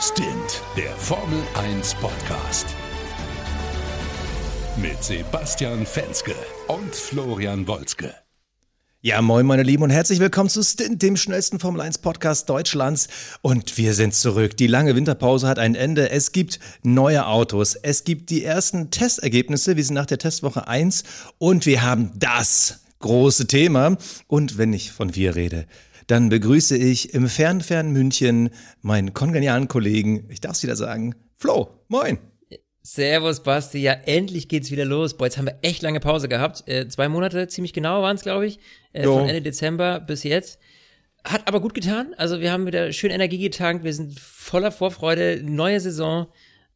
Stint, 0.00 0.62
der 0.76 0.90
Formel 0.96 1.42
1 1.54 1.94
Podcast. 1.94 2.66
Mit 4.76 5.02
Sebastian 5.02 5.86
Fenske 5.86 6.34
und 6.68 6.94
Florian 6.94 7.66
Wolzke. 7.66 8.14
Ja, 9.00 9.22
moin 9.22 9.46
meine 9.46 9.62
Lieben 9.62 9.82
und 9.82 9.90
herzlich 9.90 10.20
willkommen 10.20 10.50
zu 10.50 10.62
Stint, 10.62 11.00
dem 11.00 11.16
schnellsten 11.16 11.58
Formel 11.58 11.80
1 11.80 11.98
Podcast 11.98 12.50
Deutschlands. 12.50 13.08
Und 13.40 13.78
wir 13.78 13.94
sind 13.94 14.14
zurück. 14.14 14.58
Die 14.58 14.66
lange 14.66 14.94
Winterpause 14.96 15.48
hat 15.48 15.58
ein 15.58 15.74
Ende. 15.74 16.10
Es 16.10 16.32
gibt 16.32 16.60
neue 16.82 17.26
Autos. 17.26 17.74
Es 17.74 18.04
gibt 18.04 18.28
die 18.28 18.44
ersten 18.44 18.90
Testergebnisse. 18.90 19.76
Wir 19.76 19.84
sind 19.84 19.94
nach 19.94 20.04
der 20.04 20.18
Testwoche 20.18 20.68
1 20.68 21.04
und 21.38 21.64
wir 21.64 21.82
haben 21.82 22.10
das 22.16 22.80
große 22.98 23.46
Thema. 23.46 23.96
Und 24.26 24.58
wenn 24.58 24.74
ich 24.74 24.92
von 24.92 25.14
wir 25.14 25.36
rede, 25.36 25.66
dann 26.06 26.28
begrüße 26.28 26.76
ich 26.76 27.14
im 27.14 27.28
fern, 27.28 27.60
fern 27.60 27.90
München 27.90 28.50
meinen 28.82 29.12
kongenialen 29.12 29.68
Kollegen, 29.68 30.28
ich 30.30 30.40
darf 30.40 30.52
es 30.52 30.62
wieder 30.62 30.76
sagen, 30.76 31.14
Flo. 31.36 31.68
Moin. 31.88 32.18
Servus, 32.82 33.42
Basti. 33.42 33.78
Ja, 33.78 33.92
endlich 33.92 34.48
geht's 34.48 34.70
wieder 34.70 34.84
los. 34.84 35.16
Boah, 35.16 35.24
jetzt 35.24 35.38
haben 35.38 35.46
wir 35.46 35.58
echt 35.62 35.82
lange 35.82 35.98
Pause 35.98 36.28
gehabt. 36.28 36.62
Äh, 36.68 36.86
zwei 36.88 37.08
Monate, 37.08 37.48
ziemlich 37.48 37.72
genau 37.72 38.00
waren 38.02 38.16
es, 38.16 38.22
glaube 38.22 38.46
ich. 38.46 38.60
Äh, 38.92 39.02
von 39.02 39.28
Ende 39.28 39.42
Dezember 39.42 39.98
bis 39.98 40.22
jetzt. 40.22 40.60
Hat 41.24 41.48
aber 41.48 41.60
gut 41.60 41.74
getan. 41.74 42.14
Also 42.16 42.40
wir 42.40 42.52
haben 42.52 42.64
wieder 42.66 42.92
schön 42.92 43.10
Energie 43.10 43.38
getankt. 43.38 43.82
Wir 43.82 43.92
sind 43.92 44.18
voller 44.20 44.70
Vorfreude. 44.70 45.42
Neue 45.42 45.80
Saison. 45.80 46.28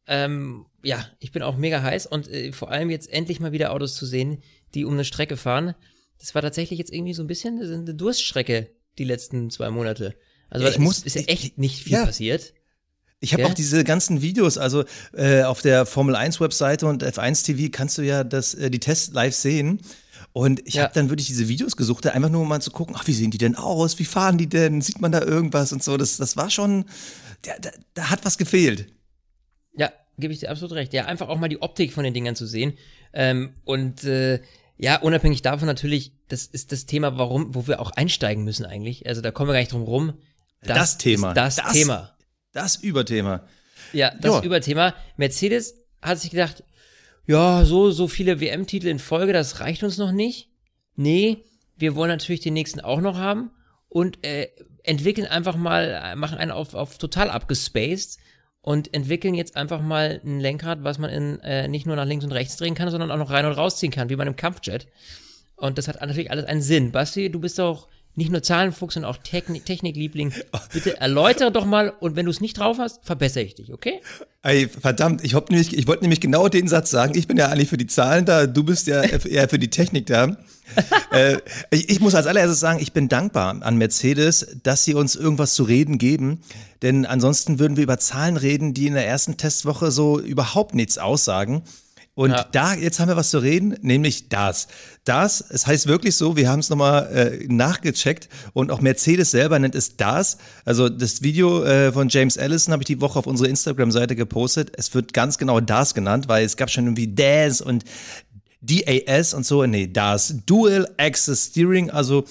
Ähm, 0.05 0.65
ja, 0.83 1.05
ich 1.19 1.31
bin 1.31 1.43
auch 1.43 1.55
mega 1.55 1.81
heiß 1.81 2.07
und 2.07 2.27
äh, 2.27 2.51
vor 2.51 2.69
allem 2.69 2.89
jetzt 2.89 3.11
endlich 3.11 3.39
mal 3.39 3.53
wieder 3.53 3.71
Autos 3.71 3.95
zu 3.95 4.05
sehen, 4.05 4.43
die 4.75 4.83
um 4.83 4.93
eine 4.93 5.05
Strecke 5.05 5.37
fahren. 5.37 5.75
Das 6.19 6.35
war 6.35 6.41
tatsächlich 6.41 6.77
jetzt 6.77 6.91
irgendwie 6.93 7.13
so 7.13 7.23
ein 7.23 7.27
bisschen 7.27 7.61
eine 7.61 7.95
Durststrecke 7.95 8.69
die 8.97 9.03
letzten 9.03 9.49
zwei 9.49 9.69
Monate. 9.69 10.15
Also 10.49 10.67
ich 10.67 10.79
muss, 10.79 10.99
ist 11.03 11.15
ja 11.15 11.21
echt 11.23 11.57
nicht 11.57 11.83
viel 11.83 11.93
ja. 11.93 12.05
passiert. 12.05 12.53
Ich 13.23 13.33
habe 13.33 13.45
auch 13.45 13.53
diese 13.53 13.83
ganzen 13.83 14.21
Videos, 14.21 14.57
also 14.57 14.83
äh, 15.13 15.43
auf 15.43 15.61
der 15.61 15.85
Formel 15.85 16.15
1 16.15 16.41
Webseite 16.41 16.87
und 16.87 17.03
F1 17.03 17.45
TV 17.45 17.69
kannst 17.71 17.97
du 17.99 18.01
ja 18.01 18.23
das, 18.23 18.55
äh, 18.55 18.71
die 18.71 18.79
Tests 18.79 19.13
live 19.13 19.35
sehen. 19.35 19.81
Und 20.33 20.65
ich 20.65 20.75
Ja. 20.75 20.83
habe 20.83 20.93
dann 20.93 21.09
wirklich 21.09 21.27
diese 21.27 21.47
Videos 21.47 21.77
gesucht, 21.77 22.07
einfach 22.07 22.29
nur 22.29 22.41
um 22.41 22.47
mal 22.47 22.61
zu 22.61 22.71
gucken, 22.71 22.95
ach, 22.97 23.05
wie 23.05 23.13
sehen 23.13 23.31
die 23.31 23.37
denn 23.37 23.55
aus? 23.55 23.99
Wie 23.99 24.05
fahren 24.05 24.37
die 24.37 24.47
denn? 24.47 24.81
Sieht 24.81 25.01
man 25.01 25.11
da 25.11 25.21
irgendwas 25.21 25.71
und 25.71 25.83
so? 25.83 25.97
Das, 25.97 26.17
das 26.17 26.35
war 26.35 26.49
schon, 26.49 26.85
da, 27.43 27.51
da, 27.61 27.69
da 27.93 28.09
hat 28.09 28.25
was 28.25 28.37
gefehlt. 28.37 28.87
Ja, 29.77 29.91
gebe 30.17 30.33
ich 30.33 30.39
dir 30.39 30.49
absolut 30.49 30.73
recht. 30.73 30.93
Ja, 30.93 31.05
einfach 31.05 31.29
auch 31.29 31.37
mal 31.37 31.47
die 31.49 31.61
Optik 31.61 31.93
von 31.93 32.03
den 32.03 32.13
Dingern 32.13 32.35
zu 32.35 32.45
sehen. 32.47 32.73
Ähm, 33.13 33.53
und 33.65 34.03
äh, 34.03 34.41
ja, 34.77 34.99
unabhängig 34.99 35.41
davon 35.41 35.67
natürlich, 35.67 36.13
das 36.31 36.45
ist 36.45 36.71
das 36.71 36.85
Thema, 36.85 37.17
warum, 37.17 37.53
wo 37.55 37.67
wir 37.67 37.79
auch 37.79 37.91
einsteigen 37.91 38.43
müssen 38.43 38.65
eigentlich. 38.65 39.07
Also 39.07 39.21
da 39.21 39.31
kommen 39.31 39.49
wir 39.49 39.53
gar 39.53 39.59
nicht 39.59 39.71
drum 39.71 39.83
rum. 39.83 40.13
Das 40.61 40.97
Thema. 40.97 41.29
Ist 41.29 41.37
das, 41.37 41.55
Das- 41.57 41.73
Thema. 41.73 42.15
Das 42.53 42.75
Überthema. 42.77 43.43
Ja, 43.93 44.11
das 44.19 44.35
Ja. 44.35 44.41
Überthema. 44.43 44.93
Mercedes 45.17 45.75
hat 46.01 46.19
sich 46.19 46.31
gedacht, 46.31 46.63
ja, 47.27 47.63
so, 47.65 47.91
so 47.91 48.07
viele 48.07 48.39
WM-Titel 48.41 48.87
in 48.87 48.99
Folge, 48.99 49.31
das 49.33 49.59
reicht 49.59 49.83
uns 49.83 49.97
noch 49.97 50.11
nicht. 50.11 50.49
Nee, 50.95 51.45
wir 51.77 51.95
wollen 51.95 52.09
natürlich 52.09 52.41
den 52.41 52.53
nächsten 52.53 52.79
auch 52.81 52.99
noch 53.01 53.17
haben 53.17 53.51
und 53.89 54.25
äh, 54.25 54.47
entwickeln 54.83 55.27
einfach 55.27 55.55
mal, 55.55 56.15
machen 56.15 56.37
einen 56.37 56.51
auf, 56.51 56.73
auf 56.73 56.97
total 56.97 57.29
abgespaced 57.29 58.17
und 58.61 58.93
entwickeln 58.93 59.33
jetzt 59.33 59.55
einfach 59.55 59.81
mal 59.81 60.21
ein 60.23 60.39
Lenkrad, 60.39 60.83
was 60.83 60.97
man 60.99 61.09
in, 61.09 61.39
äh, 61.39 61.67
nicht 61.67 61.85
nur 61.85 61.95
nach 61.95 62.05
links 62.05 62.25
und 62.25 62.31
rechts 62.31 62.57
drehen 62.57 62.75
kann, 62.75 62.89
sondern 62.91 63.11
auch 63.11 63.17
noch 63.17 63.29
rein 63.31 63.45
und 63.45 63.53
rausziehen 63.53 63.91
kann, 63.91 64.09
wie 64.09 64.15
bei 64.15 64.23
einem 64.23 64.35
Kampfjet. 64.35 64.87
Und 65.61 65.77
das 65.77 65.87
hat 65.87 66.01
natürlich 66.01 66.31
alles 66.31 66.45
einen 66.45 66.61
Sinn. 66.61 66.91
Basti, 66.91 67.29
du 67.29 67.39
bist 67.39 67.59
doch 67.59 67.87
nicht 68.15 68.31
nur 68.31 68.43
Zahlenfuchs, 68.43 68.95
sondern 68.95 69.11
auch 69.11 69.17
Technik 69.17 69.65
Technikliebling. 69.65 70.33
Bitte 70.73 70.99
erläutere 70.99 71.51
doch 71.51 71.65
mal 71.65 71.93
und 71.99 72.15
wenn 72.15 72.25
du 72.25 72.31
es 72.31 72.41
nicht 72.41 72.57
drauf 72.57 72.77
hast, 72.77 73.05
verbessere 73.05 73.43
ich 73.43 73.55
dich, 73.55 73.71
okay? 73.71 74.01
Ey, 74.43 74.67
verdammt, 74.67 75.23
ich, 75.23 75.33
nämlich, 75.33 75.77
ich 75.77 75.87
wollte 75.87 76.03
nämlich 76.03 76.19
genau 76.19 76.49
den 76.49 76.67
Satz 76.67 76.89
sagen. 76.89 77.13
Ich 77.15 77.27
bin 77.27 77.37
ja 77.37 77.47
eigentlich 77.47 77.69
für 77.69 77.77
die 77.77 77.87
Zahlen 77.87 78.25
da, 78.25 78.47
du 78.47 78.63
bist 78.63 78.87
ja 78.87 79.01
eher 79.25 79.47
für 79.47 79.59
die 79.59 79.69
Technik 79.69 80.07
da. 80.07 80.35
äh, 81.11 81.37
ich, 81.69 81.89
ich 81.89 81.99
muss 81.99 82.15
als 82.15 82.27
allererstes 82.27 82.59
sagen, 82.59 82.79
ich 82.81 82.91
bin 82.91 83.07
dankbar 83.07 83.61
an 83.61 83.77
Mercedes, 83.77 84.57
dass 84.63 84.83
sie 84.83 84.93
uns 84.93 85.15
irgendwas 85.15 85.53
zu 85.53 85.63
reden 85.63 85.97
geben. 85.97 86.41
Denn 86.81 87.05
ansonsten 87.05 87.59
würden 87.59 87.77
wir 87.77 87.83
über 87.83 87.99
Zahlen 87.99 88.35
reden, 88.35 88.73
die 88.73 88.87
in 88.87 88.95
der 88.95 89.07
ersten 89.07 89.37
Testwoche 89.37 89.91
so 89.91 90.19
überhaupt 90.19 90.73
nichts 90.73 90.97
aussagen. 90.97 91.61
Und 92.13 92.31
Ja. 92.31 92.43
da, 92.51 92.73
jetzt 92.73 92.99
haben 92.99 93.07
wir 93.07 93.15
was 93.15 93.29
zu 93.29 93.39
reden, 93.39 93.77
nämlich 93.81 94.27
das. 94.27 94.67
Das, 95.05 95.39
es 95.49 95.65
heißt 95.65 95.87
wirklich 95.87 96.15
so, 96.17 96.35
wir 96.35 96.49
haben 96.49 96.59
es 96.59 96.69
nochmal 96.69 97.07
äh, 97.07 97.45
nachgecheckt 97.47 98.27
und 98.53 98.69
auch 98.69 98.81
Mercedes 98.81 99.31
selber 99.31 99.57
nennt 99.59 99.75
es 99.75 99.95
das. 99.95 100.37
Also 100.65 100.89
das 100.89 101.21
Video 101.21 101.63
äh, 101.63 101.93
von 101.93 102.09
James 102.09 102.37
Allison 102.37 102.73
habe 102.73 102.83
ich 102.83 102.87
die 102.87 102.99
Woche 102.99 103.17
auf 103.17 103.27
unsere 103.27 103.47
Instagram-Seite 103.49 104.17
gepostet. 104.17 104.73
Es 104.77 104.93
wird 104.93 105.13
ganz 105.13 105.37
genau 105.37 105.61
das 105.61 105.93
genannt, 105.93 106.27
weil 106.27 106.45
es 106.45 106.57
gab 106.57 106.69
schon 106.69 106.83
irgendwie 106.85 107.07
DAS 107.15 107.61
und 107.61 107.85
DAS 108.61 109.33
und 109.33 109.45
so. 109.45 109.65
Nee, 109.65 109.87
das 109.87 110.35
Dual 110.45 110.87
Axis 110.97 111.45
Steering, 111.47 111.91
also 111.91 112.25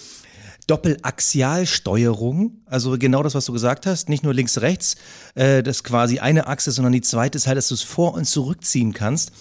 Doppelaxialsteuerung, 0.67 2.61
also 2.67 2.97
genau 2.99 3.23
das, 3.23 3.35
was 3.35 3.45
du 3.47 3.53
gesagt 3.53 3.87
hast, 3.87 4.09
nicht 4.09 4.23
nur 4.23 4.35
links-rechts, 4.35 4.97
äh, 5.35 5.63
das 5.63 5.79
ist 5.79 5.85
quasi 5.85 6.19
eine 6.21 6.47
Achse, 6.47 6.71
sondern 6.71 6.93
die 6.93 7.01
zweite 7.01 7.37
ist 7.37 7.47
halt, 7.47 7.57
dass 7.59 7.69
du 7.69 7.75
es 7.75 7.83
vor- 7.83 8.15
und 8.15 8.25
zurückziehen 8.27 8.93
kannst. 8.93 9.33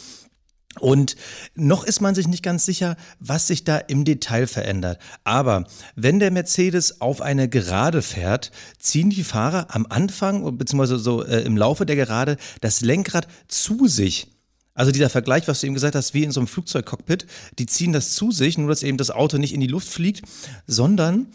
Und 0.77 1.15
noch 1.55 1.83
ist 1.83 1.99
man 1.99 2.13
sich 2.13 2.27
nicht 2.27 2.43
ganz 2.43 2.65
sicher, 2.65 2.95
was 3.19 3.47
sich 3.47 3.63
da 3.63 3.77
im 3.77 4.05
Detail 4.05 4.45
verändert. 4.45 4.99
Aber 5.23 5.65
wenn 5.95 6.19
der 6.19 6.31
Mercedes 6.31 7.01
auf 7.01 7.21
eine 7.21 7.49
Gerade 7.49 8.01
fährt, 8.01 8.51
ziehen 8.77 9.09
die 9.09 9.23
Fahrer 9.23 9.67
am 9.73 9.87
Anfang 9.89 10.57
beziehungsweise 10.57 10.99
so 10.99 11.23
äh, 11.23 11.41
im 11.41 11.57
Laufe 11.57 11.85
der 11.85 11.95
Gerade 11.95 12.37
das 12.61 12.81
Lenkrad 12.81 13.27
zu 13.47 13.87
sich. 13.87 14.27
Also 14.75 14.91
dieser 14.93 15.09
Vergleich, 15.09 15.47
was 15.47 15.59
du 15.59 15.67
eben 15.67 15.73
gesagt 15.73 15.95
hast, 15.95 16.13
wie 16.13 16.23
in 16.23 16.31
so 16.31 16.39
einem 16.39 16.47
Flugzeugcockpit, 16.47 17.25
die 17.57 17.65
ziehen 17.65 17.91
das 17.91 18.11
zu 18.13 18.31
sich, 18.31 18.57
nur 18.57 18.69
dass 18.69 18.83
eben 18.83 18.97
das 18.97 19.11
Auto 19.11 19.37
nicht 19.37 19.53
in 19.53 19.59
die 19.59 19.67
Luft 19.67 19.89
fliegt, 19.89 20.21
sondern 20.67 21.27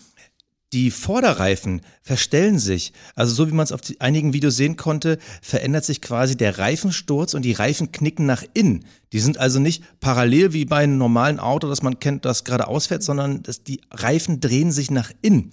die 0.74 0.90
Vorderreifen 0.90 1.82
verstellen 2.02 2.58
sich. 2.58 2.92
Also 3.14 3.32
so 3.32 3.48
wie 3.48 3.54
man 3.54 3.62
es 3.62 3.70
auf 3.70 3.80
einigen 4.00 4.32
Videos 4.32 4.56
sehen 4.56 4.76
konnte, 4.76 5.18
verändert 5.40 5.84
sich 5.84 6.02
quasi 6.02 6.36
der 6.36 6.58
Reifensturz 6.58 7.32
und 7.32 7.42
die 7.42 7.52
Reifen 7.52 7.92
knicken 7.92 8.26
nach 8.26 8.42
innen. 8.54 8.84
Die 9.12 9.20
sind 9.20 9.38
also 9.38 9.60
nicht 9.60 9.84
parallel 10.00 10.52
wie 10.52 10.64
bei 10.64 10.78
einem 10.78 10.98
normalen 10.98 11.38
Auto, 11.38 11.68
das 11.68 11.82
man 11.82 12.00
kennt, 12.00 12.24
das 12.24 12.42
gerade 12.42 12.66
ausfährt, 12.66 13.04
sondern 13.04 13.44
das, 13.44 13.62
die 13.62 13.82
Reifen 13.92 14.40
drehen 14.40 14.72
sich 14.72 14.90
nach 14.90 15.12
innen. 15.22 15.52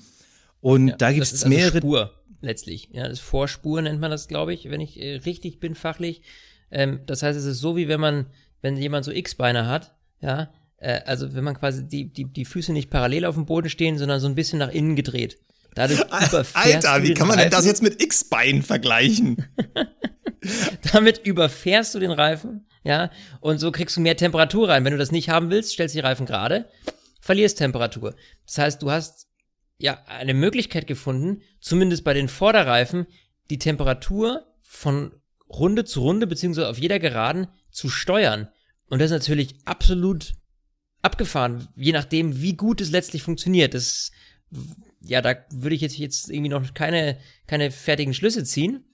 Und 0.60 0.96
da 1.00 1.12
gibt 1.12 1.24
es 1.24 1.34
also 1.34 1.50
mehrere. 1.50 1.78
Spur 1.78 2.12
letztlich. 2.42 2.90
Ja, 2.92 3.04
das 3.04 3.20
ist 3.20 3.20
Vorspur 3.20 3.80
nennt 3.84 4.02
man 4.02 4.10
das, 4.10 4.28
glaube 4.28 4.56
ich, 4.56 4.72
wenn 4.72 4.82
ich 4.82 5.00
äh, 5.00 5.18
richtig 5.18 5.60
bin 5.60 5.76
fachlich. 5.76 6.24
Ähm, 6.72 7.02
das 7.06 7.22
heißt, 7.22 7.38
es 7.38 7.46
ist 7.46 7.60
so 7.60 7.76
wie 7.76 7.88
wenn 7.88 8.00
man, 8.00 8.26
wenn 8.62 8.76
jemand 8.76 9.06
so 9.06 9.12
X-Beine 9.12 9.68
hat, 9.68 9.94
ja, 10.20 10.52
äh, 10.82 11.02
also 11.06 11.34
wenn 11.34 11.44
man 11.44 11.58
quasi 11.58 11.88
die, 11.88 12.12
die, 12.12 12.26
die 12.26 12.46
Füße 12.46 12.74
nicht 12.74 12.90
parallel 12.90 13.26
auf 13.26 13.36
dem 13.36 13.46
Boden 13.46 13.70
stehen, 13.70 13.98
sondern 13.98 14.20
so 14.20 14.28
ein 14.28 14.36
bisschen 14.36 14.60
nach 14.60 14.72
innen 14.72 14.96
gedreht. 14.96 15.40
Dadurch 15.76 16.02
überfährst 16.30 16.86
Alter, 16.86 17.04
wie 17.04 17.14
kann 17.14 17.28
man 17.28 17.38
denn 17.38 17.50
das 17.50 17.66
jetzt 17.66 17.82
mit 17.82 18.02
X-Bein 18.02 18.62
vergleichen? 18.64 19.46
Damit 20.92 21.20
überfährst 21.20 21.94
du 21.94 22.00
den 22.00 22.12
Reifen, 22.12 22.68
ja, 22.84 23.12
und 23.42 23.60
so 23.60 23.72
kriegst 23.72 23.96
du 23.96 24.02
mehr 24.02 24.18
Temperatur 24.18 24.70
rein. 24.70 24.84
Wenn 24.84 24.94
du 24.94 24.98
das 24.98 25.12
nicht 25.12 25.30
haben 25.30 25.52
willst, 25.52 25.72
stellst 25.72 25.94
du 25.94 26.00
die 26.00 26.06
Reifen 26.06 26.26
gerade, 26.26 26.68
verlierst 27.22 27.60
Temperatur. 27.60 28.16
Das 28.48 28.58
heißt, 28.58 28.82
du 28.82 28.90
hast 28.90 29.28
ja 29.78 30.00
eine 30.08 30.34
Möglichkeit 30.34 30.88
gefunden, 30.88 31.44
zumindest 31.60 32.04
bei 32.04 32.16
den 32.16 32.28
Vorderreifen, 32.28 33.06
die 33.52 33.60
Temperatur 33.60 34.48
von 34.64 35.14
Runde 35.48 35.86
zu 35.86 36.02
Runde, 36.02 36.26
beziehungsweise 36.26 36.70
auf 36.70 36.80
jeder 36.80 36.98
Geraden 36.98 37.48
zu 37.70 37.90
steuern. 37.90 38.50
Und 38.88 39.00
das 39.00 39.12
ist 39.12 39.18
natürlich 39.18 39.56
absolut 39.66 40.34
abgefahren, 41.02 41.68
je 41.76 41.92
nachdem, 41.92 42.42
wie 42.42 42.56
gut 42.56 42.82
es 42.82 42.92
letztlich 42.92 43.24
funktioniert. 43.24 43.74
Das, 43.74 44.12
ja, 45.02 45.22
da 45.22 45.36
würde 45.52 45.76
ich 45.76 45.82
jetzt, 45.82 45.98
jetzt 45.98 46.30
irgendwie 46.30 46.50
noch 46.50 46.74
keine, 46.74 47.18
keine 47.48 47.72
fertigen 47.72 48.14
Schlüsse 48.14 48.44
ziehen. 48.44 48.86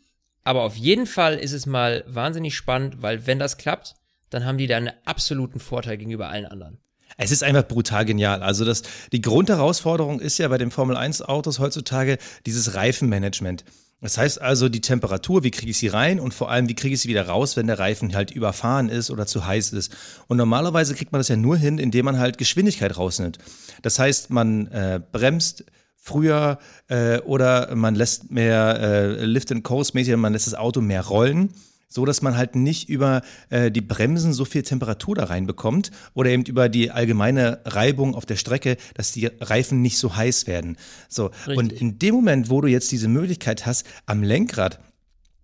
Aber 0.44 0.64
auf 0.64 0.76
jeden 0.76 1.08
Fall 1.08 1.36
ist 1.36 1.52
es 1.52 1.66
mal 1.66 2.06
wahnsinnig 2.08 2.56
spannend, 2.56 3.02
weil 3.02 3.28
wenn 3.28 3.40
das 3.40 3.58
klappt, 3.58 3.96
dann 4.30 4.46
haben 4.46 4.58
die 4.58 4.68
da 4.68 4.78
einen 4.78 4.92
absoluten 5.06 5.60
Vorteil 5.60 5.98
gegenüber 5.98 6.30
allen 6.30 6.46
anderen. 6.46 6.80
Es 7.18 7.32
ist 7.32 7.44
einfach 7.44 7.68
brutal 7.68 8.06
genial. 8.06 8.44
Also 8.44 8.64
das, 8.64 8.84
die 9.12 9.22
Grundherausforderung 9.22 10.20
ist 10.20 10.38
ja 10.38 10.48
bei 10.48 10.58
den 10.58 10.72
Formel 10.72 10.96
1 10.96 11.22
Autos 11.22 11.60
heutzutage 11.60 12.18
dieses 12.46 12.76
Reifenmanagement. 12.76 13.64
Das 14.00 14.18
heißt 14.18 14.40
also 14.40 14.70
die 14.70 14.82
Temperatur, 14.82 15.44
wie 15.44 15.50
kriege 15.50 15.72
ich 15.72 15.78
sie 15.78 15.88
rein 15.88 16.20
und 16.20 16.34
vor 16.34 16.52
allem, 16.52 16.70
wie 16.70 16.76
kriege 16.76 16.94
ich 16.94 17.02
sie 17.02 17.10
wieder 17.10 17.28
raus, 17.28 17.58
wenn 17.58 17.66
der 17.66 17.80
Reifen 17.80 18.14
halt 18.14 18.30
überfahren 18.30 18.90
ist 18.90 19.10
oder 19.10 19.26
zu 19.26 19.46
heiß 19.46 19.74
ist. 19.74 19.96
Und 20.28 20.38
normalerweise 20.38 20.94
kriegt 20.94 21.12
man 21.12 21.20
das 21.20 21.30
ja 21.30 21.36
nur 21.36 21.58
hin, 21.58 21.80
indem 21.80 22.06
man 22.06 22.20
halt 22.20 22.38
Geschwindigkeit 22.38 22.96
rausnimmt. 22.96 23.40
Das 23.82 23.98
heißt, 23.98 24.30
man 24.30 24.68
äh, 24.68 25.02
bremst 25.12 25.66
früher 25.96 26.60
äh, 26.90 27.20
oder 27.22 27.76
man 27.76 27.96
lässt 27.96 28.30
mehr 28.30 28.80
äh, 28.80 29.26
Lift 29.26 29.52
and 29.52 29.64
Coast 29.64 29.96
mäßig, 29.96 30.16
man 30.16 30.34
lässt 30.34 30.48
das 30.48 30.54
Auto 30.54 30.80
mehr 30.80 31.02
rollen 31.02 31.54
so 31.88 32.06
dass 32.06 32.22
man 32.22 32.38
halt 32.38 32.56
nicht 32.56 32.90
über 32.90 33.22
äh, 33.50 33.72
die 33.72 33.82
Bremsen 33.82 34.34
so 34.34 34.46
viel 34.46 34.64
Temperatur 34.64 35.16
da 35.16 35.26
reinbekommt 35.26 35.92
oder 36.14 36.30
eben 36.30 36.44
über 36.44 36.70
die 36.70 36.92
allgemeine 36.92 37.60
Reibung 37.66 38.16
auf 38.16 38.26
der 38.26 38.36
Strecke, 38.36 38.78
dass 38.94 39.12
die 39.12 39.28
Reifen 39.40 39.82
nicht 39.82 39.98
so 39.98 40.16
heiß 40.16 40.48
werden. 40.48 40.78
So 41.10 41.32
und 41.56 41.72
in 41.72 42.00
dem 42.00 42.16
Moment, 42.16 42.50
wo 42.50 42.62
du 42.62 42.68
jetzt 42.68 42.92
diese 42.92 43.08
Möglichkeit 43.08 43.66
hast, 43.66 43.86
am 44.06 44.24
Lenkrad 44.24 44.80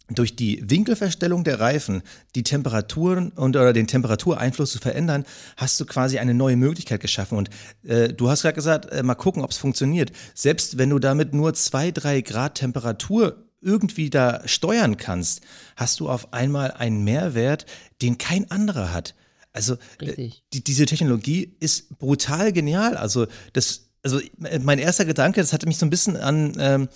durch 0.09 0.35
die 0.35 0.61
Winkelverstellung 0.69 1.43
der 1.43 1.59
Reifen 1.59 2.01
die 2.35 2.43
Temperaturen 2.43 3.29
und 3.29 3.55
oder 3.55 3.73
den 3.73 3.87
Temperatureinfluss 3.87 4.71
zu 4.71 4.79
verändern, 4.79 5.23
hast 5.57 5.79
du 5.79 5.85
quasi 5.85 6.19
eine 6.19 6.33
neue 6.33 6.57
Möglichkeit 6.57 6.99
geschaffen. 6.99 7.37
Und 7.37 7.49
äh, 7.83 8.09
du 8.09 8.29
hast 8.29 8.41
gerade 8.41 8.55
gesagt, 8.55 8.91
äh, 8.91 9.01
mal 9.01 9.15
gucken, 9.15 9.43
ob 9.43 9.51
es 9.51 9.57
funktioniert. 9.57 10.11
Selbst 10.33 10.77
wenn 10.77 10.89
du 10.89 10.99
damit 10.99 11.33
nur 11.33 11.53
zwei, 11.53 11.91
drei 11.91 12.21
Grad 12.21 12.55
Temperatur 12.55 13.42
irgendwie 13.63 14.09
da 14.09 14.41
steuern 14.45 14.97
kannst, 14.97 15.41
hast 15.75 15.99
du 15.99 16.09
auf 16.09 16.33
einmal 16.33 16.71
einen 16.71 17.03
Mehrwert, 17.03 17.65
den 18.01 18.17
kein 18.17 18.49
anderer 18.51 18.93
hat. 18.93 19.15
Also 19.53 19.75
äh, 19.99 20.29
die, 20.53 20.63
diese 20.63 20.85
Technologie 20.85 21.55
ist 21.59 21.97
brutal 21.99 22.51
genial. 22.51 22.97
Also 22.97 23.27
das, 23.53 23.89
also 24.03 24.19
mein 24.61 24.79
erster 24.79 25.05
Gedanke, 25.05 25.39
das 25.39 25.53
hatte 25.53 25.67
mich 25.67 25.77
so 25.77 25.85
ein 25.85 25.91
bisschen 25.91 26.17
an 26.17 26.53
ähm, 26.59 26.89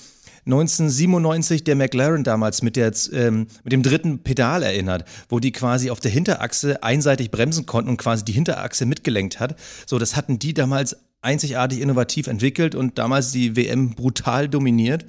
1997 0.47 1.65
der 1.65 1.75
McLaren 1.75 2.23
damals 2.23 2.61
mit, 2.61 2.77
der, 2.77 2.93
ähm, 3.11 3.47
mit 3.63 3.73
dem 3.73 3.83
dritten 3.83 4.23
Pedal 4.23 4.63
erinnert, 4.63 5.03
wo 5.27 5.39
die 5.39 5.51
quasi 5.51 5.89
auf 5.89 5.99
der 5.99 6.11
Hinterachse 6.11 6.83
einseitig 6.83 7.31
bremsen 7.31 7.65
konnten 7.65 7.89
und 7.89 7.97
quasi 7.97 8.23
die 8.23 8.31
Hinterachse 8.31 8.85
mitgelenkt 8.85 9.41
hat. 9.41 9.57
So, 9.85 9.99
das 9.99 10.15
hatten 10.15 10.39
die 10.39 10.53
damals 10.53 10.95
einzigartig 11.21 11.81
innovativ 11.81 12.27
entwickelt 12.27 12.75
und 12.75 12.97
damals 12.97 13.31
die 13.31 13.57
WM 13.57 13.95
brutal 13.95 14.47
dominiert. 14.47 15.05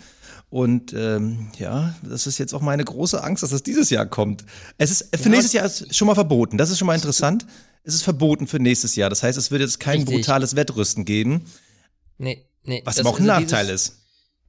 Und 0.51 0.95
ähm, 0.95 1.51
ja, 1.59 1.95
das 2.03 2.27
ist 2.27 2.39
jetzt 2.39 2.55
auch 2.55 2.63
meine 2.63 2.83
große 2.83 3.23
Angst, 3.23 3.43
dass 3.43 3.51
das 3.51 3.63
dieses 3.63 3.91
Jahr 3.91 4.07
kommt. 4.07 4.45
Es 4.79 4.91
ist 4.91 5.17
für 5.17 5.25
ja, 5.25 5.29
nächstes 5.31 5.53
Jahr 5.53 5.67
ist 5.67 5.95
schon 5.95 6.07
mal 6.07 6.15
verboten. 6.15 6.57
Das 6.57 6.71
ist 6.71 6.79
schon 6.79 6.87
mal 6.87 6.95
interessant. 6.95 7.47
Es 7.85 7.95
ist 7.95 8.03
verboten 8.03 8.47
für 8.47 8.59
nächstes 8.59 8.97
Jahr. 8.97 9.11
Das 9.11 9.23
heißt, 9.23 9.37
es 9.37 9.51
wird 9.51 9.61
jetzt 9.61 9.79
kein 9.79 10.01
Richtig. 10.01 10.17
brutales 10.17 10.57
Wettrüsten 10.57 11.05
geben. 11.05 11.45
Nee, 12.17 12.47
nee. 12.65 12.83
Was 12.85 12.99
aber 12.99 13.11
auch 13.11 13.21
ein 13.21 13.29
also 13.29 13.43
Nachteil 13.45 13.67
dieses, 13.67 13.89
ist. 13.89 13.99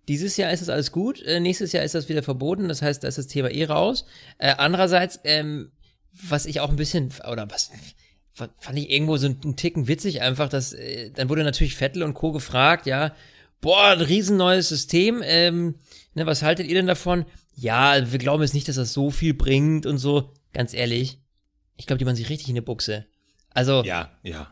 Dieses 0.07 0.37
Jahr 0.37 0.51
ist 0.51 0.61
das 0.61 0.69
alles 0.69 0.91
gut, 0.91 1.21
äh, 1.21 1.39
nächstes 1.39 1.71
Jahr 1.71 1.83
ist 1.83 1.95
das 1.95 2.09
wieder 2.09 2.23
verboten, 2.23 2.67
das 2.67 2.81
heißt, 2.81 3.03
da 3.03 3.07
ist 3.07 3.17
das 3.17 3.27
Thema 3.27 3.49
eh 3.49 3.65
raus. 3.65 4.05
Äh, 4.37 4.55
andererseits, 4.57 5.19
ähm, 5.23 5.71
was 6.11 6.45
ich 6.45 6.61
auch 6.61 6.69
ein 6.69 6.77
bisschen, 6.77 7.13
oder 7.29 7.49
was, 7.51 7.69
fand 8.33 8.77
ich 8.77 8.89
irgendwo 8.89 9.17
so 9.17 9.27
einen 9.27 9.55
Ticken 9.55 9.87
witzig 9.87 10.21
einfach, 10.21 10.49
dass, 10.49 10.73
äh, 10.73 11.11
dann 11.11 11.29
wurde 11.29 11.43
natürlich 11.43 11.75
Vettel 11.75 12.03
und 12.03 12.13
Co. 12.13 12.31
gefragt, 12.31 12.85
ja, 12.85 13.13
boah, 13.61 13.89
ein 13.89 14.01
riesen 14.01 14.37
neues 14.37 14.69
System, 14.69 15.21
ähm, 15.23 15.75
ne, 16.13 16.25
was 16.25 16.43
haltet 16.43 16.67
ihr 16.67 16.75
denn 16.75 16.87
davon? 16.87 17.25
Ja, 17.55 18.11
wir 18.11 18.19
glauben 18.19 18.43
jetzt 18.43 18.53
nicht, 18.53 18.67
dass 18.67 18.77
das 18.77 18.93
so 18.93 19.09
viel 19.09 19.33
bringt 19.33 19.85
und 19.85 19.97
so. 19.97 20.33
Ganz 20.53 20.73
ehrlich, 20.73 21.19
ich 21.75 21.85
glaube, 21.85 21.99
die 21.99 22.05
waren 22.05 22.15
sich 22.15 22.29
richtig 22.29 22.49
in 22.49 22.55
der 22.55 22.61
Buchse. 22.61 23.05
Also, 23.51 23.83
ja, 23.83 24.11
ja 24.23 24.51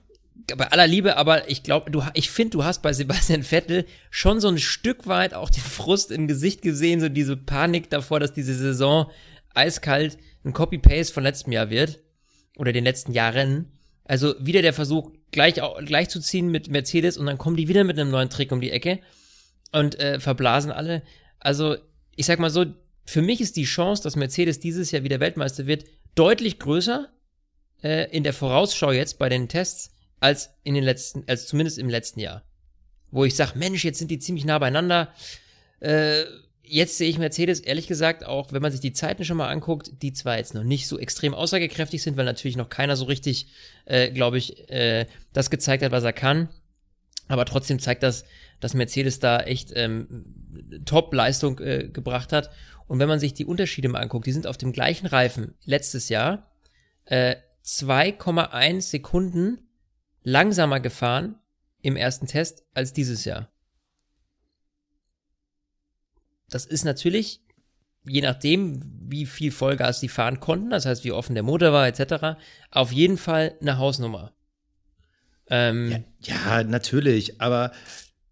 bei 0.56 0.71
aller 0.71 0.88
Liebe, 0.88 1.18
aber 1.18 1.50
ich 1.50 1.63
glaube, 1.63 1.92
du, 1.92 2.04
ich 2.13 2.30
finde, 2.30 2.51
du 2.51 2.63
hast 2.63 2.81
bei 2.81 2.94
Sebastian 2.94 3.44
Vettel 3.44 3.86
schon 4.09 4.39
so 4.39 4.48
ein 4.48 4.59
Stück 4.59 5.07
weit 5.07 5.33
auch 5.33 5.50
den 5.50 5.63
Frust 5.63 6.12
im 6.12 6.27
Gesicht 6.27 6.62
gesehen, 6.62 7.01
so 7.01 7.09
diese 7.09 7.36
Panik 7.36 7.89
davor, 7.89 8.19
dass 8.19 8.33
diese 8.33 8.54
Saison 8.54 9.12
eiskalt 9.54 10.18
ein 10.45 10.54
Copy-Paste 10.54 11.13
von 11.13 11.24
letztem 11.24 11.51
Jahr 11.51 11.69
wird. 11.69 12.00
Oder 12.57 12.71
den 12.71 12.86
letzten 12.86 13.12
Jahren. 13.12 13.71
Also 14.07 14.36
wieder 14.39 14.62
der 14.62 14.74
Versuch, 14.74 15.12
gleich, 15.31 15.56
gleich 15.86 16.09
zu 16.09 16.19
ziehen 16.19 16.50
mit 16.50 16.69
Mercedes 16.69 17.18
und 17.18 17.25
dann 17.25 17.38
kommen 17.38 17.57
die 17.57 17.68
wieder 17.68 17.83
mit 17.83 18.00
einem 18.00 18.09
neuen 18.09 18.30
Trick 18.30 18.51
um 18.51 18.62
die 18.62 18.71
Ecke 18.71 19.00
und 19.71 20.00
äh, 20.00 20.19
verblasen 20.19 20.71
alle. 20.71 21.04
Also, 21.39 21.75
ich 22.15 22.25
sag 22.25 22.39
mal 22.39 22.50
so, 22.50 22.65
für 23.06 23.21
mich 23.21 23.42
ist 23.42 23.57
die 23.57 23.65
Chance, 23.65 24.04
dass 24.04 24.15
Mercedes 24.15 24.59
dieses 24.59 24.92
Jahr 24.92 25.04
wieder 25.04 25.19
Weltmeister 25.19 25.68
wird, 25.68 25.86
deutlich 26.15 26.57
größer 26.59 27.09
äh, 27.83 28.09
in 28.15 28.24
der 28.24 28.33
Vorausschau 28.33 28.92
jetzt 28.92 29.19
bei 29.19 29.30
den 29.30 29.50
Tests 29.50 29.92
als 30.19 30.50
in 30.63 30.74
den 30.74 30.83
letzten, 30.83 31.24
als 31.27 31.45
zumindest 31.45 31.77
im 31.77 31.89
letzten 31.89 32.19
Jahr. 32.19 32.44
Wo 33.12 33.25
ich 33.25 33.36
sage, 33.36 33.57
Mensch, 33.57 33.83
jetzt 33.83 34.00
sind 34.00 34.09
die 34.09 34.19
ziemlich 34.19 34.45
nah 34.45 34.57
beieinander. 34.57 35.13
Äh, 35.80 36.24
jetzt 36.68 36.98
sehe 36.98 37.10
ich 37.10 37.18
Mercedes, 37.18 37.60
ehrlich 37.60 37.88
gesagt, 37.88 38.25
auch 38.25 38.52
wenn 38.52 38.62
man 38.62 38.72
sich 38.72 38.81
die 38.81 38.94
Zeiten 38.94 39.24
schon 39.24 39.38
mal 39.38 39.50
anguckt, 39.50 40.02
die 40.02 40.14
zwar 40.14 40.38
jetzt 40.38 40.54
noch 40.54 40.64
nicht 40.64 40.88
so 40.88 41.00
extrem 41.00 41.34
aussagekräftig 41.34 42.02
sind, 42.02 42.18
weil 42.18 42.25
natürlich 42.25 42.58
noch 42.58 42.69
keiner 42.69 42.96
so 42.96 43.06
richtig, 43.06 43.48
äh, 43.86 44.12
glaube 44.12 44.38
ich, 44.38 44.69
äh, 44.69 45.06
das 45.34 45.50
gezeigt 45.50 45.84
hat, 45.84 45.92
was 45.92 46.04
er 46.04 46.14
kann. 46.14 46.50
Aber 47.28 47.46
trotzdem 47.46 47.80
zeigt 47.80 48.04
das, 48.04 48.25
dass 48.60 48.74
Mercedes 48.74 49.19
da 49.19 49.40
echt 49.42 49.72
ähm, 49.75 50.25
Top-Leistung 50.86 51.60
äh, 51.60 51.90
gebracht 51.92 52.31
hat. 52.31 52.50
Und 52.88 53.00
wenn 53.00 53.10
man 53.10 53.19
sich 53.19 53.34
die 53.34 53.46
Unterschiede 53.46 53.90
mal 53.90 54.00
anguckt, 54.00 54.28
die 54.28 54.31
sind 54.31 54.48
auf 54.48 54.58
dem 54.58 54.72
gleichen 54.72 55.08
Reifen 55.08 55.56
letztes 55.66 56.10
Jahr 56.10 56.52
äh, 57.06 57.36
2,1 57.66 58.81
Sekunden 58.81 59.60
langsamer 60.24 60.80
gefahren 60.80 61.36
im 61.81 61.96
ersten 61.96 62.28
Test 62.28 62.66
als 62.74 62.94
dieses 62.94 63.25
Jahr. 63.25 63.50
Das 66.49 66.65
ist 66.65 66.85
natürlich, 66.85 67.41
je 68.07 68.21
nachdem, 68.21 68.81
wie 69.09 69.25
viel 69.25 69.51
Vollgas 69.51 69.99
sie 69.99 70.09
fahren 70.09 70.39
konnten, 70.39 70.69
das 70.69 70.85
heißt, 70.85 71.03
wie 71.03 71.11
offen 71.11 71.33
der 71.33 71.44
Motor 71.44 71.73
war, 71.73 71.88
etc., 71.88 72.39
auf 72.71 72.91
jeden 72.91 73.17
Fall 73.17 73.55
eine 73.61 73.77
Hausnummer. 73.77 74.33
Ähm, 75.49 76.03
ja, 76.21 76.59
ja, 76.59 76.63
natürlich, 76.63 77.39
aber 77.41 77.71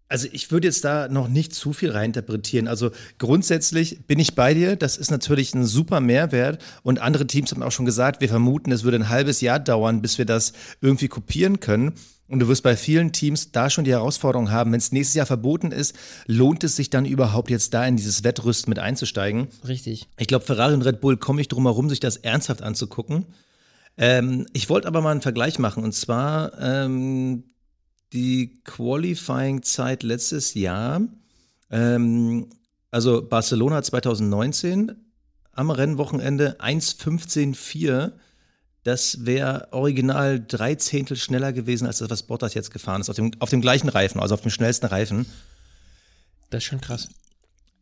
also 0.08 0.28
ich 0.30 0.50
würde 0.50 0.68
jetzt 0.68 0.84
da 0.84 1.08
noch 1.08 1.28
nicht 1.28 1.54
zu 1.54 1.72
viel 1.72 1.90
reininterpretieren. 1.90 2.68
Also 2.68 2.90
grundsätzlich 3.18 4.06
bin 4.06 4.18
ich 4.18 4.34
bei 4.34 4.54
dir. 4.54 4.76
Das 4.76 4.96
ist 4.96 5.10
natürlich 5.10 5.54
ein 5.54 5.64
super 5.64 6.00
Mehrwert. 6.00 6.62
Und 6.82 7.00
andere 7.00 7.26
Teams 7.26 7.50
haben 7.50 7.62
auch 7.62 7.72
schon 7.72 7.86
gesagt, 7.86 8.20
wir 8.20 8.28
vermuten, 8.28 8.70
es 8.70 8.84
würde 8.84 8.98
ein 8.98 9.08
halbes 9.08 9.40
Jahr 9.40 9.58
dauern, 9.58 10.02
bis 10.02 10.18
wir 10.18 10.24
das 10.24 10.52
irgendwie 10.80 11.08
kopieren 11.08 11.58
können. 11.58 11.94
Und 12.28 12.40
du 12.40 12.48
wirst 12.48 12.64
bei 12.64 12.76
vielen 12.76 13.12
Teams 13.12 13.52
da 13.52 13.70
schon 13.70 13.84
die 13.84 13.92
Herausforderung 13.92 14.50
haben, 14.50 14.72
wenn 14.72 14.78
es 14.78 14.90
nächstes 14.90 15.14
Jahr 15.14 15.26
verboten 15.26 15.70
ist, 15.70 15.94
lohnt 16.26 16.64
es 16.64 16.74
sich 16.74 16.90
dann 16.90 17.04
überhaupt 17.04 17.50
jetzt 17.50 17.72
da 17.72 17.86
in 17.86 17.96
dieses 17.96 18.24
Wettrüsten 18.24 18.70
mit 18.70 18.80
einzusteigen? 18.80 19.48
Richtig. 19.66 20.08
Ich 20.18 20.26
glaube, 20.26 20.44
Ferrari 20.44 20.74
und 20.74 20.82
Red 20.82 21.00
Bull 21.00 21.16
kommen 21.16 21.38
nicht 21.38 21.52
drum 21.52 21.64
herum, 21.64 21.88
sich 21.88 22.00
das 22.00 22.16
ernsthaft 22.16 22.62
anzugucken. 22.62 23.26
Ähm, 23.96 24.46
ich 24.52 24.68
wollte 24.68 24.88
aber 24.88 25.02
mal 25.02 25.12
einen 25.12 25.22
Vergleich 25.22 25.58
machen. 25.58 25.84
Und 25.84 25.92
zwar 25.92 26.60
ähm, 26.60 27.44
die 28.12 28.60
Qualifying-Zeit 28.64 30.02
letztes 30.02 30.54
Jahr, 30.54 31.02
ähm, 31.70 32.48
also 32.90 33.22
Barcelona 33.22 33.82
2019, 33.82 34.92
am 35.52 35.70
Rennwochenende 35.70 36.60
1.15.4. 36.60 38.12
Das 38.86 39.26
wäre 39.26 39.68
original 39.72 40.44
drei 40.46 40.76
Zehntel 40.76 41.16
schneller 41.16 41.52
gewesen, 41.52 41.86
als 41.86 41.98
das, 41.98 42.08
was 42.08 42.22
Bottas 42.22 42.54
jetzt 42.54 42.70
gefahren 42.70 43.00
ist, 43.00 43.10
auf 43.10 43.16
dem, 43.16 43.32
auf 43.40 43.50
dem 43.50 43.60
gleichen 43.60 43.88
Reifen, 43.88 44.20
also 44.20 44.34
auf 44.34 44.42
dem 44.42 44.50
schnellsten 44.52 44.86
Reifen. 44.86 45.26
Das 46.50 46.62
ist 46.62 46.68
schon 46.68 46.80
krass. 46.80 47.08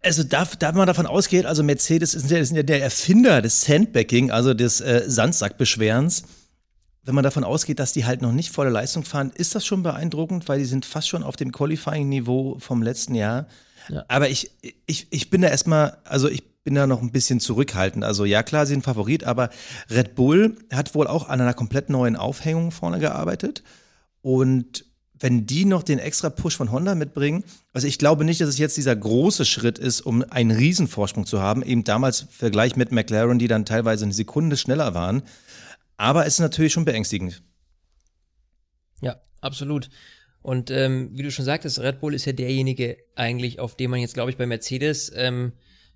Also 0.01 0.23
da, 0.23 0.49
da 0.59 0.73
man 0.73 0.87
davon 0.87 1.07
ausgeht, 1.07 1.45
also 1.45 1.63
Mercedes 1.63 2.15
ist 2.15 2.31
ja, 2.31 2.39
ist 2.39 2.53
ja 2.53 2.63
der 2.63 2.83
Erfinder 2.83 3.43
des 3.43 3.61
Sandbagging, 3.61 4.31
also 4.31 4.55
des 4.55 4.81
äh, 4.81 5.05
Sandsackbeschwerens 5.07 6.25
wenn 7.05 7.15
man 7.15 7.25
davon 7.25 7.45
ausgeht, 7.45 7.79
dass 7.79 7.93
die 7.93 8.07
halt 8.07 8.23
noch 8.23 8.33
nicht 8.33 8.51
volle 8.51 8.71
Leistung 8.71 9.05
fahren, 9.05 9.31
ist 9.35 9.55
das 9.55 9.67
schon 9.67 9.83
beeindruckend, 9.83 10.49
weil 10.49 10.59
die 10.59 10.65
sind 10.65 10.87
fast 10.87 11.09
schon 11.09 11.23
auf 11.23 11.37
dem 11.37 11.53
Qualifying-Niveau 11.53 12.57
vom 12.59 12.83
letzten 12.83 13.15
Jahr. 13.15 13.47
Ja. 13.89 14.05
Aber 14.09 14.29
ich, 14.29 14.51
ich, 14.87 15.07
ich 15.11 15.31
bin 15.31 15.43
da 15.43 15.49
erstmal, 15.49 15.99
also 16.05 16.29
ich 16.29 16.43
bin 16.65 16.75
da 16.75 16.87
noch 16.87 17.03
ein 17.03 17.13
bisschen 17.13 17.41
zurückhaltend. 17.41 18.05
Also 18.05 18.25
ja, 18.25 18.43
klar, 18.43 18.67
sie 18.67 18.73
sind 18.73 18.85
Favorit, 18.85 19.25
aber 19.25 19.51
Red 19.91 20.15
Bull 20.15 20.57
hat 20.73 20.95
wohl 20.95 21.07
auch 21.07 21.29
an 21.29 21.41
einer 21.41 21.55
komplett 21.55 21.91
neuen 21.91 22.17
Aufhängung 22.17 22.71
vorne 22.71 22.99
gearbeitet. 22.99 23.63
Und 24.23 24.87
wenn 25.19 25.47
die 25.47 25.65
noch 25.65 25.83
den 25.83 25.99
extra 25.99 26.31
Push 26.31 26.57
von 26.57 26.73
Honda 26.73 26.95
mitbringen, 26.95 27.45
also 27.73 27.87
ich 27.87 27.99
glaube 27.99 28.25
nicht, 28.25 28.41
dass 28.41 28.49
es 28.49 28.59
jetzt 28.59 28.77
dieser 28.77 28.97
große 28.97 29.45
Schritt 29.45 29.79
ist, 29.79 30.01
um 30.01 30.25
einen 30.31 30.51
Riesenvorsprung 30.51 31.27
zu 31.27 31.41
haben, 31.41 31.63
eben 31.63 31.85
damals 31.85 32.23
im 32.23 32.29
Vergleich 32.29 32.77
mit 32.77 32.93
McLaren, 32.93 33.39
die 33.39 33.49
dann 33.49 33.65
teilweise 33.65 34.05
eine 34.05 34.15
Sekunde 34.15 34.57
schneller 34.57 34.95
waren. 34.95 35.23
Aber 35.97 36.27
es 36.27 36.35
ist 36.35 36.41
natürlich 36.41 36.73
schon 36.73 36.85
beängstigend. 36.85 37.43
Ja, 39.01 39.17
absolut. 39.41 39.89
Und 40.45 40.71
ähm, 40.71 41.09
wie 41.15 41.23
du 41.23 41.31
schon 41.31 41.47
sagtest, 41.47 41.81
Red 41.81 42.01
Bull 42.01 42.13
ist 42.13 42.27
ja 42.27 42.35
derjenige 42.35 42.99
eigentlich, 43.15 43.61
auf 43.61 43.77
den 43.77 43.91
man 43.91 44.01
jetzt, 44.01 44.13
glaube 44.13 44.31
ich, 44.31 44.37
bei 44.37 44.45
Mercedes 44.45 45.11
ähm, 45.17 45.55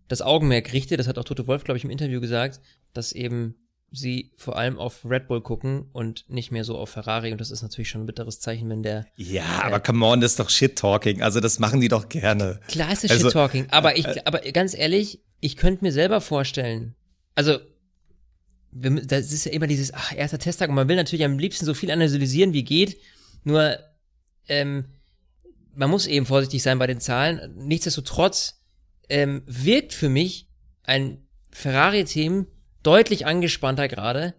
das 0.09 0.23
Augenmerk 0.23 0.73
richtet. 0.73 0.99
Das 0.99 1.07
hat 1.07 1.19
auch 1.19 1.25
Toto 1.25 1.47
Wolf, 1.47 1.65
glaube 1.65 1.77
ich, 1.77 1.85
im 1.85 1.91
Interview 1.91 2.19
gesagt, 2.19 2.63
dass 2.95 3.13
eben 3.13 3.57
sie 3.91 4.33
vor 4.39 4.57
allem 4.57 4.79
auf 4.79 5.05
Red 5.05 5.29
Bull 5.29 5.43
gucken 5.43 5.91
und 5.93 6.25
nicht 6.31 6.51
mehr 6.51 6.65
so 6.65 6.79
auf 6.79 6.89
Ferrari. 6.89 7.31
Und 7.31 7.43
das 7.43 7.51
ist 7.51 7.61
natürlich 7.61 7.91
schon 7.91 8.05
ein 8.05 8.07
bitteres 8.07 8.41
Zeichen, 8.41 8.71
wenn 8.71 8.83
der. 8.83 9.07
Ja, 9.17 9.43
äh, 9.43 9.65
aber 9.65 9.81
come 9.81 10.07
on, 10.07 10.23
das 10.23 10.31
ist 10.31 10.41
doch 10.41 10.49
Shit-Talking. 10.49 11.21
Also 11.21 11.41
das 11.41 11.59
machen 11.59 11.83
die 11.83 11.89
doch 11.89 12.09
gerne. 12.09 12.59
Klar 12.69 12.91
ist 12.91 13.05
es 13.05 13.11
also, 13.11 13.25
Shit-Talking, 13.25 13.67
aber 13.71 13.99
ich, 13.99 14.07
äh, 14.07 14.23
aber 14.25 14.39
ganz 14.39 14.75
ehrlich, 14.75 15.21
ich 15.41 15.57
könnte 15.57 15.85
mir 15.85 15.93
selber 15.93 16.23
vorstellen, 16.23 16.95
also 17.35 17.59
das 18.73 19.31
ist 19.31 19.45
ja 19.45 19.53
immer 19.53 19.67
dieses, 19.67 19.93
ach, 19.93 20.17
erster 20.17 20.39
Testtag 20.39 20.71
und 20.71 20.75
man 20.75 20.89
will 20.89 20.97
natürlich 20.97 21.27
am 21.27 21.39
liebsten 21.39 21.67
so 21.67 21.75
viel 21.75 21.91
analysieren, 21.91 22.55
wie 22.55 22.65
geht. 22.65 22.97
Nur, 23.45 23.79
ähm, 24.49 24.87
man 25.75 25.91
muss 25.91 26.07
eben 26.07 26.27
vorsichtig 26.27 26.63
sein 26.63 26.79
bei 26.79 26.87
den 26.87 27.01
Zahlen. 27.01 27.55
Nichtsdestotrotz 27.57 28.61
ähm, 29.09 29.43
wirkt 29.47 29.93
für 29.93 30.09
mich 30.09 30.49
ein 30.83 31.27
Ferrari-Team 31.51 32.47
deutlich 32.83 33.27
angespannter 33.27 33.89
gerade 33.89 34.35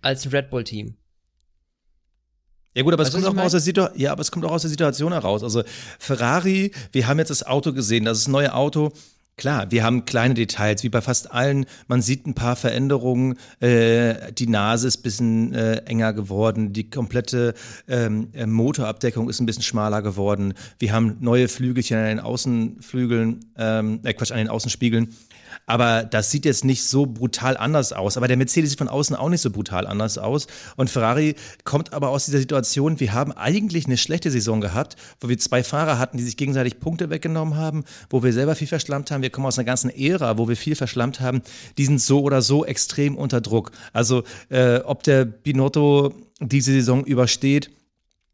als 0.00 0.24
ein 0.24 0.30
Red 0.30 0.50
Bull-Team. 0.50 0.96
Ja 2.74 2.82
gut, 2.84 2.92
aber 2.92 3.02
es, 3.02 3.12
kommt 3.12 3.26
auch 3.26 3.36
aus 3.36 3.52
der 3.52 3.92
ja, 3.96 4.12
aber 4.12 4.20
es 4.20 4.30
kommt 4.30 4.44
auch 4.44 4.52
aus 4.52 4.62
der 4.62 4.70
Situation 4.70 5.12
heraus. 5.12 5.42
Also 5.42 5.64
Ferrari, 5.98 6.70
wir 6.92 7.08
haben 7.08 7.18
jetzt 7.18 7.30
das 7.30 7.44
Auto 7.44 7.72
gesehen, 7.72 8.04
das 8.04 8.18
ist 8.18 8.26
das 8.26 8.32
neue 8.32 8.54
Auto 8.54 8.92
Klar, 9.38 9.70
wir 9.70 9.84
haben 9.84 10.04
kleine 10.04 10.34
Details, 10.34 10.82
wie 10.82 10.88
bei 10.88 11.00
fast 11.00 11.30
allen. 11.30 11.64
Man 11.86 12.02
sieht 12.02 12.26
ein 12.26 12.34
paar 12.34 12.56
Veränderungen. 12.56 13.38
Äh, 13.60 14.32
die 14.32 14.48
Nase 14.48 14.88
ist 14.88 14.98
ein 14.98 15.02
bisschen 15.02 15.54
äh, 15.54 15.76
enger 15.84 16.12
geworden. 16.12 16.72
Die 16.72 16.90
komplette 16.90 17.54
ähm, 17.86 18.30
äh, 18.32 18.46
Motorabdeckung 18.46 19.30
ist 19.30 19.38
ein 19.38 19.46
bisschen 19.46 19.62
schmaler 19.62 20.02
geworden. 20.02 20.54
Wir 20.80 20.92
haben 20.92 21.18
neue 21.20 21.46
Flügelchen 21.46 21.98
an 21.98 22.06
den 22.06 22.20
Außenflügeln, 22.20 23.38
ähm, 23.56 24.00
äh, 24.02 24.12
Quatsch, 24.12 24.32
an 24.32 24.38
den 24.38 24.48
Außenspiegeln. 24.48 25.14
Aber 25.66 26.04
das 26.04 26.30
sieht 26.30 26.44
jetzt 26.44 26.64
nicht 26.64 26.84
so 26.84 27.06
brutal 27.06 27.56
anders 27.56 27.92
aus. 27.92 28.16
Aber 28.16 28.28
der 28.28 28.36
Mercedes 28.36 28.70
sieht 28.70 28.78
von 28.78 28.88
außen 28.88 29.16
auch 29.16 29.28
nicht 29.28 29.40
so 29.40 29.50
brutal 29.50 29.86
anders 29.86 30.18
aus. 30.18 30.46
Und 30.76 30.90
Ferrari 30.90 31.34
kommt 31.64 31.92
aber 31.92 32.10
aus 32.10 32.26
dieser 32.26 32.38
Situation, 32.38 33.00
wir 33.00 33.12
haben 33.12 33.32
eigentlich 33.32 33.86
eine 33.86 33.96
schlechte 33.96 34.30
Saison 34.30 34.60
gehabt, 34.60 34.96
wo 35.20 35.28
wir 35.28 35.38
zwei 35.38 35.62
Fahrer 35.62 35.98
hatten, 35.98 36.16
die 36.16 36.24
sich 36.24 36.36
gegenseitig 36.36 36.80
Punkte 36.80 37.10
weggenommen 37.10 37.56
haben, 37.56 37.84
wo 38.10 38.22
wir 38.22 38.32
selber 38.32 38.54
viel 38.54 38.68
verschlammt 38.68 39.10
haben. 39.10 39.22
Wir 39.22 39.30
kommen 39.30 39.46
aus 39.46 39.58
einer 39.58 39.66
ganzen 39.66 39.90
Ära, 39.90 40.38
wo 40.38 40.48
wir 40.48 40.56
viel 40.56 40.76
verschlammt 40.76 41.20
haben. 41.20 41.42
Die 41.76 41.84
sind 41.84 42.00
so 42.00 42.22
oder 42.22 42.42
so 42.42 42.64
extrem 42.64 43.16
unter 43.16 43.40
Druck. 43.40 43.72
Also 43.92 44.24
äh, 44.48 44.78
ob 44.78 45.02
der 45.02 45.24
Binotto 45.24 46.12
diese 46.40 46.72
Saison 46.72 47.04
übersteht, 47.04 47.70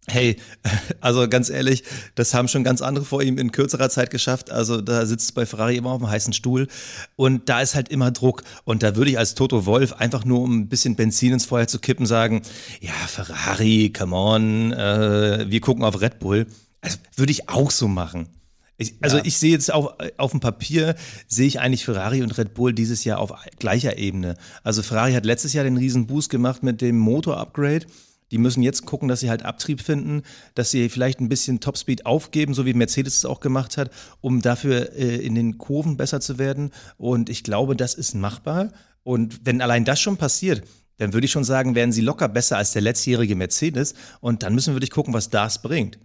Hey, 0.07 0.37
also 1.01 1.29
ganz 1.29 1.49
ehrlich, 1.49 1.83
das 2.15 2.35
haben 2.35 2.49
schon 2.49 2.65
ganz 2.65 2.83
andere 2.83 3.05
vor 3.05 3.23
ihm 3.23 3.39
in 3.39 3.53
kürzerer 3.53 3.89
Zeit 3.89 4.11
geschafft. 4.11 4.51
Also 4.51 4.81
da 4.81 5.07
sitzt 5.07 5.35
bei 5.35 5.47
Ferrari 5.47 5.77
immer 5.77 5.91
auf 5.91 5.99
dem 5.99 6.11
heißen 6.11 6.33
Stuhl 6.33 6.69
und 7.17 7.49
da 7.49 7.61
ist 7.61 7.75
halt 7.75 7.89
immer 7.89 8.11
Druck. 8.11 8.45
Und 8.65 8.83
da 8.83 8.97
würde 8.97 9.11
ich 9.11 9.19
als 9.19 9.35
Toto 9.35 9.67
Wolf 9.67 9.95
einfach 9.95 10.25
nur, 10.25 10.41
um 10.41 10.61
ein 10.61 10.69
bisschen 10.69 10.97
Benzin 10.97 11.33
ins 11.33 11.47
Feuer 11.47 11.67
zu 11.67 11.79
kippen, 11.79 12.07
sagen, 12.07 12.43
ja, 12.81 12.93
Ferrari, 13.07 13.93
come 13.97 14.15
on, 14.15 14.73
äh, 14.73 15.47
wir 15.49 15.61
gucken 15.61 15.85
auf 15.85 16.01
Red 16.01 16.19
Bull. 16.19 16.47
Also 16.81 16.99
würde 17.17 17.33
ich 17.33 17.49
auch 17.49 17.71
so 17.71 17.89
machen. 17.89 18.29
Ich, 18.77 18.97
also 19.01 19.19
ja. 19.19 19.25
ich 19.25 19.39
sehe 19.39 19.53
jetzt 19.53 19.73
auf, 19.73 19.95
auf 20.17 20.33
dem 20.33 20.41
Papier, 20.41 20.97
sehe 21.29 21.47
ich 21.47 21.61
eigentlich 21.61 21.85
Ferrari 21.85 22.23
und 22.23 22.37
Red 22.37 22.55
Bull 22.55 22.73
dieses 22.73 23.05
Jahr 23.05 23.21
auf 23.21 23.33
gleicher 23.59 23.97
Ebene. 23.99 24.35
Also 24.65 24.83
Ferrari 24.83 25.13
hat 25.13 25.25
letztes 25.25 25.53
Jahr 25.53 25.65
den 25.65 25.77
riesen 25.77 26.07
Boost 26.07 26.29
gemacht 26.29 26.63
mit 26.63 26.81
dem 26.81 26.99
Motor-Upgrade. 26.99 27.87
Die 28.31 28.39
müssen 28.39 28.63
jetzt 28.63 28.87
gucken, 28.87 29.09
dass 29.09 29.21
sie 29.21 29.31
halt 29.31 29.45
Abtrieb 29.45 29.81
finden, 29.81 30.23
dass 30.55 30.71
sie 30.71 30.89
vielleicht 30.89 31.21
ein 31.21 31.29
bisschen 31.29 31.61
Topspeed 31.61 32.07
aufgeben, 32.07 32.55
so 32.55 32.67
wie 32.67 32.75
Mercedes 32.75 33.19
es 33.19 33.25
auch 33.25 33.41
gemacht 33.41 33.77
hat, 33.77 33.91
um 34.21 34.43
dafür 34.43 34.93
äh, 34.95 35.17
in 35.17 35.35
den 35.35 35.59
Kurven 35.59 35.97
besser 35.97 36.21
zu 36.21 36.39
werden. 36.39 36.71
Und 36.97 37.29
ich 37.29 37.45
glaube, 37.45 37.77
das 37.77 37.95
ist 37.95 38.15
machbar. 38.15 38.73
Und 39.03 39.41
wenn 39.45 39.61
allein 39.61 39.85
das 39.85 40.01
schon 40.01 40.17
passiert, 40.17 40.63
dann 40.97 41.13
würde 41.13 41.27
ich 41.27 41.33
schon 41.33 41.45
sagen, 41.45 41.75
werden 41.75 41.93
sie 41.93 42.01
locker 42.01 42.29
besser 42.29 42.57
als 42.57 42.73
der 42.73 42.83
letztjährige 42.83 43.37
Mercedes. 43.37 43.95
Und 44.21 44.43
dann 44.43 44.55
müssen 44.55 44.71
wir 44.71 44.77
wirklich 44.77 44.91
gucken, 44.91 45.13
was 45.13 45.31
das 45.31 45.61
bringt. 45.61 45.99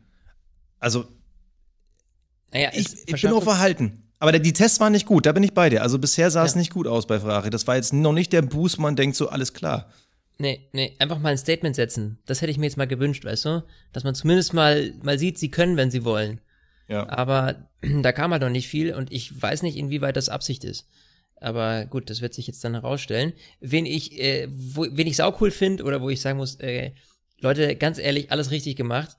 Also, 0.79 1.07
naja, 2.51 2.69
ich, 2.73 2.87
ich 3.07 3.21
bin 3.21 3.31
auch 3.31 3.43
verhalten. 3.43 4.03
Aber 4.19 4.37
die 4.37 4.53
Tests 4.53 4.79
waren 4.79 4.91
nicht 4.91 5.05
gut, 5.05 5.25
da 5.25 5.31
bin 5.31 5.43
ich 5.43 5.53
bei 5.53 5.69
dir. 5.69 5.81
Also 5.81 5.97
bisher 5.97 6.29
sah 6.29 6.41
ja. 6.41 6.45
es 6.45 6.55
nicht 6.55 6.73
gut 6.73 6.87
aus 6.87 7.07
bei 7.07 7.19
Ferrari. 7.19 7.49
Das 7.49 7.67
war 7.67 7.77
jetzt 7.77 7.93
noch 7.93 8.11
nicht 8.11 8.33
der 8.33 8.41
Boost, 8.41 8.79
man 8.79 8.95
denkt 8.95 9.15
so, 9.15 9.29
alles 9.29 9.53
klar. 9.53 9.89
Nee, 10.41 10.69
nee, 10.71 10.95
einfach 10.99 11.19
mal 11.19 11.29
ein 11.29 11.37
Statement 11.37 11.75
setzen. 11.75 12.17
Das 12.25 12.41
hätte 12.41 12.51
ich 12.51 12.57
mir 12.57 12.65
jetzt 12.65 12.77
mal 12.77 12.87
gewünscht, 12.87 13.25
weißt 13.25 13.45
du? 13.45 13.63
Dass 13.91 14.05
man 14.05 14.15
zumindest 14.15 14.53
mal, 14.53 14.93
mal 15.03 15.19
sieht, 15.19 15.37
sie 15.37 15.51
können, 15.51 15.75
wenn 15.75 15.91
sie 15.91 16.05
wollen. 16.05 16.39
Ja. 16.87 17.07
Aber 17.09 17.67
da 18.01 18.13
kam 18.13 18.31
halt 18.31 18.41
noch 18.41 18.49
nicht 18.49 18.69
viel 18.69 18.93
und 18.93 19.11
ich 19.11 19.41
weiß 19.41 19.63
nicht, 19.63 19.77
inwieweit 19.77 20.15
das 20.15 20.29
Absicht 20.29 20.63
ist. 20.63 20.87
Aber 21.41 21.85
gut, 21.85 22.09
das 22.09 22.21
wird 22.21 22.33
sich 22.33 22.47
jetzt 22.47 22.63
dann 22.63 22.73
herausstellen. 22.73 23.33
Wen 23.59 23.85
ich, 23.85 24.17
äh, 24.19 24.47
wo, 24.49 24.85
wen 24.89 25.07
ich 25.07 25.17
saucool 25.17 25.51
finde 25.51 25.83
oder 25.83 26.01
wo 26.01 26.09
ich 26.09 26.21
sagen 26.21 26.37
muss, 26.37 26.55
äh, 26.55 26.91
Leute, 27.41 27.75
ganz 27.75 27.97
ehrlich, 27.97 28.31
alles 28.31 28.51
richtig 28.51 28.77
gemacht. 28.77 29.17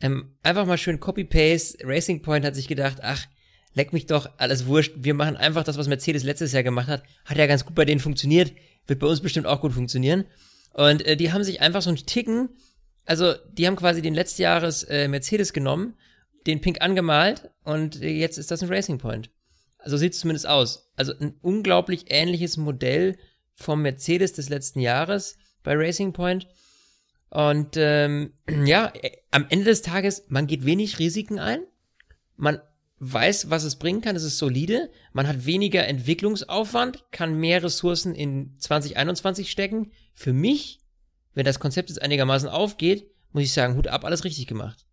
Ähm, 0.00 0.34
einfach 0.42 0.66
mal 0.66 0.78
schön 0.78 1.00
Copy-Paste. 1.00 1.86
Racing 1.86 2.22
Point 2.22 2.44
hat 2.46 2.54
sich 2.54 2.68
gedacht, 2.68 2.98
ach, 3.02 3.26
leck 3.74 3.92
mich 3.92 4.06
doch, 4.06 4.30
alles 4.38 4.66
wurscht. 4.66 4.92
Wir 4.96 5.14
machen 5.14 5.36
einfach 5.36 5.64
das, 5.64 5.76
was 5.76 5.88
Mercedes 5.88 6.24
letztes 6.24 6.52
Jahr 6.52 6.62
gemacht 6.62 6.88
hat. 6.88 7.02
Hat 7.26 7.36
ja 7.36 7.46
ganz 7.46 7.64
gut 7.64 7.74
bei 7.74 7.84
denen 7.84 8.00
funktioniert. 8.00 8.52
Wird 8.86 9.00
bei 9.00 9.06
uns 9.06 9.20
bestimmt 9.20 9.46
auch 9.46 9.60
gut 9.60 9.72
funktionieren. 9.72 10.24
Und 10.72 11.04
äh, 11.06 11.16
die 11.16 11.32
haben 11.32 11.44
sich 11.44 11.60
einfach 11.60 11.82
so 11.82 11.90
einen 11.90 11.98
Ticken, 11.98 12.50
also 13.04 13.34
die 13.52 13.66
haben 13.66 13.76
quasi 13.76 14.00
den 14.00 14.14
letzten 14.14 14.42
Jahres 14.42 14.84
äh, 14.84 15.08
Mercedes 15.08 15.52
genommen, 15.52 15.94
den 16.46 16.60
pink 16.60 16.80
angemalt 16.80 17.50
und 17.64 18.00
äh, 18.00 18.08
jetzt 18.08 18.38
ist 18.38 18.50
das 18.50 18.62
ein 18.62 18.68
Racing 18.68 18.98
Point. 18.98 19.30
Also 19.78 19.96
sieht 19.96 20.12
es 20.14 20.20
zumindest 20.20 20.46
aus. 20.46 20.90
Also 20.96 21.12
ein 21.18 21.34
unglaublich 21.42 22.06
ähnliches 22.08 22.56
Modell 22.56 23.18
vom 23.54 23.82
Mercedes 23.82 24.32
des 24.32 24.48
letzten 24.48 24.80
Jahres 24.80 25.36
bei 25.62 25.74
Racing 25.74 26.12
Point. 26.12 26.46
Und 27.30 27.76
ähm, 27.76 28.32
ja, 28.64 28.92
äh, 28.94 29.10
am 29.30 29.46
Ende 29.48 29.66
des 29.66 29.82
Tages, 29.82 30.24
man 30.28 30.46
geht 30.46 30.64
wenig 30.64 30.98
Risiken 30.98 31.38
ein. 31.38 31.62
Man 32.36 32.60
weiß, 33.04 33.50
was 33.50 33.64
es 33.64 33.76
bringen 33.76 34.00
kann, 34.00 34.14
es 34.14 34.22
ist 34.22 34.38
solide, 34.38 34.88
man 35.12 35.26
hat 35.26 35.44
weniger 35.44 35.88
Entwicklungsaufwand, 35.88 37.04
kann 37.10 37.34
mehr 37.34 37.60
Ressourcen 37.64 38.14
in 38.14 38.54
2021 38.58 39.50
stecken. 39.50 39.90
Für 40.14 40.32
mich, 40.32 40.78
wenn 41.34 41.44
das 41.44 41.58
Konzept 41.58 41.88
jetzt 41.88 42.00
einigermaßen 42.00 42.48
aufgeht, 42.48 43.10
muss 43.32 43.42
ich 43.42 43.52
sagen, 43.52 43.74
Hut 43.74 43.88
ab, 43.88 44.04
alles 44.04 44.22
richtig 44.22 44.46
gemacht. 44.46 44.86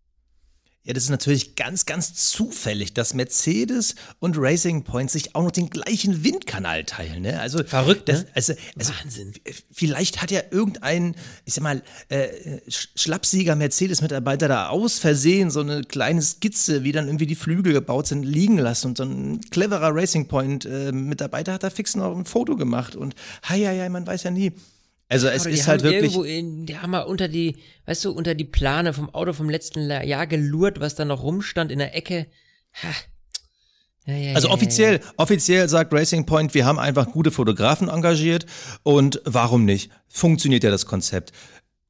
Ja, 0.82 0.94
das 0.94 1.04
ist 1.04 1.10
natürlich 1.10 1.56
ganz, 1.56 1.84
ganz 1.84 2.14
zufällig, 2.14 2.94
dass 2.94 3.12
Mercedes 3.12 3.96
und 4.18 4.36
Racing 4.38 4.82
Point 4.82 5.10
sich 5.10 5.34
auch 5.34 5.42
noch 5.42 5.50
den 5.50 5.68
gleichen 5.68 6.24
Windkanal 6.24 6.84
teilen. 6.84 7.20
Ne? 7.20 7.38
Also 7.38 7.62
verrückt, 7.62 8.08
das, 8.08 8.22
ne? 8.22 8.30
also, 8.34 8.54
also, 8.78 8.92
Wahnsinn. 8.94 9.34
Vielleicht 9.70 10.22
hat 10.22 10.30
ja 10.30 10.40
irgendein, 10.50 11.16
ich 11.44 11.52
sag 11.52 11.64
mal, 11.64 11.82
äh, 12.08 12.60
Schlappsieger 12.70 13.56
Mercedes-Mitarbeiter 13.56 14.48
da 14.48 14.68
aus 14.68 14.98
Versehen 14.98 15.50
so 15.50 15.60
eine 15.60 15.82
kleine 15.82 16.22
Skizze, 16.22 16.82
wie 16.82 16.92
dann 16.92 17.08
irgendwie 17.08 17.26
die 17.26 17.34
Flügel 17.34 17.74
gebaut 17.74 18.06
sind, 18.06 18.22
liegen 18.22 18.56
lassen 18.56 18.88
und 18.88 18.96
so 18.96 19.04
ein 19.04 19.42
cleverer 19.50 19.94
Racing 19.94 20.28
Point 20.28 20.64
äh, 20.64 20.90
hat 20.90 21.62
da 21.62 21.68
fix 21.68 21.94
noch 21.94 22.16
ein 22.16 22.24
Foto 22.24 22.56
gemacht 22.56 22.96
und 22.96 23.14
hei, 23.46 23.60
hei, 23.66 23.78
hei, 23.80 23.88
man 23.90 24.06
weiß 24.06 24.22
ja 24.22 24.30
nie. 24.30 24.52
Also 25.10 25.26
es 25.26 25.44
ist 25.44 25.66
halt 25.66 25.82
wirklich. 25.82 26.14
In, 26.14 26.66
die 26.66 26.78
haben 26.78 26.92
mal 26.92 27.00
unter 27.00 27.26
die, 27.26 27.56
weißt 27.86 28.04
du, 28.04 28.12
unter 28.12 28.36
die 28.36 28.44
Plane 28.44 28.94
vom 28.94 29.12
Auto 29.12 29.32
vom 29.32 29.50
letzten 29.50 29.90
Jahr 29.90 30.26
gelurrt, 30.28 30.78
was 30.80 30.94
da 30.94 31.04
noch 31.04 31.24
rumstand 31.24 31.72
in 31.72 31.80
der 31.80 31.96
Ecke. 31.96 32.26
Ha. 32.82 32.88
Ja, 34.06 34.14
ja, 34.14 34.34
also 34.34 34.48
ja, 34.48 34.54
offiziell, 34.54 35.00
offiziell 35.16 35.68
sagt 35.68 35.92
Racing 35.92 36.26
Point, 36.26 36.54
wir 36.54 36.64
haben 36.64 36.78
einfach 36.78 37.10
gute 37.10 37.30
Fotografen 37.30 37.88
engagiert 37.88 38.46
und 38.82 39.20
warum 39.24 39.64
nicht? 39.64 39.90
Funktioniert 40.08 40.64
ja 40.64 40.70
das 40.70 40.86
Konzept. 40.86 41.32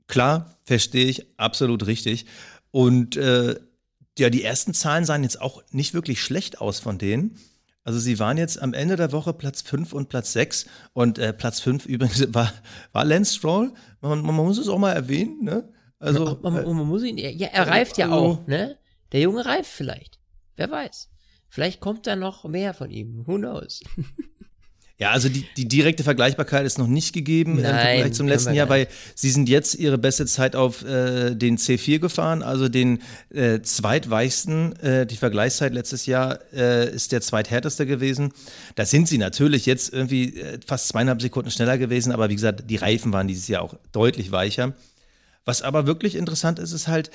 Klar, 0.09 0.59
verstehe 0.65 1.07
ich, 1.07 1.27
absolut 1.39 1.87
richtig. 1.87 2.27
Und 2.71 3.17
äh, 3.17 3.55
ja, 4.19 4.31
die 4.31 4.43
ersten 4.43 4.75
Zahlen 4.75 5.05
sahen 5.05 5.23
jetzt 5.23 5.41
auch 5.41 5.63
nicht 5.71 5.95
wirklich 5.95 6.23
schlecht 6.23 6.61
aus 6.61 6.81
von 6.81 6.99
denen. 6.99 7.39
Also 7.91 7.99
sie 7.99 8.21
waren 8.21 8.39
jetzt 8.39 8.63
am 8.63 8.73
Ende 8.73 8.95
der 8.95 9.11
Woche 9.11 9.33
Platz 9.33 9.63
5 9.63 9.93
und 9.93 10.09
Platz 10.09 10.33
6 10.33 10.67
und 10.93 11.19
äh, 11.19 11.33
Platz 11.33 11.59
5 11.59 11.87
übrigens 11.87 12.33
war, 12.33 12.53
war 12.93 13.05
Lance 13.05 13.35
Stroll. 13.35 13.73
Man, 14.01 14.23
man, 14.23 14.37
muss 14.37 14.59
es 14.59 14.69
auch 14.69 14.79
mal 14.79 14.93
erwähnen, 14.93 15.43
ne? 15.43 15.69
Also, 15.99 16.39
man, 16.41 16.53
man, 16.53 16.77
man 16.77 16.87
muss 16.87 17.03
ihn, 17.03 17.19
ja, 17.19 17.49
er 17.49 17.67
reift 17.67 17.99
ja 17.99 18.05
also, 18.05 18.17
auch, 18.17 18.47
ne? 18.47 18.79
Der 19.11 19.23
Junge 19.23 19.45
reift 19.45 19.73
vielleicht. 19.73 20.21
Wer 20.55 20.71
weiß. 20.71 21.11
Vielleicht 21.49 21.81
kommt 21.81 22.07
da 22.07 22.15
noch 22.15 22.45
mehr 22.45 22.75
von 22.75 22.93
ihm. 22.93 23.27
Who 23.27 23.39
knows? 23.39 23.83
Ja, 25.01 25.13
also 25.13 25.31
die, 25.31 25.47
die 25.57 25.67
direkte 25.67 26.05
Vergleichbarkeit 26.05 26.67
ist 26.67 26.79
noch 26.79 26.87
nicht 26.87 27.15
gegeben 27.15 27.55
Nein, 27.55 27.65
im 27.65 27.71
Vergleich 27.71 28.13
zum 28.13 28.29
letzten 28.29 28.53
Jahr, 28.53 28.69
weil 28.69 28.87
sie 29.15 29.31
sind 29.31 29.49
jetzt 29.49 29.75
ihre 29.77 29.97
beste 29.97 30.27
Zeit 30.27 30.55
auf 30.55 30.85
äh, 30.85 31.35
den 31.35 31.57
C4 31.57 32.01
gefahren, 32.01 32.43
also 32.43 32.69
den 32.69 33.01
äh, 33.31 33.61
zweitweichsten. 33.63 34.77
Äh, 34.77 35.07
die 35.07 35.17
Vergleichszeit 35.17 35.73
letztes 35.73 36.05
Jahr 36.05 36.41
äh, 36.53 36.95
ist 36.95 37.13
der 37.13 37.23
zweithärteste 37.23 37.87
gewesen. 37.87 38.35
Da 38.75 38.85
sind 38.85 39.09
sie 39.09 39.17
natürlich 39.17 39.65
jetzt 39.65 39.91
irgendwie 39.91 40.39
äh, 40.39 40.61
fast 40.67 40.89
zweieinhalb 40.89 41.23
Sekunden 41.23 41.51
schneller 41.51 41.79
gewesen, 41.79 42.13
aber 42.13 42.29
wie 42.29 42.35
gesagt, 42.35 42.65
die 42.69 42.77
Reifen 42.77 43.11
waren 43.15 43.27
dieses 43.27 43.49
Jahr 43.49 43.63
auch 43.63 43.75
deutlich 43.93 44.33
weicher. 44.33 44.75
Was 45.47 45.63
aber 45.63 45.87
wirklich 45.87 46.15
interessant 46.15 46.59
ist, 46.59 46.73
ist 46.73 46.89
halt, 46.89 47.11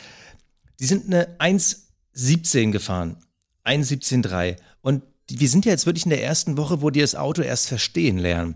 die 0.79 0.87
sind 0.87 1.05
eine 1.05 1.37
1,17 1.37 2.71
gefahren. 2.71 3.17
1,17,3. 3.63 4.55
Und 4.81 5.03
wir 5.29 5.49
sind 5.49 5.65
ja 5.65 5.71
jetzt 5.71 5.85
wirklich 5.85 6.05
in 6.05 6.11
der 6.11 6.23
ersten 6.23 6.57
Woche, 6.57 6.81
wo 6.81 6.89
die 6.89 7.01
das 7.01 7.15
Auto 7.15 7.41
erst 7.41 7.67
verstehen 7.67 8.17
lernen. 8.17 8.55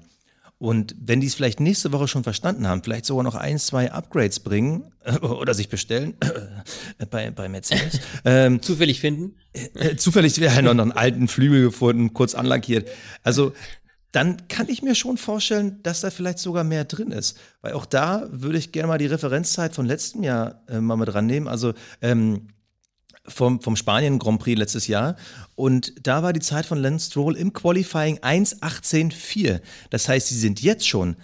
Und 0.59 0.93
wenn 0.99 1.21
die 1.21 1.27
es 1.27 1.35
vielleicht 1.35 1.61
nächste 1.61 1.93
Woche 1.93 2.09
schon 2.09 2.25
verstanden 2.25 2.67
haben, 2.67 2.83
vielleicht 2.83 3.05
sogar 3.05 3.23
noch 3.23 3.35
ein, 3.35 3.57
zwei 3.59 3.93
Upgrades 3.93 4.41
bringen 4.41 4.91
oder 5.21 5.53
sich 5.53 5.69
bestellen 5.69 6.15
bei, 7.09 7.31
bei 7.31 7.47
Mercedes. 7.47 8.01
Ähm, 8.25 8.61
zufällig 8.61 8.99
finden. 8.99 9.37
Äh, 9.53 9.95
zufällig 9.95 10.37
wäre 10.39 10.61
noch, 10.61 10.73
noch 10.73 10.83
einen 10.83 10.91
alten 10.91 11.29
Flügel 11.29 11.63
gefunden, 11.63 12.13
kurz 12.13 12.35
anlackiert. 12.35 12.89
Also 13.23 13.53
dann 14.11 14.47
kann 14.49 14.67
ich 14.67 14.81
mir 14.81 14.95
schon 14.95 15.17
vorstellen, 15.17 15.81
dass 15.83 16.01
da 16.01 16.09
vielleicht 16.09 16.39
sogar 16.39 16.65
mehr 16.65 16.83
drin 16.83 17.11
ist. 17.11 17.37
Weil 17.61 17.73
auch 17.73 17.85
da 17.85 18.27
würde 18.31 18.57
ich 18.57 18.73
gerne 18.73 18.87
mal 18.89 18.97
die 18.97 19.05
Referenzzeit 19.05 19.73
von 19.73 19.85
letztem 19.85 20.23
Jahr 20.23 20.63
äh, 20.67 20.81
mal 20.81 20.97
mit 20.97 21.07
dran 21.07 21.25
nehmen. 21.25 21.47
Also 21.47 21.73
ähm, 22.01 22.49
vom, 23.29 23.61
vom 23.61 23.75
Spanien 23.75 24.19
Grand 24.19 24.39
Prix 24.39 24.57
letztes 24.57 24.87
Jahr. 24.87 25.15
Und 25.55 25.93
da 26.05 26.23
war 26.23 26.33
die 26.33 26.39
Zeit 26.39 26.65
von 26.65 26.77
Lance 26.77 27.07
Stroll 27.07 27.35
im 27.35 27.53
Qualifying 27.53 28.19
1,18,4. 28.19 29.61
Das 29.89 30.07
heißt, 30.07 30.27
sie 30.27 30.37
sind 30.37 30.61
jetzt 30.61 30.87
schon 30.87 31.15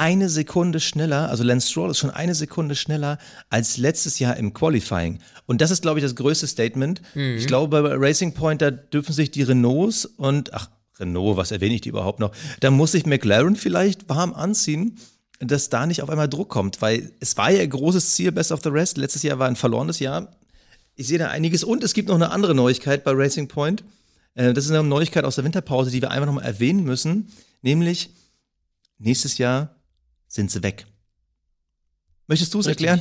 eine 0.00 0.30
Sekunde 0.30 0.80
schneller, 0.80 1.28
also 1.28 1.44
Lance 1.44 1.68
Stroll 1.68 1.90
ist 1.90 1.98
schon 1.98 2.08
eine 2.08 2.34
Sekunde 2.34 2.74
schneller 2.74 3.18
als 3.50 3.76
letztes 3.76 4.18
Jahr 4.18 4.34
im 4.38 4.54
Qualifying. 4.54 5.18
Und 5.44 5.60
das 5.60 5.70
ist, 5.70 5.82
glaube 5.82 5.98
ich, 5.98 6.02
das 6.02 6.14
größte 6.14 6.46
Statement. 6.46 7.02
Mhm. 7.14 7.36
Ich 7.36 7.46
glaube, 7.46 7.82
bei 7.82 7.94
Racing 7.94 8.32
Point, 8.32 8.62
da 8.62 8.70
dürfen 8.70 9.12
sich 9.12 9.30
die 9.30 9.42
Renaults 9.42 10.06
und, 10.06 10.54
ach, 10.54 10.70
Renault, 10.98 11.36
was 11.36 11.50
erwähne 11.50 11.74
ich 11.74 11.82
die 11.82 11.90
überhaupt 11.90 12.18
noch? 12.18 12.32
Da 12.60 12.70
muss 12.70 12.92
sich 12.92 13.04
McLaren 13.04 13.56
vielleicht 13.56 14.08
warm 14.08 14.32
anziehen, 14.32 14.96
dass 15.38 15.68
da 15.68 15.86
nicht 15.86 16.02
auf 16.02 16.08
einmal 16.08 16.28
Druck 16.28 16.48
kommt, 16.48 16.80
weil 16.80 17.12
es 17.20 17.36
war 17.36 17.50
ja 17.50 17.60
ein 17.60 17.70
großes 17.70 18.14
Ziel, 18.14 18.32
Best 18.32 18.52
of 18.52 18.60
the 18.62 18.70
Rest. 18.70 18.96
Letztes 18.96 19.22
Jahr 19.22 19.38
war 19.38 19.48
ein 19.48 19.56
verlorenes 19.56 19.98
Jahr. 19.98 20.28
Ich 21.00 21.08
sehe 21.08 21.16
da 21.18 21.28
einiges 21.28 21.64
und 21.64 21.82
es 21.82 21.94
gibt 21.94 22.08
noch 22.10 22.14
eine 22.16 22.30
andere 22.30 22.54
Neuigkeit 22.54 23.04
bei 23.04 23.12
Racing 23.14 23.48
Point. 23.48 23.84
Äh, 24.34 24.52
das 24.52 24.66
ist 24.66 24.70
eine 24.70 24.82
Neuigkeit 24.82 25.24
aus 25.24 25.36
der 25.36 25.44
Winterpause, 25.44 25.90
die 25.90 26.02
wir 26.02 26.10
einfach 26.10 26.26
nochmal 26.26 26.44
erwähnen 26.44 26.84
müssen, 26.84 27.32
nämlich 27.62 28.10
nächstes 28.98 29.38
Jahr 29.38 29.76
sind 30.28 30.50
sie 30.50 30.62
weg. 30.62 30.84
Möchtest 32.26 32.52
du 32.52 32.60
es 32.60 32.66
erklären? 32.66 33.00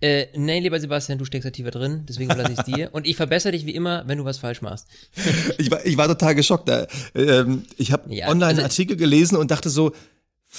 Äh, 0.00 0.28
nee, 0.34 0.58
lieber 0.60 0.80
Sebastian, 0.80 1.18
du 1.18 1.26
steckst 1.26 1.44
da 1.44 1.50
tiefer 1.50 1.70
drin, 1.70 2.06
deswegen 2.08 2.30
lasse 2.30 2.52
ich 2.52 2.58
es 2.58 2.64
dir. 2.64 2.88
Und 2.94 3.06
ich 3.06 3.16
verbessere 3.16 3.52
dich 3.52 3.66
wie 3.66 3.74
immer, 3.74 4.08
wenn 4.08 4.16
du 4.16 4.24
was 4.24 4.38
falsch 4.38 4.62
machst. 4.62 4.86
Ich 5.58 5.70
war, 5.70 5.84
ich 5.84 5.98
war 5.98 6.08
total 6.08 6.34
geschockt. 6.34 6.66
Da, 6.66 6.86
ähm, 7.14 7.64
ich 7.76 7.92
habe 7.92 8.12
Ja, 8.12 8.28
online 8.28 8.46
also- 8.46 8.60
einen 8.62 8.70
Artikel 8.70 8.96
gelesen 8.96 9.36
und 9.36 9.50
dachte 9.50 9.68
so, 9.68 9.92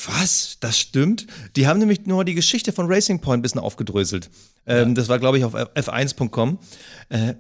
was? 0.08 0.58
Das 0.60 0.78
stimmt? 0.80 1.26
Die 1.56 1.68
haben 1.68 1.80
nämlich 1.80 2.06
nur 2.06 2.26
die 2.26 2.34
Geschichte 2.36 2.72
von 2.74 2.88
Racing 2.92 3.22
Point 3.22 3.40
ein 3.40 3.42
bisschen 3.42 3.62
aufgedröselt. 3.62 4.30
Ähm, 4.68 4.96
Das 4.96 5.08
war, 5.10 5.20
glaube 5.20 5.38
ich, 5.38 5.44
auf 5.46 5.56
f1.com. 5.56 6.60
Äh, 7.10 7.36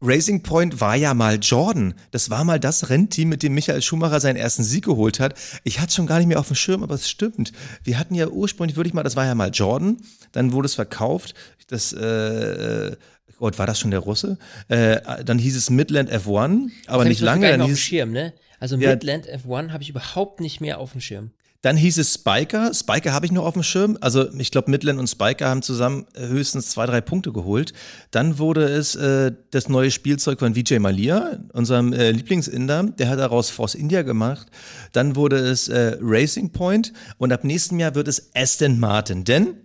Racing 0.00 0.42
Point 0.42 0.80
war 0.82 0.96
ja 0.96 1.14
mal 1.14 1.38
Jordan. 1.40 1.94
Das 2.10 2.28
war 2.28 2.44
mal 2.44 2.60
das 2.60 2.90
Rennteam, 2.90 3.30
mit 3.30 3.42
dem 3.42 3.54
Michael 3.54 3.80
Schumacher 3.80 4.20
seinen 4.20 4.36
ersten 4.36 4.62
Sieg 4.62 4.84
geholt 4.84 5.18
hat. 5.18 5.34
Ich 5.64 5.80
hatte 5.80 5.94
schon 5.94 6.06
gar 6.06 6.18
nicht 6.18 6.26
mehr 6.26 6.38
auf 6.38 6.48
dem 6.48 6.56
Schirm, 6.56 6.82
aber 6.82 6.94
es 6.94 7.08
stimmt. 7.08 7.52
Wir 7.82 7.98
hatten 7.98 8.14
ja 8.14 8.28
ursprünglich, 8.28 8.76
würde 8.76 8.88
ich 8.88 8.94
mal, 8.94 9.02
das 9.02 9.16
war 9.16 9.24
ja 9.24 9.34
mal 9.34 9.50
Jordan. 9.50 9.96
Dann 10.32 10.52
wurde 10.52 10.66
es 10.66 10.74
verkauft. 10.74 11.34
Das, 11.68 11.92
äh, 11.94 12.96
Gott, 13.38 13.58
war 13.58 13.66
das 13.66 13.80
schon 13.80 13.90
der 13.90 14.00
Russe? 14.00 14.38
Äh, 14.68 15.00
dann 15.24 15.38
hieß 15.38 15.56
es 15.56 15.70
Midland 15.70 16.10
F1, 16.12 16.68
aber 16.86 17.04
Das 17.04 17.08
nicht 17.08 17.18
ich 17.18 17.24
lange. 17.24 17.42
gar 17.48 17.50
Dann 17.52 17.60
nicht 17.60 17.64
auf 17.72 17.78
dem 17.78 17.82
Schirm, 17.82 18.12
ne? 18.12 18.34
Also 18.60 18.76
Ja. 18.76 18.90
Midland 18.90 19.26
F1 19.28 19.70
habe 19.70 19.82
ich 19.82 19.88
überhaupt 19.88 20.40
nicht 20.40 20.60
mehr 20.60 20.78
auf 20.80 20.92
dem 20.92 21.00
Schirm. 21.00 21.30
Dann 21.64 21.78
hieß 21.78 21.96
es 21.96 22.12
Spiker. 22.12 22.74
Spiker 22.74 23.14
habe 23.14 23.24
ich 23.24 23.32
noch 23.32 23.46
auf 23.46 23.54
dem 23.54 23.62
Schirm. 23.62 23.96
Also 24.02 24.30
ich 24.34 24.50
glaube, 24.50 24.70
Midland 24.70 24.98
und 24.98 25.06
Spiker 25.06 25.48
haben 25.48 25.62
zusammen 25.62 26.04
äh, 26.12 26.26
höchstens 26.26 26.68
zwei, 26.68 26.84
drei 26.84 27.00
Punkte 27.00 27.32
geholt. 27.32 27.72
Dann 28.10 28.38
wurde 28.38 28.64
es 28.64 28.96
äh, 28.96 29.32
das 29.50 29.70
neue 29.70 29.90
Spielzeug 29.90 30.40
von 30.40 30.54
Vijay 30.54 30.78
Malia, 30.78 31.38
unserem 31.54 31.94
äh, 31.94 32.10
Lieblingsinder. 32.10 32.82
Der 32.82 33.08
hat 33.08 33.18
daraus 33.18 33.48
Force 33.48 33.74
India 33.74 34.02
gemacht. 34.02 34.48
Dann 34.92 35.16
wurde 35.16 35.38
es 35.38 35.68
äh, 35.68 35.96
Racing 36.02 36.50
Point 36.50 36.92
und 37.16 37.32
ab 37.32 37.44
nächstem 37.44 37.80
Jahr 37.80 37.94
wird 37.94 38.08
es 38.08 38.30
Aston 38.34 38.78
Martin. 38.78 39.24
Denn 39.24 39.56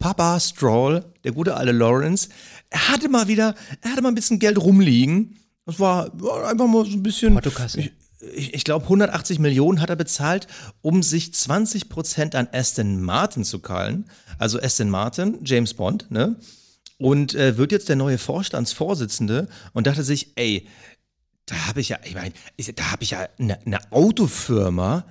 Papa 0.00 0.40
Stroll, 0.40 1.04
der 1.22 1.30
gute 1.30 1.56
alte 1.56 1.70
Lawrence, 1.70 2.28
er 2.70 2.88
hatte 2.88 3.08
mal 3.08 3.28
wieder, 3.28 3.54
er 3.82 3.92
hatte 3.92 4.02
mal 4.02 4.08
ein 4.08 4.16
bisschen 4.16 4.40
Geld 4.40 4.58
rumliegen. 4.58 5.38
Das 5.64 5.78
war, 5.78 6.10
war 6.20 6.48
einfach 6.48 6.66
mal 6.66 6.84
so 6.84 6.90
ein 6.90 7.04
bisschen. 7.04 7.34
Portokasse. 7.34 7.78
Ich, 7.78 7.92
ich, 8.34 8.54
ich 8.54 8.64
glaube, 8.64 8.84
180 8.84 9.38
Millionen 9.38 9.80
hat 9.80 9.90
er 9.90 9.96
bezahlt, 9.96 10.46
um 10.80 11.02
sich 11.02 11.34
20 11.34 11.88
Prozent 11.88 12.34
an 12.34 12.48
Aston 12.52 13.02
Martin 13.02 13.44
zu 13.44 13.58
kallen. 13.58 14.06
Also 14.38 14.60
Aston 14.60 14.90
Martin, 14.90 15.38
James 15.44 15.74
Bond, 15.74 16.10
ne? 16.10 16.36
Und 16.98 17.34
äh, 17.34 17.56
wird 17.56 17.72
jetzt 17.72 17.88
der 17.88 17.96
neue 17.96 18.18
Vorstandsvorsitzende 18.18 19.48
und 19.72 19.86
dachte 19.86 20.04
sich, 20.04 20.32
ey, 20.36 20.68
da 21.46 21.66
habe 21.66 21.80
ich 21.80 21.90
ja, 21.90 21.98
ich 22.04 22.14
meine, 22.14 22.32
da 22.76 22.92
habe 22.92 23.02
ich 23.02 23.10
ja 23.10 23.28
eine 23.38 23.60
eine 23.66 23.92
Autofirma 23.92 25.04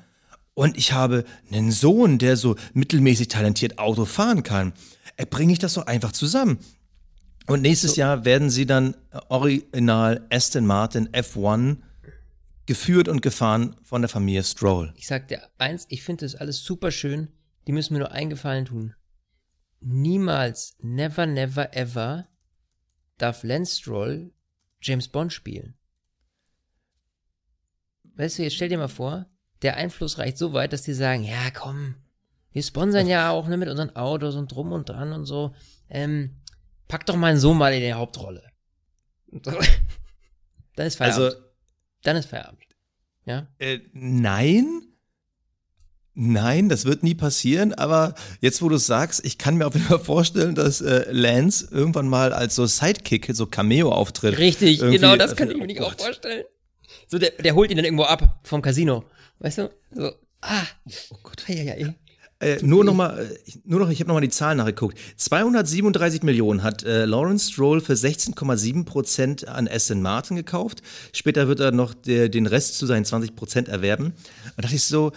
und 0.53 0.77
ich 0.77 0.93
habe 0.93 1.25
einen 1.51 1.71
Sohn, 1.71 2.19
der 2.19 2.37
so 2.37 2.55
mittelmäßig 2.73 3.27
talentiert 3.27 3.79
Auto 3.79 4.05
fahren 4.05 4.43
kann. 4.43 4.73
Äh, 5.17 5.25
Bringe 5.25 5.53
ich 5.53 5.59
das 5.59 5.73
so 5.73 5.85
einfach 5.85 6.11
zusammen? 6.11 6.59
Und 7.47 7.61
nächstes 7.61 7.97
Jahr 7.97 8.23
werden 8.23 8.49
sie 8.49 8.65
dann 8.65 8.95
original 9.27 10.25
Aston 10.29 10.65
Martin 10.65 11.09
F1 11.09 11.77
geführt 12.65 13.07
und 13.07 13.21
gefahren 13.21 13.75
von 13.83 14.01
der 14.01 14.09
Familie 14.09 14.43
Stroll. 14.43 14.93
Ich 14.95 15.07
sag 15.07 15.27
dir 15.27 15.49
eins, 15.57 15.85
ich 15.89 16.03
finde 16.03 16.25
das 16.25 16.35
alles 16.35 16.63
super 16.63 16.91
schön. 16.91 17.29
Die 17.67 17.71
müssen 17.71 17.93
mir 17.93 17.99
nur 17.99 18.11
einen 18.11 18.29
Gefallen 18.29 18.65
tun. 18.65 18.95
Niemals, 19.79 20.75
never, 20.79 21.25
never, 21.25 21.75
ever 21.75 22.27
darf 23.17 23.43
Lance 23.43 23.79
Stroll 23.79 24.31
James 24.81 25.07
Bond 25.07 25.31
spielen. 25.31 25.75
Weißt 28.15 28.37
du, 28.37 28.43
jetzt 28.43 28.55
stell 28.55 28.69
dir 28.69 28.77
mal 28.77 28.87
vor, 28.87 29.25
der 29.61 29.77
Einfluss 29.77 30.17
reicht 30.17 30.37
so 30.37 30.53
weit, 30.53 30.73
dass 30.73 30.83
die 30.83 30.93
sagen, 30.93 31.23
ja 31.23 31.51
komm, 31.51 31.95
wir 32.51 32.61
sponsern 32.61 33.07
ja 33.07 33.31
auch 33.31 33.47
ne, 33.47 33.57
mit 33.57 33.69
unseren 33.69 33.95
Autos 33.95 34.35
und 34.35 34.51
drum 34.51 34.71
und 34.71 34.87
dran 34.87 35.11
und 35.11 35.25
so. 35.25 35.55
Ähm, 35.89 36.41
pack 36.87 37.05
doch 37.05 37.15
meinen 37.15 37.39
Sohn 37.39 37.57
mal 37.57 37.73
in 37.73 37.81
die 37.81 37.93
Hauptrolle. 37.93 38.43
Dann 40.75 40.87
ist 40.87 40.97
Feierabend. 40.97 41.25
Also, 41.25 41.52
Dann 42.03 42.15
ist 42.17 42.29
Feierabend. 42.29 42.61
Ja? 43.25 43.47
äh, 43.59 43.79
nein. 43.93 44.81
Nein, 46.15 46.69
das 46.69 46.85
wird 46.85 47.01
nie 47.01 47.15
passieren, 47.15 47.73
aber 47.73 48.13
jetzt, 48.39 48.61
wo 48.61 48.69
du 48.69 48.75
es 48.75 48.85
sagst, 48.85 49.25
ich 49.25 49.39
kann 49.39 49.55
mir 49.57 49.65
auf 49.65 49.73
jeden 49.73 49.87
Fall 49.87 49.97
vorstellen, 49.99 50.53
dass 50.53 50.79
äh, 50.79 51.05
Lance 51.11 51.67
irgendwann 51.71 52.07
mal 52.07 52.33
als 52.33 52.53
so 52.53 52.67
Sidekick, 52.67 53.27
so 53.33 53.47
Cameo 53.47 53.91
auftritt. 53.91 54.37
Richtig, 54.37 54.79
Irgendwie- 54.79 54.97
genau 54.99 55.15
das 55.15 55.35
könnte 55.35 55.53
ich 55.53 55.57
mir 55.57 55.63
Oh 55.63 55.67
nicht 55.67 55.81
auch 55.81 55.89
Gott. 55.89 56.01
vorstellen. 56.03 56.43
So, 57.07 57.17
der, 57.17 57.31
der 57.31 57.55
holt 57.55 57.71
ihn 57.71 57.77
dann 57.77 57.85
irgendwo 57.85 58.03
ab 58.03 58.41
vom 58.43 58.61
Casino. 58.61 59.05
Weißt 59.39 59.57
du? 59.57 59.71
So, 59.91 60.11
ah. 60.41 60.61
Oh 61.09 61.17
Gott. 61.23 61.45
Ja, 61.47 61.63
ja, 61.63 61.75
ja. 61.77 61.95
Äh, 62.43 62.59
nur 62.63 62.83
noch 62.83 62.93
mal, 62.93 63.17
äh, 63.19 63.37
ich- 63.45 63.59
nur 63.65 63.79
noch, 63.79 63.89
ich 63.89 63.99
habe 63.99 64.07
noch 64.09 64.15
mal 64.15 64.21
die 64.21 64.29
Zahlen 64.29 64.57
nachgeguckt. 64.57 64.97
237 65.17 66.23
Millionen 66.23 66.63
hat 66.63 66.83
äh, 66.83 67.05
Lawrence 67.05 67.51
Stroll 67.51 67.81
für 67.81 67.93
16,7 67.93 68.85
Prozent 68.85 69.47
an 69.47 69.67
Aston 69.67 70.01
Martin 70.01 70.35
gekauft. 70.35 70.81
Später 71.13 71.47
wird 71.47 71.59
er 71.59 71.71
noch 71.71 71.93
der, 71.93 72.29
den 72.29 72.45
Rest 72.45 72.77
zu 72.77 72.85
seinen 72.85 73.05
20 73.05 73.35
Prozent 73.35 73.67
erwerben. 73.67 74.05
Und 74.07 74.13
da 74.57 74.61
dachte 74.63 74.75
ich 74.75 74.83
so, 74.83 75.11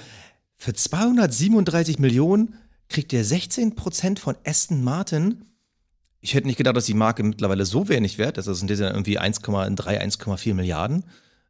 für 0.57 0.73
237 0.73 1.99
Millionen 1.99 2.55
kriegt 2.89 3.13
er 3.13 3.25
16 3.25 3.75
Prozent 3.75 4.19
von 4.19 4.37
Aston 4.47 4.83
Martin. 4.85 5.43
Ich 6.21 6.35
hätte 6.35 6.47
nicht 6.47 6.57
gedacht, 6.57 6.77
dass 6.77 6.87
die 6.87 6.95
Marke 6.95 7.23
mittlerweile 7.23 7.65
so 7.67 7.89
wenig 7.89 8.19
wert 8.19 8.39
ist. 8.39 8.49
Das 8.49 8.59
sind 8.59 8.71
ja 8.71 8.91
irgendwie 8.91 9.19
1,3, 9.21 10.01
1,4 10.01 10.55
Milliarden. 10.55 11.05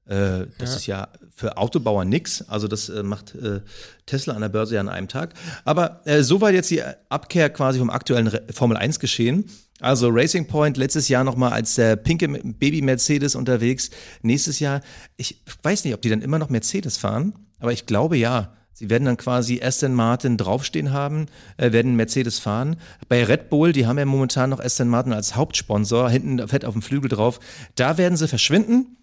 Äh, 0.07 0.47
das 0.59 0.77
ist 0.77 0.87
ja 0.87 1.09
für 1.35 1.57
Autobauer 1.57 2.05
nix. 2.05 2.43
Also 2.49 2.69
das 2.69 2.89
äh, 2.89 3.03
macht 3.03 3.35
äh, 3.35 3.61
Tesla 4.07 4.35
an 4.35 4.41
der 4.41 4.49
Börse 4.49 4.77
ja 4.77 4.81
an 4.81 4.89
einem 4.89 5.09
Tag. 5.09 5.35
Aber 5.65 6.01
äh, 6.05 6.23
soweit 6.23 6.55
jetzt 6.55 6.71
die 6.71 6.83
Abkehr 7.09 7.51
quasi 7.51 7.79
vom 7.79 7.91
aktuellen 7.91 8.29
Re 8.29 8.43
Formel 8.51 8.77
1 8.77 9.01
geschehen. 9.01 9.45
Also 9.81 10.09
Racing 10.09 10.47
Point 10.47 10.77
letztes 10.77 11.09
Jahr 11.09 11.25
nochmal 11.25 11.53
als 11.53 11.75
der 11.75 11.97
pinke 11.97 12.29
Baby 12.29 12.81
Mercedes 12.81 13.35
unterwegs. 13.35 13.91
Nächstes 14.23 14.59
Jahr, 14.59 14.81
ich 15.17 15.43
weiß 15.63 15.85
nicht, 15.85 15.95
ob 15.95 16.01
die 16.03 16.09
dann 16.09 16.23
immer 16.23 16.39
noch 16.39 16.49
Mercedes 16.49 16.97
fahren, 16.97 17.35
aber 17.59 17.73
ich 17.73 17.87
glaube 17.87 18.17
ja. 18.17 18.53
Sie 18.73 18.91
werden 18.91 19.07
dann 19.07 19.17
quasi 19.17 19.63
Aston 19.63 19.95
Martin 19.95 20.37
draufstehen 20.37 20.93
haben, 20.93 21.27
äh, 21.57 21.73
werden 21.73 21.97
Mercedes 21.97 22.39
fahren. 22.39 22.77
Bei 23.09 23.25
Red 23.25 23.49
Bull, 23.49 23.73
die 23.73 23.87
haben 23.87 23.99
ja 23.99 24.05
momentan 24.05 24.51
noch 24.51 24.61
Aston 24.61 24.89
Martin 24.89 25.15
als 25.15 25.35
Hauptsponsor, 25.35 26.11
hinten 26.11 26.47
fett 26.47 26.67
auf 26.67 26.75
dem 26.75 26.83
Flügel 26.83 27.09
drauf. 27.09 27.41
Da 27.75 27.97
werden 27.97 28.19
sie 28.19 28.29
verschwinden. 28.29 28.99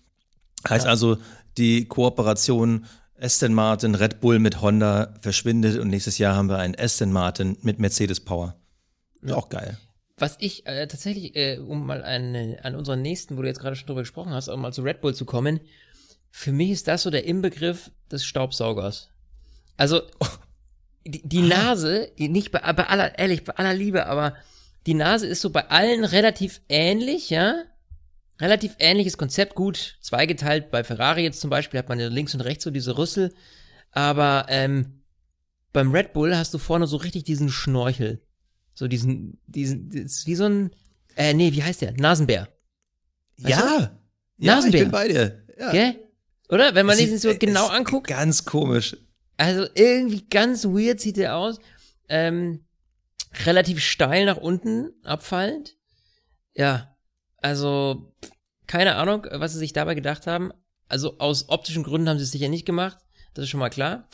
Heißt 0.69 0.85
also, 0.85 1.17
die 1.57 1.85
Kooperation 1.85 2.85
Aston 3.19 3.53
Martin, 3.53 3.95
Red 3.95 4.19
Bull 4.19 4.39
mit 4.39 4.61
Honda 4.61 5.13
verschwindet 5.21 5.79
und 5.79 5.89
nächstes 5.89 6.17
Jahr 6.17 6.35
haben 6.35 6.49
wir 6.49 6.57
einen 6.57 6.75
Aston 6.77 7.11
Martin 7.11 7.57
mit 7.61 7.79
Mercedes 7.79 8.19
Power. 8.19 8.55
Ist 9.21 9.31
auch 9.31 9.49
geil. 9.49 9.77
Was 10.17 10.35
ich 10.39 10.65
äh, 10.65 10.87
tatsächlich, 10.87 11.35
äh, 11.35 11.57
um 11.57 11.85
mal 11.85 12.03
an, 12.03 12.55
an 12.61 12.75
unseren 12.75 13.01
nächsten, 13.01 13.37
wo 13.37 13.41
du 13.41 13.47
jetzt 13.47 13.59
gerade 13.59 13.75
schon 13.75 13.87
drüber 13.87 14.01
gesprochen 14.01 14.31
hast, 14.31 14.47
um 14.47 14.61
mal 14.61 14.73
zu 14.73 14.81
Red 14.81 15.01
Bull 15.01 15.15
zu 15.15 15.25
kommen, 15.25 15.59
für 16.31 16.51
mich 16.51 16.71
ist 16.71 16.87
das 16.87 17.03
so 17.03 17.09
der 17.09 17.25
Inbegriff 17.25 17.91
des 18.11 18.25
Staubsaugers. 18.25 19.09
Also, 19.77 20.01
die, 21.05 21.27
die 21.27 21.41
Nase, 21.41 22.11
nicht 22.17 22.51
bei, 22.51 22.59
bei 22.59 22.87
aller, 22.87 23.17
ehrlich, 23.17 23.43
bei 23.43 23.53
aller 23.55 23.73
Liebe, 23.73 24.05
aber 24.05 24.35
die 24.85 24.93
Nase 24.93 25.27
ist 25.27 25.41
so 25.41 25.49
bei 25.49 25.69
allen 25.69 26.03
relativ 26.03 26.61
ähnlich, 26.69 27.29
ja? 27.29 27.63
Relativ 28.43 28.75
ähnliches 28.79 29.17
Konzept, 29.17 29.55
gut, 29.55 29.97
zweigeteilt. 30.01 30.69
Bei 30.69 30.83
Ferrari 30.83 31.23
jetzt 31.23 31.39
zum 31.39 31.49
Beispiel 31.49 31.77
hat 31.77 31.87
man 31.87 31.97
ja 31.97 32.09
links 32.09 32.33
und 32.33 32.41
rechts 32.41 32.65
so 32.65 32.71
diese 32.71 32.97
Rüssel. 32.97 33.33
Aber 33.91 34.47
ähm, 34.49 35.01
beim 35.71 35.91
Red 35.93 36.11
Bull 36.11 36.35
hast 36.35 36.53
du 36.53 36.57
vorne 36.57 36.85
so 36.85 36.97
richtig 36.97 37.23
diesen 37.23 37.47
Schnorchel. 37.47 38.21
So 38.73 38.89
diesen, 38.89 39.39
diesen, 39.47 39.89
ist 39.91 40.27
wie 40.27 40.35
so 40.35 40.43
ein, 40.43 40.71
äh, 41.15 41.33
nee, 41.33 41.53
wie 41.53 41.63
heißt 41.63 41.81
der? 41.83 41.93
Nasenbär. 41.93 42.49
Weißt 43.37 43.49
ja, 43.49 43.77
ja, 43.79 43.99
ich 44.37 44.45
Nasenbär. 44.45 44.81
bin 44.81 44.91
bei 44.91 45.07
dir. 45.07 45.45
Ja. 45.57 45.71
Gell? 45.71 45.95
Oder? 46.49 46.75
Wenn 46.75 46.85
man 46.85 46.97
sieht- 46.97 47.17
so 47.21 47.33
genau 47.37 47.65
es- 47.67 47.71
anguckt. 47.71 48.07
Ganz 48.07 48.43
komisch. 48.43 48.97
Also 49.37 49.67
irgendwie 49.73 50.27
ganz 50.27 50.65
weird 50.65 50.99
sieht 50.99 51.15
der 51.15 51.37
aus. 51.37 51.59
Ähm, 52.09 52.65
relativ 53.45 53.79
steil 53.79 54.25
nach 54.25 54.37
unten 54.37 54.91
abfallend. 55.03 55.77
Ja, 56.55 56.95
also 57.37 58.13
keine 58.67 58.95
Ahnung, 58.95 59.27
was 59.31 59.53
sie 59.53 59.59
sich 59.59 59.73
dabei 59.73 59.95
gedacht 59.95 60.27
haben. 60.27 60.51
Also 60.87 61.17
aus 61.19 61.49
optischen 61.49 61.83
Gründen 61.83 62.09
haben 62.09 62.17
sie 62.17 62.23
es 62.23 62.31
sicher 62.31 62.49
nicht 62.49 62.65
gemacht. 62.65 62.97
Das 63.33 63.43
ist 63.43 63.49
schon 63.49 63.59
mal 63.59 63.69
klar. 63.69 64.07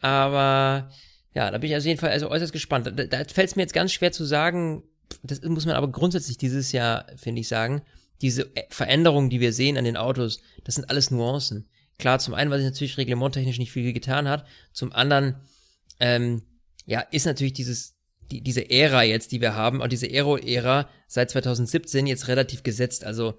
Aber 0.00 0.90
ja, 1.34 1.50
da 1.50 1.58
bin 1.58 1.70
ich 1.70 1.76
auf 1.76 1.84
jeden 1.84 2.00
Fall 2.00 2.10
also 2.10 2.30
äußerst 2.30 2.52
gespannt. 2.52 2.86
Da, 2.86 3.04
da 3.04 3.24
fällt 3.24 3.50
es 3.50 3.56
mir 3.56 3.62
jetzt 3.62 3.74
ganz 3.74 3.92
schwer 3.92 4.12
zu 4.12 4.24
sagen. 4.24 4.82
Das 5.22 5.42
muss 5.42 5.66
man 5.66 5.76
aber 5.76 5.88
grundsätzlich 5.88 6.38
dieses 6.38 6.72
Jahr, 6.72 7.06
finde 7.16 7.40
ich, 7.40 7.48
sagen. 7.48 7.82
diese 8.22 8.50
Veränderungen, 8.70 9.30
die 9.30 9.40
wir 9.40 9.52
sehen 9.52 9.76
an 9.76 9.84
den 9.84 9.96
Autos, 9.96 10.40
das 10.64 10.74
sind 10.74 10.88
alles 10.88 11.10
Nuancen. 11.10 11.68
Klar, 11.98 12.18
zum 12.18 12.34
einen, 12.34 12.50
weil 12.50 12.60
sich 12.60 12.70
natürlich 12.70 12.98
reglementtechnisch 12.98 13.58
nicht 13.58 13.72
viel 13.72 13.92
getan 13.92 14.28
hat, 14.28 14.46
zum 14.72 14.92
anderen, 14.92 15.36
ähm, 16.00 16.42
ja, 16.84 17.00
ist 17.00 17.26
natürlich 17.26 17.52
dieses, 17.52 17.94
die, 18.30 18.42
diese 18.42 18.70
Ära 18.70 19.02
jetzt, 19.02 19.32
die 19.32 19.40
wir 19.40 19.54
haben, 19.54 19.80
und 19.80 19.92
diese 19.92 20.06
Aero-Ära 20.06 20.88
seit 21.06 21.30
2017 21.30 22.06
jetzt 22.06 22.28
relativ 22.28 22.62
gesetzt. 22.62 23.04
Also 23.04 23.38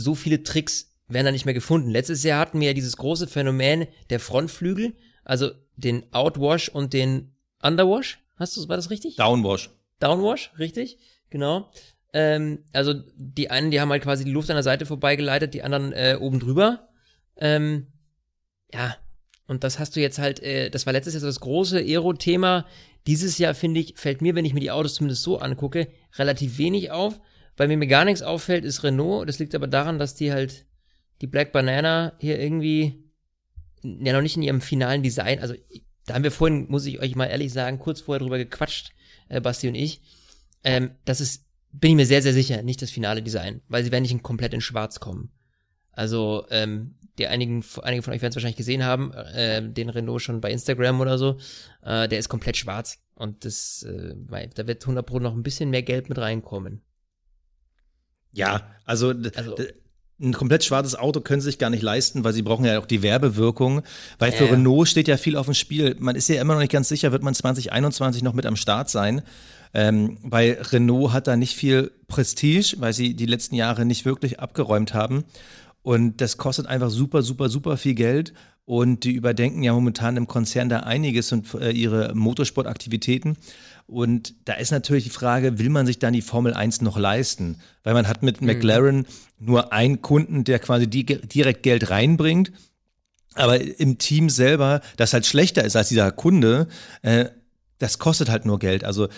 so 0.00 0.14
viele 0.14 0.42
Tricks 0.42 0.90
werden 1.08 1.26
da 1.26 1.32
nicht 1.32 1.44
mehr 1.44 1.54
gefunden. 1.54 1.90
Letztes 1.90 2.22
Jahr 2.22 2.40
hatten 2.40 2.60
wir 2.60 2.68
ja 2.68 2.74
dieses 2.74 2.96
große 2.96 3.26
Phänomen 3.26 3.86
der 4.10 4.20
Frontflügel, 4.20 4.94
also 5.24 5.50
den 5.76 6.12
Outwash 6.12 6.68
und 6.68 6.92
den 6.92 7.34
Underwash. 7.62 8.20
Hast 8.36 8.56
du, 8.56 8.68
war 8.68 8.76
das 8.76 8.90
richtig? 8.90 9.16
Downwash. 9.16 9.70
Downwash, 9.98 10.52
richtig, 10.58 10.98
genau. 11.28 11.70
Ähm, 12.12 12.64
also 12.72 12.94
die 13.16 13.50
einen, 13.50 13.70
die 13.70 13.80
haben 13.80 13.90
halt 13.90 14.02
quasi 14.02 14.24
die 14.24 14.32
Luft 14.32 14.50
an 14.50 14.56
der 14.56 14.62
Seite 14.62 14.86
vorbeigeleitet, 14.86 15.54
die 15.54 15.62
anderen 15.62 15.92
äh, 15.92 16.16
oben 16.18 16.40
drüber. 16.40 16.88
Ähm, 17.36 17.86
ja, 18.72 18.96
und 19.46 19.64
das 19.64 19.78
hast 19.78 19.96
du 19.96 20.00
jetzt 20.00 20.18
halt, 20.18 20.40
äh, 20.42 20.70
das 20.70 20.86
war 20.86 20.92
letztes 20.92 21.14
Jahr 21.14 21.22
das 21.22 21.40
große 21.40 21.78
Aero-Thema. 21.78 22.66
Dieses 23.06 23.38
Jahr, 23.38 23.54
finde 23.54 23.80
ich, 23.80 23.94
fällt 23.96 24.22
mir, 24.22 24.34
wenn 24.34 24.44
ich 24.44 24.54
mir 24.54 24.60
die 24.60 24.70
Autos 24.70 24.94
zumindest 24.94 25.22
so 25.22 25.38
angucke, 25.38 25.88
relativ 26.16 26.58
wenig 26.58 26.90
auf. 26.90 27.20
Bei 27.60 27.68
mir 27.68 27.76
mir 27.76 27.88
gar 27.88 28.06
nichts 28.06 28.22
auffällt, 28.22 28.64
ist 28.64 28.84
Renault. 28.84 29.28
Das 29.28 29.38
liegt 29.38 29.54
aber 29.54 29.66
daran, 29.66 29.98
dass 29.98 30.14
die 30.14 30.32
halt 30.32 30.64
die 31.20 31.26
Black 31.26 31.52
Banana 31.52 32.14
hier 32.18 32.40
irgendwie 32.40 33.04
ja 33.82 34.14
noch 34.14 34.22
nicht 34.22 34.38
in 34.38 34.42
ihrem 34.42 34.62
finalen 34.62 35.02
Design, 35.02 35.40
also 35.40 35.52
da 36.06 36.14
haben 36.14 36.24
wir 36.24 36.30
vorhin, 36.30 36.70
muss 36.70 36.86
ich 36.86 37.00
euch 37.00 37.14
mal 37.16 37.26
ehrlich 37.26 37.52
sagen, 37.52 37.78
kurz 37.78 38.00
vorher 38.00 38.20
drüber 38.20 38.38
gequatscht, 38.38 38.92
äh, 39.28 39.42
Basti 39.42 39.68
und 39.68 39.74
ich. 39.74 40.00
Ähm, 40.64 40.92
das 41.04 41.20
ist, 41.20 41.44
bin 41.70 41.90
ich 41.90 41.96
mir 41.96 42.06
sehr, 42.06 42.22
sehr 42.22 42.32
sicher, 42.32 42.62
nicht 42.62 42.80
das 42.80 42.92
finale 42.92 43.22
Design, 43.22 43.60
weil 43.68 43.84
sie 43.84 43.92
werden 43.92 44.04
nicht 44.04 44.12
in 44.12 44.22
komplett 44.22 44.54
in 44.54 44.62
schwarz 44.62 44.98
kommen. 44.98 45.30
Also, 45.92 46.46
ähm, 46.48 46.94
die 47.18 47.26
einigen, 47.26 47.62
einige 47.82 48.02
von 48.02 48.14
euch 48.14 48.22
werden 48.22 48.30
es 48.30 48.36
wahrscheinlich 48.36 48.56
gesehen 48.56 48.84
haben, 48.84 49.12
äh, 49.12 49.70
den 49.70 49.90
Renault 49.90 50.22
schon 50.22 50.40
bei 50.40 50.50
Instagram 50.50 50.98
oder 51.02 51.18
so, 51.18 51.36
äh, 51.82 52.08
der 52.08 52.20
ist 52.20 52.30
komplett 52.30 52.56
schwarz. 52.56 53.02
Und 53.16 53.44
das, 53.44 53.82
äh, 53.82 54.14
da 54.54 54.66
wird 54.66 54.82
100 54.82 55.04
Pro 55.04 55.18
noch 55.18 55.34
ein 55.34 55.42
bisschen 55.42 55.68
mehr 55.68 55.82
Geld 55.82 56.08
mit 56.08 56.16
reinkommen. 56.16 56.80
Ja, 58.32 58.62
also, 58.84 59.12
also 59.34 59.56
ein 60.20 60.34
komplett 60.34 60.64
schwarzes 60.64 60.94
Auto 60.94 61.20
können 61.20 61.40
sie 61.40 61.46
sich 61.46 61.58
gar 61.58 61.70
nicht 61.70 61.82
leisten, 61.82 62.24
weil 62.24 62.32
sie 62.32 62.42
brauchen 62.42 62.64
ja 62.64 62.78
auch 62.78 62.86
die 62.86 63.02
Werbewirkung. 63.02 63.82
Weil 64.18 64.32
für 64.32 64.46
äh. 64.46 64.50
Renault 64.50 64.88
steht 64.88 65.08
ja 65.08 65.16
viel 65.16 65.36
auf 65.36 65.46
dem 65.46 65.54
Spiel. 65.54 65.96
Man 65.98 66.16
ist 66.16 66.28
ja 66.28 66.40
immer 66.40 66.54
noch 66.54 66.60
nicht 66.60 66.72
ganz 66.72 66.88
sicher, 66.88 67.12
wird 67.12 67.22
man 67.22 67.34
2021 67.34 68.22
noch 68.22 68.34
mit 68.34 68.46
am 68.46 68.56
Start 68.56 68.90
sein. 68.90 69.22
Ähm, 69.72 70.18
bei 70.22 70.58
Renault 70.60 71.12
hat 71.12 71.26
da 71.26 71.36
nicht 71.36 71.54
viel 71.54 71.90
Prestige, 72.08 72.74
weil 72.78 72.92
sie 72.92 73.14
die 73.14 73.26
letzten 73.26 73.54
Jahre 73.54 73.84
nicht 73.84 74.04
wirklich 74.04 74.40
abgeräumt 74.40 74.94
haben. 74.94 75.24
Und 75.82 76.20
das 76.20 76.36
kostet 76.36 76.66
einfach 76.66 76.90
super, 76.90 77.22
super, 77.22 77.48
super 77.48 77.76
viel 77.76 77.94
Geld. 77.94 78.34
Und 78.66 79.04
die 79.04 79.12
überdenken 79.12 79.62
ja 79.62 79.72
momentan 79.72 80.16
im 80.16 80.26
Konzern 80.26 80.68
da 80.68 80.80
einiges 80.80 81.32
und 81.32 81.54
äh, 81.54 81.70
ihre 81.70 82.14
Motorsportaktivitäten. 82.14 83.36
Und 83.90 84.34
da 84.44 84.54
ist 84.54 84.70
natürlich 84.70 85.04
die 85.04 85.10
Frage, 85.10 85.58
will 85.58 85.68
man 85.68 85.84
sich 85.84 85.98
dann 85.98 86.12
die 86.12 86.22
Formel 86.22 86.54
1 86.54 86.80
noch 86.80 86.96
leisten? 86.96 87.58
Weil 87.82 87.94
man 87.94 88.06
hat 88.06 88.22
mit 88.22 88.40
mhm. 88.40 88.46
McLaren 88.46 89.06
nur 89.40 89.72
einen 89.72 90.00
Kunden, 90.00 90.44
der 90.44 90.60
quasi 90.60 90.86
die, 90.86 91.04
direkt 91.04 91.64
Geld 91.64 91.90
reinbringt. 91.90 92.52
Aber 93.34 93.60
im 93.60 93.98
Team 93.98 94.30
selber, 94.30 94.80
das 94.96 95.12
halt 95.12 95.26
schlechter 95.26 95.64
ist 95.64 95.76
als 95.76 95.88
dieser 95.88 96.12
Kunde, 96.12 96.68
äh, 97.02 97.26
das 97.78 97.98
kostet 97.98 98.28
halt 98.28 98.44
nur 98.44 98.58
Geld. 98.58 98.84
Also 98.84 99.08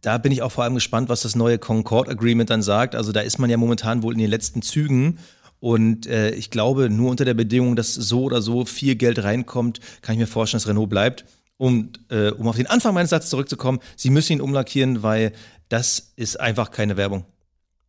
da 0.00 0.16
bin 0.16 0.32
ich 0.32 0.40
auch 0.40 0.52
vor 0.52 0.64
allem 0.64 0.74
gespannt, 0.74 1.08
was 1.08 1.22
das 1.22 1.36
neue 1.36 1.58
Concord 1.58 2.08
Agreement 2.08 2.48
dann 2.48 2.62
sagt. 2.62 2.94
Also 2.94 3.12
da 3.12 3.20
ist 3.20 3.38
man 3.38 3.50
ja 3.50 3.56
momentan 3.56 4.02
wohl 4.02 4.14
in 4.14 4.18
den 4.18 4.30
letzten 4.30 4.62
Zügen. 4.62 5.18
Und 5.60 6.06
äh, 6.06 6.30
ich 6.30 6.50
glaube, 6.50 6.88
nur 6.88 7.10
unter 7.10 7.24
der 7.24 7.34
Bedingung, 7.34 7.76
dass 7.76 7.92
so 7.94 8.22
oder 8.22 8.40
so 8.40 8.64
viel 8.64 8.94
Geld 8.96 9.22
reinkommt, 9.22 9.80
kann 10.00 10.14
ich 10.14 10.20
mir 10.20 10.26
vorstellen, 10.26 10.60
dass 10.60 10.68
Renault 10.68 10.88
bleibt. 10.88 11.24
Und 11.62 12.00
äh, 12.10 12.30
um 12.30 12.48
auf 12.48 12.56
den 12.56 12.66
Anfang 12.66 12.92
meines 12.92 13.10
Satzes 13.10 13.30
zurückzukommen, 13.30 13.78
sie 13.94 14.10
müssen 14.10 14.32
ihn 14.32 14.40
umlackieren, 14.40 15.04
weil 15.04 15.30
das 15.68 16.12
ist 16.16 16.40
einfach 16.40 16.72
keine 16.72 16.96
Werbung. 16.96 17.24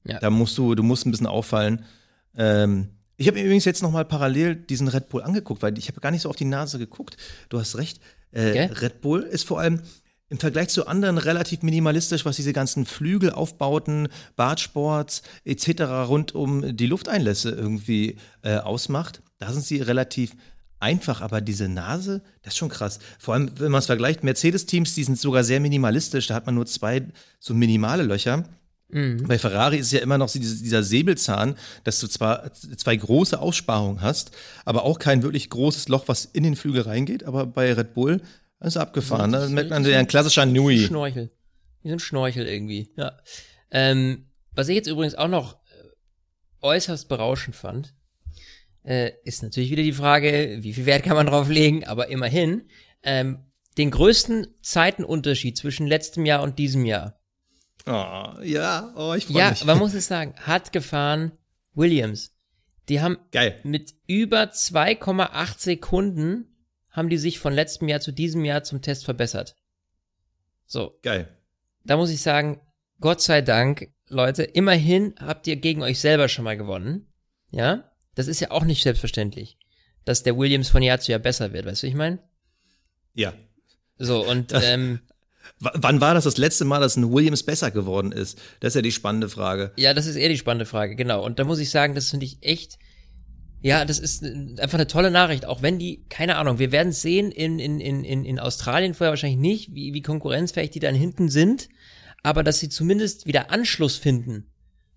Ja. 0.03 0.19
Da 0.19 0.29
musst 0.29 0.59
du, 0.59 0.75
du 0.75 0.83
musst 0.83 1.07
ein 1.07 1.11
bisschen 1.11 1.25
auffallen. 1.25 1.83
Ähm, 2.37 2.89
ich 3.17 3.27
habe 3.27 3.41
übrigens 3.41 3.65
jetzt 3.65 3.81
nochmal 3.81 4.05
parallel 4.05 4.57
diesen 4.57 4.89
Red 4.89 5.09
Bull 5.09 5.23
angeguckt, 5.23 5.63
weil 5.63 5.75
ich 5.79 5.87
habe 5.87 5.99
gar 6.01 6.11
nicht 6.11 6.21
so 6.21 6.29
auf 6.29 6.35
die 6.35 6.45
Nase 6.45 6.77
geguckt. 6.77 7.17
Du 7.49 7.59
hast 7.59 7.75
recht. 7.75 7.99
Äh, 8.31 8.51
okay. 8.51 8.65
Red 8.73 9.01
Bull 9.01 9.23
ist 9.23 9.47
vor 9.47 9.59
allem 9.59 9.81
im 10.29 10.37
Vergleich 10.37 10.69
zu 10.69 10.85
anderen 10.85 11.17
relativ 11.17 11.63
minimalistisch, 11.63 12.25
was 12.25 12.35
diese 12.35 12.53
ganzen 12.53 12.85
Flügelaufbauten, 12.85 14.09
Bartsports 14.35 15.23
etc. 15.45 15.81
rund 16.07 16.35
um 16.35 16.77
die 16.77 16.85
Lufteinlässe 16.85 17.49
irgendwie 17.49 18.17
äh, 18.43 18.57
ausmacht. 18.57 19.23
Da 19.39 19.51
sind 19.51 19.65
sie 19.65 19.81
relativ 19.81 20.35
einfach, 20.83 21.21
aber 21.21 21.41
diese 21.41 21.69
Nase, 21.69 22.21
das 22.43 22.53
ist 22.53 22.57
schon 22.57 22.69
krass. 22.69 22.99
Vor 23.17 23.33
allem, 23.33 23.51
wenn 23.57 23.71
man 23.71 23.79
es 23.79 23.85
vergleicht, 23.85 24.23
Mercedes-Teams, 24.23 24.93
die 24.93 25.03
sind 25.03 25.17
sogar 25.17 25.43
sehr 25.43 25.59
minimalistisch, 25.59 26.27
da 26.27 26.35
hat 26.35 26.45
man 26.45 26.55
nur 26.55 26.65
zwei 26.65 27.07
so 27.39 27.53
minimale 27.53 28.03
Löcher. 28.03 28.43
Mhm. 28.89 29.25
Bei 29.25 29.39
Ferrari 29.39 29.77
ist 29.77 29.87
es 29.87 29.91
ja 29.93 29.99
immer 30.01 30.17
noch 30.17 30.29
dieser 30.29 30.83
Säbelzahn, 30.83 31.55
dass 31.83 31.99
du 31.99 32.07
zwar 32.07 32.53
zwei 32.53 32.95
große 32.95 33.39
Aussparungen 33.39 34.01
hast, 34.01 34.31
aber 34.65 34.83
auch 34.83 34.99
kein 34.99 35.23
wirklich 35.23 35.49
großes 35.49 35.87
Loch, 35.87 36.07
was 36.07 36.25
in 36.25 36.43
den 36.43 36.55
Flügel 36.55 36.83
reingeht. 36.83 37.23
Aber 37.23 37.45
bei 37.45 37.73
Red 37.73 37.93
Bull 37.93 38.21
ist 38.59 38.77
abgefahren. 38.77 39.31
Da 39.31 39.47
merkt 39.47 39.69
man 39.69 39.85
ja 39.85 39.97
ein 39.97 40.07
klassischer 40.07 40.45
Nui. 40.45 40.79
Schnorchel. 40.79 41.31
Wie 41.81 41.89
so 41.89 41.95
ein 41.95 41.99
Schnorchel 41.99 42.45
irgendwie, 42.45 42.91
ja. 42.95 43.13
Ähm, 43.71 44.27
was 44.51 44.69
ich 44.69 44.75
jetzt 44.75 44.87
übrigens 44.87 45.15
auch 45.15 45.27
noch 45.27 45.53
äh, 45.53 45.57
äußerst 46.61 47.09
berauschend 47.09 47.55
fand, 47.55 47.93
äh, 48.83 49.11
ist 49.23 49.43
natürlich 49.43 49.71
wieder 49.71 49.83
die 49.83 49.93
Frage, 49.93 50.57
wie 50.61 50.73
viel 50.73 50.85
Wert 50.85 51.03
kann 51.03 51.15
man 51.15 51.27
drauf 51.27 51.49
legen, 51.49 51.85
aber 51.85 52.09
immerhin, 52.09 52.69
ähm, 53.03 53.45
den 53.77 53.91
größten 53.91 54.47
Zeitenunterschied 54.61 55.57
zwischen 55.57 55.87
letztem 55.87 56.25
Jahr 56.25 56.43
und 56.43 56.59
diesem 56.59 56.85
Jahr. 56.85 57.19
Oh, 57.85 58.41
ja, 58.43 58.93
oh, 58.95 59.13
ich 59.13 59.25
freue 59.25 59.37
ja, 59.37 59.49
mich. 59.49 59.59
Ja, 59.61 59.65
man 59.65 59.79
muss 59.79 59.93
es 59.93 60.07
sagen, 60.07 60.35
hat 60.37 60.71
gefahren 60.71 61.31
Williams. 61.73 62.35
Die 62.89 63.01
haben 63.01 63.17
Geil. 63.31 63.59
mit 63.63 63.93
über 64.07 64.43
2,8 64.43 65.59
Sekunden 65.59 66.49
haben 66.89 67.09
die 67.09 67.17
sich 67.17 67.39
von 67.39 67.53
letztem 67.53 67.87
Jahr 67.87 67.99
zu 67.99 68.11
diesem 68.11 68.45
Jahr 68.45 68.63
zum 68.63 68.81
Test 68.81 69.03
verbessert. 69.03 69.55
So. 70.65 70.97
Geil. 71.01 71.27
Da 71.83 71.97
muss 71.97 72.11
ich 72.11 72.21
sagen, 72.21 72.61
Gott 72.99 73.19
sei 73.19 73.41
Dank, 73.41 73.91
Leute, 74.07 74.43
immerhin 74.43 75.15
habt 75.19 75.47
ihr 75.47 75.55
gegen 75.55 75.81
euch 75.81 75.99
selber 75.99 76.29
schon 76.29 76.45
mal 76.45 76.55
gewonnen. 76.55 77.11
Ja? 77.51 77.91
Das 78.15 78.27
ist 78.27 78.39
ja 78.39 78.51
auch 78.51 78.63
nicht 78.63 78.83
selbstverständlich, 78.83 79.57
dass 80.05 80.23
der 80.23 80.37
Williams 80.37 80.69
von 80.69 80.83
Jahr 80.83 80.99
zu 80.99 81.11
Jahr 81.11 81.19
besser 81.19 81.53
wird, 81.53 81.65
weißt 81.65 81.83
du, 81.83 81.87
ich 81.87 81.95
meine? 81.95 82.19
Ja. 83.13 83.33
So, 83.97 84.25
und 84.27 84.51
das, 84.51 84.63
ähm, 84.65 84.99
Wann 85.59 86.01
war 86.01 86.13
das 86.13 86.23
das 86.23 86.37
letzte 86.37 86.65
Mal, 86.65 86.79
dass 86.79 86.95
ein 86.95 87.11
Williams 87.11 87.43
besser 87.43 87.71
geworden 87.71 88.11
ist? 88.11 88.39
Das 88.59 88.71
ist 88.71 88.75
ja 88.75 88.81
die 88.81 88.91
spannende 88.91 89.29
Frage. 89.29 89.71
Ja, 89.77 89.93
das 89.93 90.07
ist 90.07 90.15
eher 90.15 90.29
die 90.29 90.37
spannende 90.37 90.65
Frage, 90.65 90.95
genau. 90.95 91.23
Und 91.23 91.39
da 91.39 91.43
muss 91.43 91.59
ich 91.59 91.69
sagen, 91.69 91.95
das 91.95 92.09
finde 92.09 92.25
ich 92.25 92.37
echt, 92.41 92.79
ja, 93.61 93.85
das 93.85 93.99
ist 93.99 94.23
einfach 94.23 94.77
eine 94.77 94.87
tolle 94.87 95.11
Nachricht, 95.11 95.45
auch 95.45 95.61
wenn 95.61 95.79
die, 95.79 96.05
keine 96.09 96.37
Ahnung, 96.37 96.59
wir 96.59 96.71
werden 96.71 96.91
sehen 96.91 97.31
in, 97.31 97.59
in, 97.59 97.79
in, 97.79 98.25
in 98.25 98.39
Australien 98.39 98.93
vorher 98.93 99.11
wahrscheinlich 99.11 99.39
nicht, 99.39 99.73
wie, 99.73 99.93
wie 99.93 100.01
konkurrenzfähig 100.01 100.71
die 100.71 100.79
dann 100.79 100.95
hinten 100.95 101.29
sind, 101.29 101.69
aber 102.23 102.43
dass 102.43 102.59
sie 102.59 102.69
zumindest 102.69 103.25
wieder 103.25 103.51
Anschluss 103.51 103.97
finden 103.97 104.47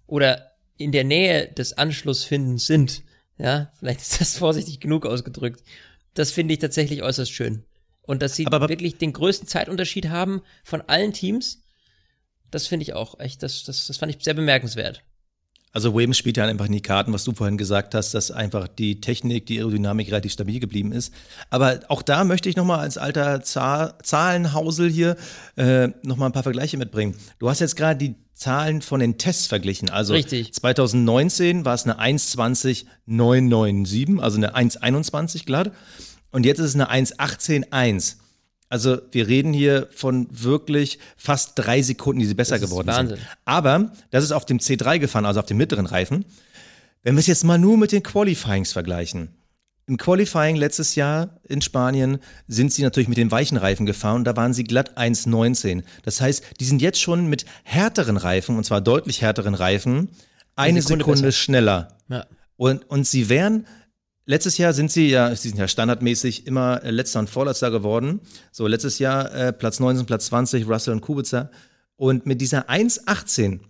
oder 0.06 0.52
in 0.78 0.92
der 0.92 1.04
Nähe 1.04 1.48
des 1.48 1.74
Anschlussfindens 1.74 2.66
sind, 2.66 3.02
ja, 3.38 3.72
vielleicht 3.78 4.00
ist 4.00 4.20
das 4.20 4.38
vorsichtig 4.38 4.80
genug 4.80 5.06
ausgedrückt. 5.06 5.62
Das 6.14 6.30
finde 6.30 6.54
ich 6.54 6.60
tatsächlich 6.60 7.02
äußerst 7.02 7.32
schön. 7.32 7.64
Und 8.02 8.22
dass 8.22 8.36
sie 8.36 8.46
aber, 8.46 8.56
aber, 8.56 8.68
wirklich 8.68 8.98
den 8.98 9.12
größten 9.12 9.48
Zeitunterschied 9.48 10.08
haben 10.08 10.42
von 10.64 10.80
allen 10.82 11.12
Teams, 11.12 11.62
das 12.50 12.66
finde 12.66 12.84
ich 12.84 12.94
auch 12.94 13.18
echt, 13.18 13.42
das, 13.42 13.64
das, 13.64 13.86
das 13.86 13.96
fand 13.96 14.14
ich 14.14 14.22
sehr 14.22 14.34
bemerkenswert. 14.34 15.02
Also 15.72 15.94
Williams 15.94 16.16
spielt 16.16 16.38
ja 16.38 16.46
einfach 16.46 16.66
in 16.66 16.72
die 16.72 16.80
Karten, 16.80 17.12
was 17.12 17.24
du 17.24 17.32
vorhin 17.32 17.58
gesagt 17.58 17.94
hast, 17.94 18.14
dass 18.14 18.30
einfach 18.30 18.66
die 18.66 19.02
Technik, 19.02 19.44
die 19.44 19.58
Aerodynamik 19.58 20.08
relativ 20.08 20.32
stabil 20.32 20.58
geblieben 20.58 20.92
ist. 20.92 21.12
Aber 21.50 21.80
auch 21.88 22.00
da 22.00 22.24
möchte 22.24 22.48
ich 22.48 22.56
nochmal 22.56 22.78
als 22.78 22.96
alter 22.96 23.42
Zahlenhausel 23.42 24.90
hier 24.90 25.16
äh, 25.56 25.88
nochmal 26.02 26.30
ein 26.30 26.32
paar 26.32 26.44
Vergleiche 26.44 26.78
mitbringen. 26.78 27.14
Du 27.38 27.50
hast 27.50 27.60
jetzt 27.60 27.76
gerade 27.76 27.98
die 27.98 28.14
Zahlen 28.36 28.80
von 28.82 29.00
den 29.00 29.18
Tests 29.18 29.46
verglichen. 29.46 29.90
Also 29.90 30.12
Richtig. 30.12 30.54
2019 30.54 31.64
war 31.64 31.74
es 31.74 31.82
eine 31.84 31.98
1,20,997, 31.98 34.20
also 34.20 34.36
eine 34.36 34.54
1,21 34.54 35.46
glatt. 35.46 35.72
Und 36.30 36.44
jetzt 36.44 36.58
ist 36.58 36.66
es 36.66 36.74
eine 36.74 36.90
1,18,1. 36.90 38.16
Also 38.68 38.98
wir 39.12 39.28
reden 39.28 39.52
hier 39.52 39.88
von 39.92 40.26
wirklich 40.30 40.98
fast 41.16 41.52
drei 41.54 41.82
Sekunden, 41.82 42.20
die 42.20 42.26
sie 42.26 42.34
besser 42.34 42.58
geworden 42.58 42.88
Wahnsinn. 42.88 43.16
sind. 43.16 43.28
Aber 43.44 43.92
das 44.10 44.24
ist 44.24 44.32
auf 44.32 44.44
dem 44.44 44.58
C3 44.58 44.98
gefahren, 44.98 45.24
also 45.24 45.40
auf 45.40 45.46
dem 45.46 45.56
mittleren 45.56 45.86
Reifen. 45.86 46.24
Wenn 47.02 47.14
wir 47.14 47.20
es 47.20 47.28
jetzt 47.28 47.44
mal 47.44 47.58
nur 47.58 47.78
mit 47.78 47.92
den 47.92 48.02
Qualifyings 48.02 48.72
vergleichen. 48.72 49.28
Im 49.88 49.98
Qualifying 49.98 50.56
letztes 50.56 50.96
Jahr 50.96 51.38
in 51.44 51.62
Spanien 51.62 52.18
sind 52.48 52.72
sie 52.72 52.82
natürlich 52.82 53.08
mit 53.08 53.18
den 53.18 53.30
weichen 53.30 53.56
Reifen 53.56 53.86
gefahren 53.86 54.16
und 54.16 54.24
da 54.24 54.34
waren 54.34 54.52
sie 54.52 54.64
glatt 54.64 54.98
1,19. 54.98 55.84
Das 56.02 56.20
heißt, 56.20 56.42
die 56.58 56.64
sind 56.64 56.82
jetzt 56.82 57.00
schon 57.00 57.26
mit 57.26 57.46
härteren 57.62 58.16
Reifen, 58.16 58.56
und 58.56 58.64
zwar 58.64 58.80
deutlich 58.80 59.22
härteren 59.22 59.54
Reifen, 59.54 60.08
eine 60.56 60.82
Sekunde 60.82 61.04
Sekunde, 61.04 61.22
besser. 61.22 61.38
schneller. 61.38 61.88
Ja. 62.08 62.26
Und, 62.56 62.90
und 62.90 63.06
sie 63.06 63.28
wären, 63.28 63.66
letztes 64.26 64.58
Jahr 64.58 64.72
sind 64.72 64.90
sie 64.92 65.08
ja, 65.08 65.34
sie 65.34 65.48
sind 65.48 65.58
ja 65.58 65.68
standardmäßig 65.68 66.46
immer 66.46 66.82
äh, 66.84 66.90
letzter 66.90 67.20
und 67.20 67.30
vorletzter 67.30 67.70
geworden. 67.70 68.20
So, 68.52 68.66
letztes 68.66 68.98
Jahr 68.98 69.34
äh, 69.34 69.52
Platz 69.52 69.80
19, 69.80 70.04
Platz 70.04 70.26
20, 70.26 70.68
Russell 70.68 70.94
und 70.94 71.00
Kubica. 71.00 71.50
Und 71.96 72.26
mit 72.26 72.40
dieser 72.40 72.68
1,18 72.68 73.60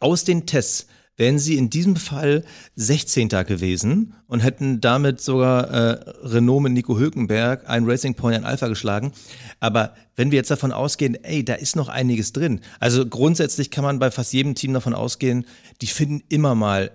aus 0.00 0.24
den 0.24 0.46
Tests 0.46 0.88
wären 1.16 1.38
sie 1.38 1.56
in 1.56 1.70
diesem 1.70 1.94
Fall 1.94 2.44
16. 2.74 3.28
gewesen 3.28 4.14
und 4.26 4.40
hätten 4.40 4.80
damit 4.80 5.20
sogar 5.20 5.70
äh, 5.70 6.10
Renault 6.24 6.64
mit 6.64 6.72
Nico 6.72 6.98
Hülkenberg, 6.98 7.68
ein 7.68 7.84
Racing 7.84 8.14
Point, 8.14 8.36
ein 8.36 8.44
Alpha 8.44 8.66
geschlagen. 8.66 9.12
Aber 9.60 9.94
wenn 10.16 10.32
wir 10.32 10.36
jetzt 10.38 10.50
davon 10.50 10.72
ausgehen, 10.72 11.14
ey, 11.22 11.44
da 11.44 11.54
ist 11.54 11.76
noch 11.76 11.88
einiges 11.88 12.32
drin. 12.32 12.60
Also 12.80 13.06
grundsätzlich 13.06 13.70
kann 13.70 13.84
man 13.84 14.00
bei 14.00 14.10
fast 14.10 14.32
jedem 14.32 14.56
Team 14.56 14.72
davon 14.72 14.94
ausgehen, 14.94 15.46
die 15.80 15.86
finden 15.86 16.24
immer 16.28 16.56
mal 16.56 16.90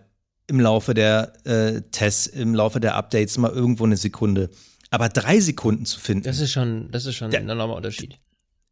im 0.50 0.60
Laufe 0.60 0.94
der 0.94 1.34
äh, 1.46 1.82
Tests, 1.92 2.28
im 2.28 2.54
Laufe 2.56 2.80
der 2.80 2.96
Updates 2.96 3.38
mal 3.38 3.52
irgendwo 3.52 3.86
eine 3.86 3.98
Sekunde. 3.98 4.50
Aber 4.92 5.08
drei 5.10 5.40
Sekunden 5.40 5.86
zu 5.86 6.00
finden, 6.00 6.24
Das 6.24 6.40
ist 6.40 6.52
schon, 6.52 6.90
das 6.92 7.06
ist 7.06 7.16
schon 7.16 7.34
ein 7.34 7.50
enormer 7.50 7.76
Unterschied. 7.76 8.18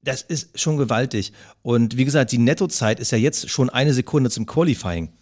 das 0.02 0.22
ist 0.24 0.60
schon 0.60 0.78
gewaltig. 0.78 1.32
Und 1.62 1.96
wie 1.98 2.06
gesagt, 2.06 2.32
die 2.32 2.38
Nettozeit 2.40 3.00
ist 3.00 3.12
ja 3.12 3.18
jetzt 3.18 3.50
schon 3.50 3.70
eine 3.70 3.94
Sekunde 3.94 4.30
zum 4.30 4.46
Qualifying. 4.46 5.14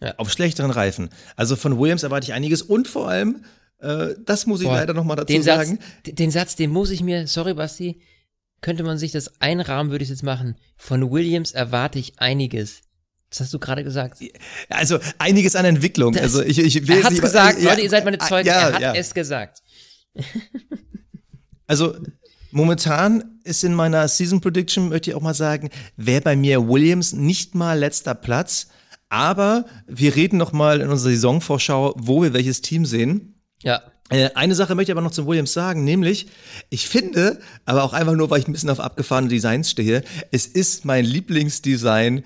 Ja. 0.00 0.14
Auf 0.18 0.30
schlechteren 0.30 0.70
Reifen. 0.70 1.08
Also 1.36 1.56
von 1.56 1.78
Williams 1.78 2.02
erwarte 2.02 2.26
ich 2.26 2.32
einiges 2.34 2.62
und 2.62 2.86
vor 2.86 3.08
allem, 3.08 3.44
äh, 3.78 4.08
das 4.24 4.46
muss 4.46 4.60
ich 4.60 4.66
Boah, 4.68 4.74
leider 4.76 4.92
noch 4.94 5.04
mal 5.04 5.16
dazu 5.16 5.26
den 5.32 5.42
Satz, 5.42 5.66
sagen. 5.68 5.78
d- 6.06 6.12
den 6.12 6.30
Satz, 6.30 6.54
den 6.54 6.70
muss 6.70 6.90
ich 6.90 7.02
mir, 7.02 7.26
sorry 7.26 7.54
Basti, 7.54 8.00
könnte 8.60 8.82
man 8.84 8.98
sich 8.98 9.10
das 9.12 9.40
einrahmen, 9.40 9.90
würde 9.90 10.02
ich 10.04 10.10
jetzt 10.10 10.22
machen. 10.22 10.56
Von 10.76 11.10
Williams 11.10 11.52
erwarte 11.52 11.98
ich 11.98 12.18
einiges. 12.20 12.82
Das 13.30 13.40
hast 13.40 13.52
du 13.54 13.58
gerade 13.58 13.82
gesagt. 13.84 14.18
Also 14.70 14.98
einiges 15.18 15.56
an 15.56 15.64
Entwicklung. 15.64 16.12
Das- 16.12 16.22
also 16.22 16.42
ich, 16.42 16.58
ich 16.58 16.86
will 16.86 16.98
Er 16.98 17.04
hat's 17.04 17.16
sie- 17.16 17.20
gesagt, 17.20 17.60
ja, 17.60 17.70
Leute, 17.70 17.82
ihr 17.82 17.90
seid 17.90 18.04
meine 18.04 18.18
Zeugen. 18.18 18.46
Ja, 18.46 18.68
er 18.68 18.72
hat 18.74 18.80
ja. 18.82 18.94
es 18.94 19.12
gesagt. 19.14 19.62
Also 21.66 21.96
momentan 22.50 23.38
ist 23.44 23.64
in 23.64 23.74
meiner 23.74 24.06
Season 24.08 24.40
Prediction, 24.40 24.88
möchte 24.88 25.10
ich 25.10 25.16
auch 25.16 25.20
mal 25.22 25.34
sagen, 25.34 25.70
wäre 25.96 26.20
bei 26.20 26.36
mir 26.36 26.68
Williams 26.68 27.12
nicht 27.12 27.54
mal 27.54 27.78
letzter 27.78 28.14
Platz. 28.14 28.68
Aber 29.08 29.66
wir 29.86 30.16
reden 30.16 30.36
noch 30.36 30.52
mal 30.52 30.80
in 30.80 30.88
unserer 30.88 31.10
Saisonvorschau, 31.10 31.94
wo 31.96 32.22
wir 32.22 32.32
welches 32.32 32.60
Team 32.60 32.84
sehen. 32.86 33.40
Ja. 33.62 33.82
Äh, 34.08 34.30
Eine 34.34 34.54
Sache 34.54 34.74
möchte 34.74 34.90
ich 34.92 34.96
aber 34.96 35.02
noch 35.02 35.10
zum 35.12 35.26
Williams 35.26 35.52
sagen, 35.52 35.84
nämlich, 35.84 36.26
ich 36.70 36.88
finde, 36.88 37.40
aber 37.64 37.82
auch 37.84 37.92
einfach 37.92 38.14
nur, 38.14 38.30
weil 38.30 38.40
ich 38.40 38.48
ein 38.48 38.52
bisschen 38.52 38.70
auf 38.70 38.80
abgefahrene 38.80 39.28
Designs 39.28 39.70
stehe, 39.70 40.02
es 40.32 40.46
ist 40.46 40.84
mein 40.84 41.04
Lieblingsdesign 41.04 42.24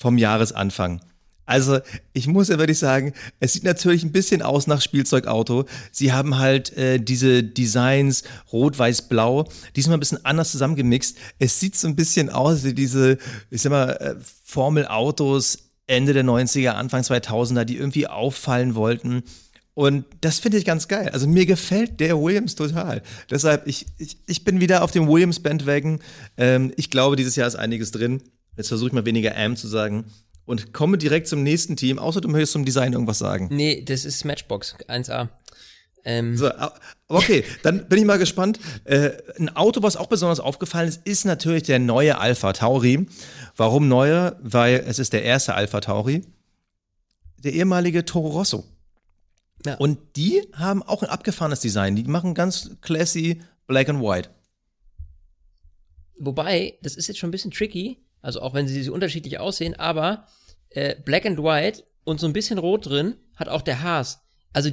vom 0.00 0.18
Jahresanfang. 0.18 1.00
Also, 1.46 1.80
ich 2.12 2.28
muss 2.28 2.48
ja 2.48 2.58
wirklich 2.58 2.78
sagen, 2.78 3.12
es 3.40 3.52
sieht 3.52 3.64
natürlich 3.64 4.04
ein 4.04 4.12
bisschen 4.12 4.40
aus 4.40 4.68
nach 4.68 4.80
Spielzeugauto. 4.80 5.64
Sie 5.90 6.12
haben 6.12 6.38
halt 6.38 6.76
äh, 6.76 7.00
diese 7.00 7.42
Designs 7.42 8.22
rot, 8.52 8.78
weiß, 8.78 9.08
blau, 9.08 9.48
diesmal 9.74 9.96
ein 9.96 10.00
bisschen 10.00 10.24
anders 10.24 10.52
zusammengemixt. 10.52 11.18
Es 11.40 11.58
sieht 11.58 11.76
so 11.76 11.88
ein 11.88 11.96
bisschen 11.96 12.30
aus 12.30 12.62
wie 12.62 12.72
diese, 12.72 13.18
ich 13.50 13.62
sag 13.62 13.70
mal, 13.70 13.90
äh, 13.90 14.14
Formel-Autos 14.44 15.70
Ende 15.88 16.12
der 16.12 16.24
90er, 16.24 16.70
Anfang 16.70 17.02
2000er, 17.02 17.64
die 17.64 17.76
irgendwie 17.76 18.06
auffallen 18.06 18.76
wollten. 18.76 19.24
Und 19.74 20.04
das 20.20 20.38
finde 20.38 20.58
ich 20.58 20.64
ganz 20.64 20.86
geil. 20.86 21.08
Also 21.08 21.26
mir 21.26 21.46
gefällt 21.46 21.98
der 21.98 22.16
Williams 22.20 22.54
total. 22.54 23.02
Deshalb, 23.28 23.66
ich, 23.66 23.86
ich, 23.98 24.18
ich 24.26 24.44
bin 24.44 24.60
wieder 24.60 24.84
auf 24.84 24.92
dem 24.92 25.08
Williams-Bandwagon. 25.08 25.98
Ähm, 26.36 26.72
ich 26.76 26.90
glaube, 26.90 27.16
dieses 27.16 27.34
Jahr 27.34 27.48
ist 27.48 27.56
einiges 27.56 27.90
drin. 27.90 28.22
Jetzt 28.60 28.68
versuche 28.68 28.88
ich 28.88 28.92
mal 28.92 29.06
weniger 29.06 29.34
Am 29.38 29.56
zu 29.56 29.68
sagen. 29.68 30.04
Und 30.44 30.74
komme 30.74 30.98
direkt 30.98 31.28
zum 31.28 31.42
nächsten 31.42 31.76
Team, 31.76 31.98
außer 31.98 32.20
du 32.20 32.28
möchtest 32.28 32.52
zum 32.52 32.66
Design 32.66 32.92
irgendwas 32.92 33.18
sagen. 33.18 33.48
Nee, 33.50 33.82
das 33.82 34.04
ist 34.04 34.26
Matchbox 34.26 34.76
1A. 34.86 35.30
Ähm, 36.04 36.36
So, 36.36 36.50
okay, 37.08 37.42
dann 37.62 37.88
bin 37.88 38.00
ich 38.00 38.04
mal 38.04 38.18
gespannt. 38.18 38.60
Äh, 38.84 39.12
ein 39.38 39.48
Auto, 39.56 39.82
was 39.82 39.96
auch 39.96 40.08
besonders 40.08 40.40
aufgefallen 40.40 40.90
ist, 40.90 41.00
ist 41.06 41.24
natürlich 41.24 41.62
der 41.62 41.78
neue 41.78 42.18
Alpha 42.18 42.52
Tauri. 42.52 43.06
Warum 43.56 43.88
neue? 43.88 44.36
Weil 44.42 44.84
es 44.86 44.98
ist 44.98 45.14
der 45.14 45.22
erste 45.22 45.54
Alpha 45.54 45.80
Tauri. 45.80 46.20
Der 47.38 47.54
ehemalige 47.54 48.04
Toro 48.04 48.28
Rosso. 48.28 48.64
Ja. 49.64 49.76
Und 49.76 49.96
die 50.16 50.42
haben 50.52 50.82
auch 50.82 51.02
ein 51.02 51.08
abgefahrenes 51.08 51.60
Design. 51.60 51.96
Die 51.96 52.04
machen 52.04 52.34
ganz 52.34 52.72
classy 52.82 53.40
Black 53.66 53.88
and 53.88 54.02
White. 54.02 54.28
Wobei, 56.18 56.74
das 56.82 56.96
ist 56.96 57.06
jetzt 57.08 57.18
schon 57.18 57.28
ein 57.28 57.32
bisschen 57.32 57.50
tricky, 57.50 57.96
also 58.22 58.40
auch 58.40 58.54
wenn 58.54 58.68
sie 58.68 58.82
so 58.82 58.92
unterschiedlich 58.92 59.38
aussehen, 59.38 59.74
aber 59.78 60.26
äh, 60.70 60.96
Black 61.04 61.26
and 61.26 61.38
White 61.38 61.84
und 62.04 62.20
so 62.20 62.26
ein 62.26 62.32
bisschen 62.32 62.58
Rot 62.58 62.86
drin 62.86 63.16
hat 63.36 63.48
auch 63.48 63.62
der 63.62 63.82
Haas. 63.82 64.20
Also 64.52 64.70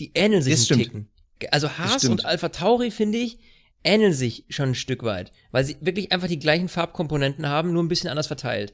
die 0.00 0.12
ähneln 0.14 0.42
sich 0.42 0.52
Das 0.54 0.60
ein 0.62 0.64
stimmt. 0.64 0.82
Ticken. 0.82 1.08
Also 1.50 1.70
Haas 1.70 2.04
und 2.04 2.24
Alpha 2.24 2.48
Tauri, 2.48 2.90
finde 2.90 3.18
ich, 3.18 3.38
ähneln 3.84 4.12
sich 4.12 4.44
schon 4.48 4.70
ein 4.70 4.74
Stück 4.74 5.02
weit, 5.02 5.32
weil 5.52 5.64
sie 5.64 5.76
wirklich 5.80 6.12
einfach 6.12 6.28
die 6.28 6.38
gleichen 6.38 6.68
Farbkomponenten 6.68 7.46
haben, 7.48 7.72
nur 7.72 7.82
ein 7.82 7.88
bisschen 7.88 8.10
anders 8.10 8.26
verteilt. 8.26 8.72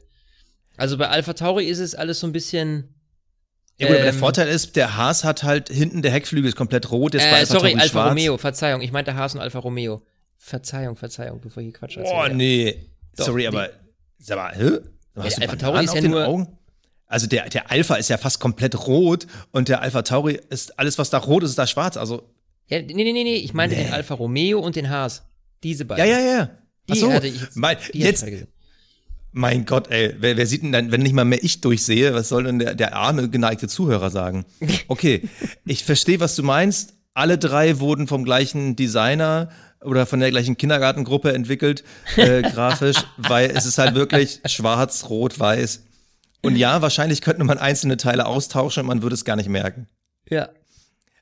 Also 0.77 0.97
bei 0.97 1.09
Alpha 1.09 1.35
Tauri 1.35 1.66
ist 1.66 1.81
es 1.81 1.95
alles 1.95 2.21
so 2.21 2.27
ein 2.27 2.33
bisschen 2.33 2.95
Ja, 3.79 3.88
gut, 3.88 3.97
aber 3.97 4.05
der 4.05 4.12
Ähm, 4.14 4.18
Vorteil 4.18 4.49
ist, 4.49 4.77
der 4.77 4.97
Haas 4.97 5.23
hat 5.25 5.42
halt 5.42 5.68
hinten 5.68 6.03
der 6.03 6.12
Heckflügel 6.12 6.49
ist 6.49 6.57
komplett 6.57 6.90
rot, 6.90 7.14
ist 7.14 7.23
bei 7.25 7.31
äh, 7.31 7.35
Alpha 7.40 7.47
sorry, 7.47 7.71
Tauri 7.73 7.75
Alfa 7.83 7.88
schwarz. 7.88 8.11
Romeo, 8.11 8.38
Verzeihung, 8.38 8.81
ich 8.81 8.92
meinte 8.92 9.14
Haas 9.14 9.35
und 9.35 9.40
Alfa 9.40 9.59
Romeo. 9.59 10.03
Verzeihung, 10.38 10.97
Verzeihung, 10.97 11.40
bevor 11.40 11.62
ich 11.62 11.68
hier 11.68 11.73
Quatsch 11.75 11.97
erzähle. 11.99 12.31
Oh, 12.31 12.35
nee. 12.35 12.88
Doch, 13.16 13.27
Sorry, 13.27 13.42
die- 13.42 13.48
aber 13.48 13.70
sag 14.18 14.37
mal, 14.37 14.55
hä? 14.55 14.79
Hast 15.16 15.38
der 15.38 15.46
du 15.46 15.53
Alpha 15.53 15.57
Tauri 15.57 15.85
ist 15.85 15.94
ja 15.94 16.01
den 16.01 16.11
nur- 16.12 16.27
Augen? 16.27 16.59
Also 17.07 17.27
der, 17.27 17.48
der 17.51 17.70
Alpha 17.70 17.96
ist 17.96 18.09
ja 18.09 18.16
fast 18.16 18.40
komplett 18.40 18.87
rot 18.87 19.27
und 19.51 19.68
der 19.68 19.83
Alpha 19.83 20.01
Tauri 20.03 20.40
ist 20.48 20.79
alles, 20.79 20.96
was 20.96 21.11
da 21.11 21.18
rot 21.18 21.42
ist, 21.42 21.51
ist 21.51 21.59
da 21.59 21.66
schwarz. 21.66 21.98
Also, 21.98 22.31
Ja, 22.68 22.81
nee, 22.81 22.94
nee, 22.94 23.12
nee, 23.12 23.25
nee, 23.25 23.35
ich 23.37 23.53
meinte 23.53 23.77
den 23.77 23.92
Alfa 23.92 24.14
Romeo 24.14 24.61
und 24.61 24.77
den 24.77 24.88
Haas. 24.88 25.22
Diese 25.62 25.83
ja, 25.83 25.88
beiden. 25.88 26.07
ja, 26.09 26.18
ja. 26.20 26.51
Die 26.88 26.92
Ach 26.92 26.96
so, 26.96 27.12
hatte 27.12 27.27
ich 27.27 27.38
jetzt, 27.40 27.57
mein, 27.57 27.77
die 27.92 28.07
hatte 28.07 28.25
ich 28.27 28.33
jetzt, 28.33 28.46
mein 29.33 29.64
Gott, 29.66 29.90
ey, 29.90 30.14
wer, 30.18 30.37
wer 30.38 30.46
sieht 30.46 30.62
denn 30.62 30.72
dann, 30.72 30.90
wenn 30.90 31.03
nicht 31.03 31.12
mal 31.12 31.25
mehr 31.25 31.42
ich 31.44 31.61
durchsehe, 31.61 32.14
was 32.14 32.29
soll 32.31 32.44
denn 32.44 32.59
der, 32.59 32.75
der 32.75 32.96
arme, 32.96 33.29
geneigte 33.29 33.68
Zuhörer 33.68 34.11
sagen? 34.11 34.44
Okay, 34.88 35.29
ich 35.66 35.85
verstehe, 35.85 36.18
was 36.20 36.35
du 36.37 36.42
meinst. 36.42 36.94
Alle 37.14 37.37
drei 37.37 37.79
wurden 37.79 38.07
vom 38.09 38.25
gleichen 38.25 38.75
Designer 38.75 39.51
oder 39.85 40.07
von 40.07 40.21
der 40.21 40.31
gleichen 40.31 40.57
Kindergartengruppe 40.57 41.33
entwickelt, 41.33 41.85
äh, 42.16 42.42
grafisch, 42.53 42.97
weil 43.16 43.51
es 43.51 43.66
ist 43.66 43.79
halt 43.79 43.95
wirklich 43.95 44.40
schwarz, 44.47 45.07
rot, 45.09 45.38
weiß. 45.38 45.83
Und 46.42 46.57
ja, 46.57 46.83
wahrscheinlich 46.83 47.21
könnte 47.21 47.45
man 47.45 47.59
einzelne 47.59 47.97
Teile 47.97 48.27
austauschen 48.27 48.81
und 48.83 48.87
man 48.88 49.03
würde 49.03 49.14
es 49.14 49.25
gar 49.25 49.37
nicht 49.37 49.49
merken. 49.49 49.87
Ja. 50.29 50.49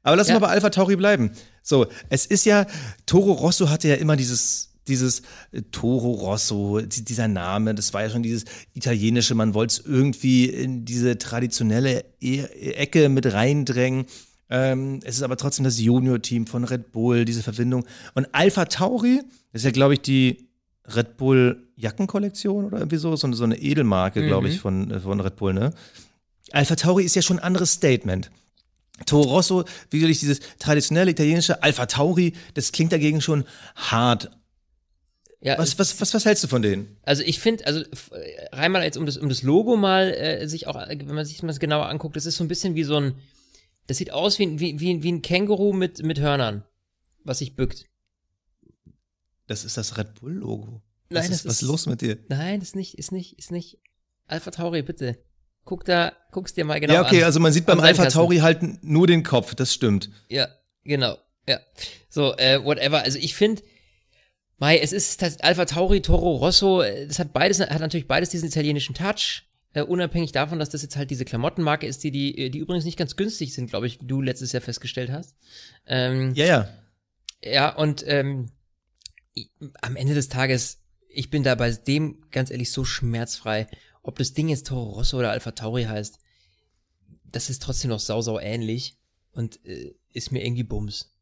Aber 0.03 0.17
lass 0.17 0.29
Ja. 0.29 0.35
mal 0.35 0.41
bei 0.41 0.49
Alpha 0.49 0.71
Tauri 0.71 0.97
bleiben. 0.97 1.33
So, 1.63 1.87
es 2.09 2.25
ist 2.25 2.47
ja, 2.47 2.67
Toro 3.05 3.33
Rosso 3.33 3.69
hatte 3.69 3.89
ja 3.89 3.97
immer 3.97 4.17
dieses, 4.17 4.71
dieses 4.89 5.21
äh, 5.53 5.61
Toro 5.73 6.13
Rosso, 6.13 6.81
die- 6.81 7.05
dieser 7.05 7.29
Name, 7.29 7.75
das 7.75 7.93
war 7.93 8.03
ja 8.03 8.09
schon 8.11 8.23
dieses 8.23 8.45
italienische, 8.73 9.35
man 9.35 9.53
wollte 9.53 9.73
es 9.81 9.87
irgendwie 9.87 10.47
in 10.47 10.87
diese 10.87 11.19
traditionelle 11.19 12.05
e 12.21 12.41
Ecke 12.73 13.11
mit 13.11 13.31
reindrängen. 13.31 14.07
Ähm, 14.51 15.01
es 15.05 15.17
ist 15.17 15.23
aber 15.23 15.37
trotzdem 15.37 15.65
das 15.65 15.79
Junior-Team 15.81 16.47
von 16.47 16.65
Red 16.65 16.93
Bull, 16.93 17.25
diese 17.25 17.43
Verbindung. 17.43 17.87
Und 18.15 18.29
Alpha 18.33 18.65
Tauri, 18.65 19.21
das 19.53 19.63
ist 19.63 19.65
ja, 19.65 19.71
glaube 19.71 19.95
ich, 19.95 20.01
die 20.03 20.49
Red 20.87 21.17
Bull 21.17 21.69
Jackenkollektion 21.77 22.65
oder 22.65 22.79
irgendwie 22.79 22.97
so, 22.97 23.15
so, 23.17 23.27
eine- 23.27 23.37
so 23.37 23.45
eine 23.45 23.57
Edelmarke, 23.59 24.27
glaube 24.27 24.49
ich, 24.49 24.59
von, 24.61 24.91
äh, 24.91 25.01
von 25.01 25.21
Red 25.21 25.37
Bull, 25.37 25.55
ne? 25.55 25.73
Alpha 26.53 26.75
Tauri 26.75 27.05
ist 27.05 27.15
ja 27.15 27.23
schon 27.23 27.39
ein 27.39 27.45
anderes 27.45 27.73
Statement. 27.73 28.31
Toro 29.07 29.23
Rosso, 29.31 29.65
wie 29.91 30.01
gesagt, 30.01 30.21
dieses 30.21 30.41
traditionelle 30.59 31.13
italienische 31.13 31.63
Alpha 31.63 31.87
Tauri, 31.87 32.33
das 32.55 32.73
klingt 32.73 32.93
dagegen 32.93 33.21
schon 33.21 33.45
hart. 33.77 34.31
ja 35.41 35.57
Was, 35.59 35.79
was, 35.79 35.99
was, 36.01 36.13
was 36.13 36.25
hältst 36.27 36.45
du 36.45 36.49
von 36.49 36.61
denen? 36.61 36.97
Also 37.05 37.23
ich 37.23 37.39
finde, 37.41 37.67
also 37.67 37.83
rein 38.53 38.73
mal 38.73 38.83
jetzt 38.83 38.99
um 38.99 39.07
das, 39.07 39.17
um 39.17 39.29
das 39.29 39.43
Logo 39.43 39.77
mal 39.77 40.11
äh, 40.13 40.47
sich 40.49 40.67
auch, 40.67 40.77
äh, 40.77 40.99
wenn 40.99 41.15
man 41.15 41.25
sich 41.25 41.39
das 41.41 41.61
genauer 41.61 41.87
anguckt, 41.89 42.17
das 42.17 42.27
ist 42.27 42.37
so 42.37 42.45
ein 42.45 42.49
bisschen 42.49 42.75
wie 42.75 42.85
so 42.85 42.97
ein, 42.97 43.15
das 43.87 43.97
sieht 43.99 44.13
aus 44.13 44.39
wie, 44.39 44.45
ein- 44.47 44.61
wie, 44.61 44.79
wie, 44.81 45.03
wie 45.03 45.13
ein 45.13 45.23
Känguru 45.23 45.73
mit, 45.73 46.03
mit 46.03 46.21
Hörnern, 46.21 46.65
was 47.25 47.39
sich 47.39 47.57
bückt. 47.57 47.87
Das 49.47 49.65
ist 49.65 49.77
das 49.77 49.97
Red 49.99 50.21
Bull 50.21 50.33
Logo. 50.35 50.83
Nein, 51.09 51.23
was 51.23 51.27
das 51.29 51.37
ist, 51.41 51.45
was 51.47 51.53
ist- 51.55 51.63
ist 51.63 51.69
los 51.69 51.87
mit 51.87 52.01
dir? 52.03 52.19
Nein, 52.29 52.61
ist 52.61 52.77
nicht, 52.77 52.95
ist 52.99 53.11
nicht, 53.13 53.39
ist 53.39 53.51
nicht. 53.51 53.79
Alpha 54.27 54.51
Tauri, 54.53 54.83
bitte. 54.83 55.19
Guck 55.65 55.85
da, 55.85 56.13
guck's 56.31 56.55
dir 56.55 56.65
mal 56.65 56.81
genau 56.81 56.95
ja, 56.95 57.03
okay, 57.05 57.19
an. 57.21 57.25
also 57.25 57.41
man 57.41 57.53
sieht 57.53 57.67
beim 57.67 57.81
Alpha. 57.81 58.07
Tauri 58.07 58.39
halt 58.39 58.83
nur 58.85 59.07
den 59.07 59.23
Kopf, 59.23 59.55
das 59.55 59.75
stimmt. 59.75 60.09
Ja, 60.29 60.49
genau. 60.85 61.19
Ja. 61.49 61.61
So, 62.09 62.35
äh, 62.37 62.65
whatever. 62.65 63.03
Also 63.03 63.19
ich 63.19 63.35
finde, 63.35 63.63
Mai, 64.57 64.79
es 64.79 64.93
ist 64.93 65.21
das 65.23 65.41
Alpha 65.41 65.65
Tauri, 65.65 66.01
Toro 66.03 66.37
Rosso, 66.37 66.83
äh, 66.83 67.07
das 67.07 67.19
hat 67.19 67.33
beides, 67.33 67.61
hat 67.61 67.81
natürlich 67.81 68.07
beides 68.07 68.31
diesen 68.31 68.49
italienischen 68.49 68.95
Touch. 68.95 69.43
Äh, 69.73 69.83
unabhängig 69.83 70.33
davon, 70.33 70.59
dass 70.59 70.71
das 70.71 70.83
jetzt 70.83 70.97
halt 70.97 71.11
diese 71.11 71.25
Klamottenmarke 71.25 71.87
ist, 71.87 72.03
die, 72.03 72.11
die, 72.11 72.51
die 72.51 72.59
übrigens 72.59 72.85
nicht 72.85 72.99
ganz 72.99 73.15
günstig 73.17 73.55
sind, 73.55 73.71
glaube 73.71 73.87
ich, 73.87 74.01
wie 74.01 74.07
du 74.07 74.21
letztes 74.21 74.51
Jahr 74.53 74.61
festgestellt 74.63 75.11
hast. 75.11 75.37
Ähm, 75.87 76.35
Ja, 76.35 76.45
ja. 76.47 76.69
ja, 77.45 77.75
und 77.77 78.03
ähm, 78.07 78.51
ich, 79.35 79.51
am 79.81 79.95
Ende 79.95 80.15
des 80.15 80.29
Tages, 80.29 80.81
ich 81.09 81.31
bin 81.31 81.45
da 81.45 81.55
bei 81.55 81.71
dem 81.71 82.25
ganz 82.31 82.51
ehrlich 82.51 82.73
so 82.73 82.85
schmerzfrei. 82.85 83.69
ob 84.03 84.19
das 84.19 84.33
Ding 84.33 84.49
jetzt 84.49 84.67
Toro 84.67 84.91
Rosso 84.91 85.19
oder 85.19 85.31
Alpha 85.31 85.53
Tauri 85.53 85.85
heißt, 85.85 86.19
das 87.25 87.49
ist 87.51 87.63
trotzdem 87.63 87.91
noch 87.91 88.01
sau, 88.01 88.23
sau 88.23 88.41
ähnlich 88.41 88.97
und 89.33 89.65
äh, 89.65 89.95
ist 90.13 90.33
mir 90.33 90.45
irgendwie 90.45 90.65
Bums. 90.65 91.15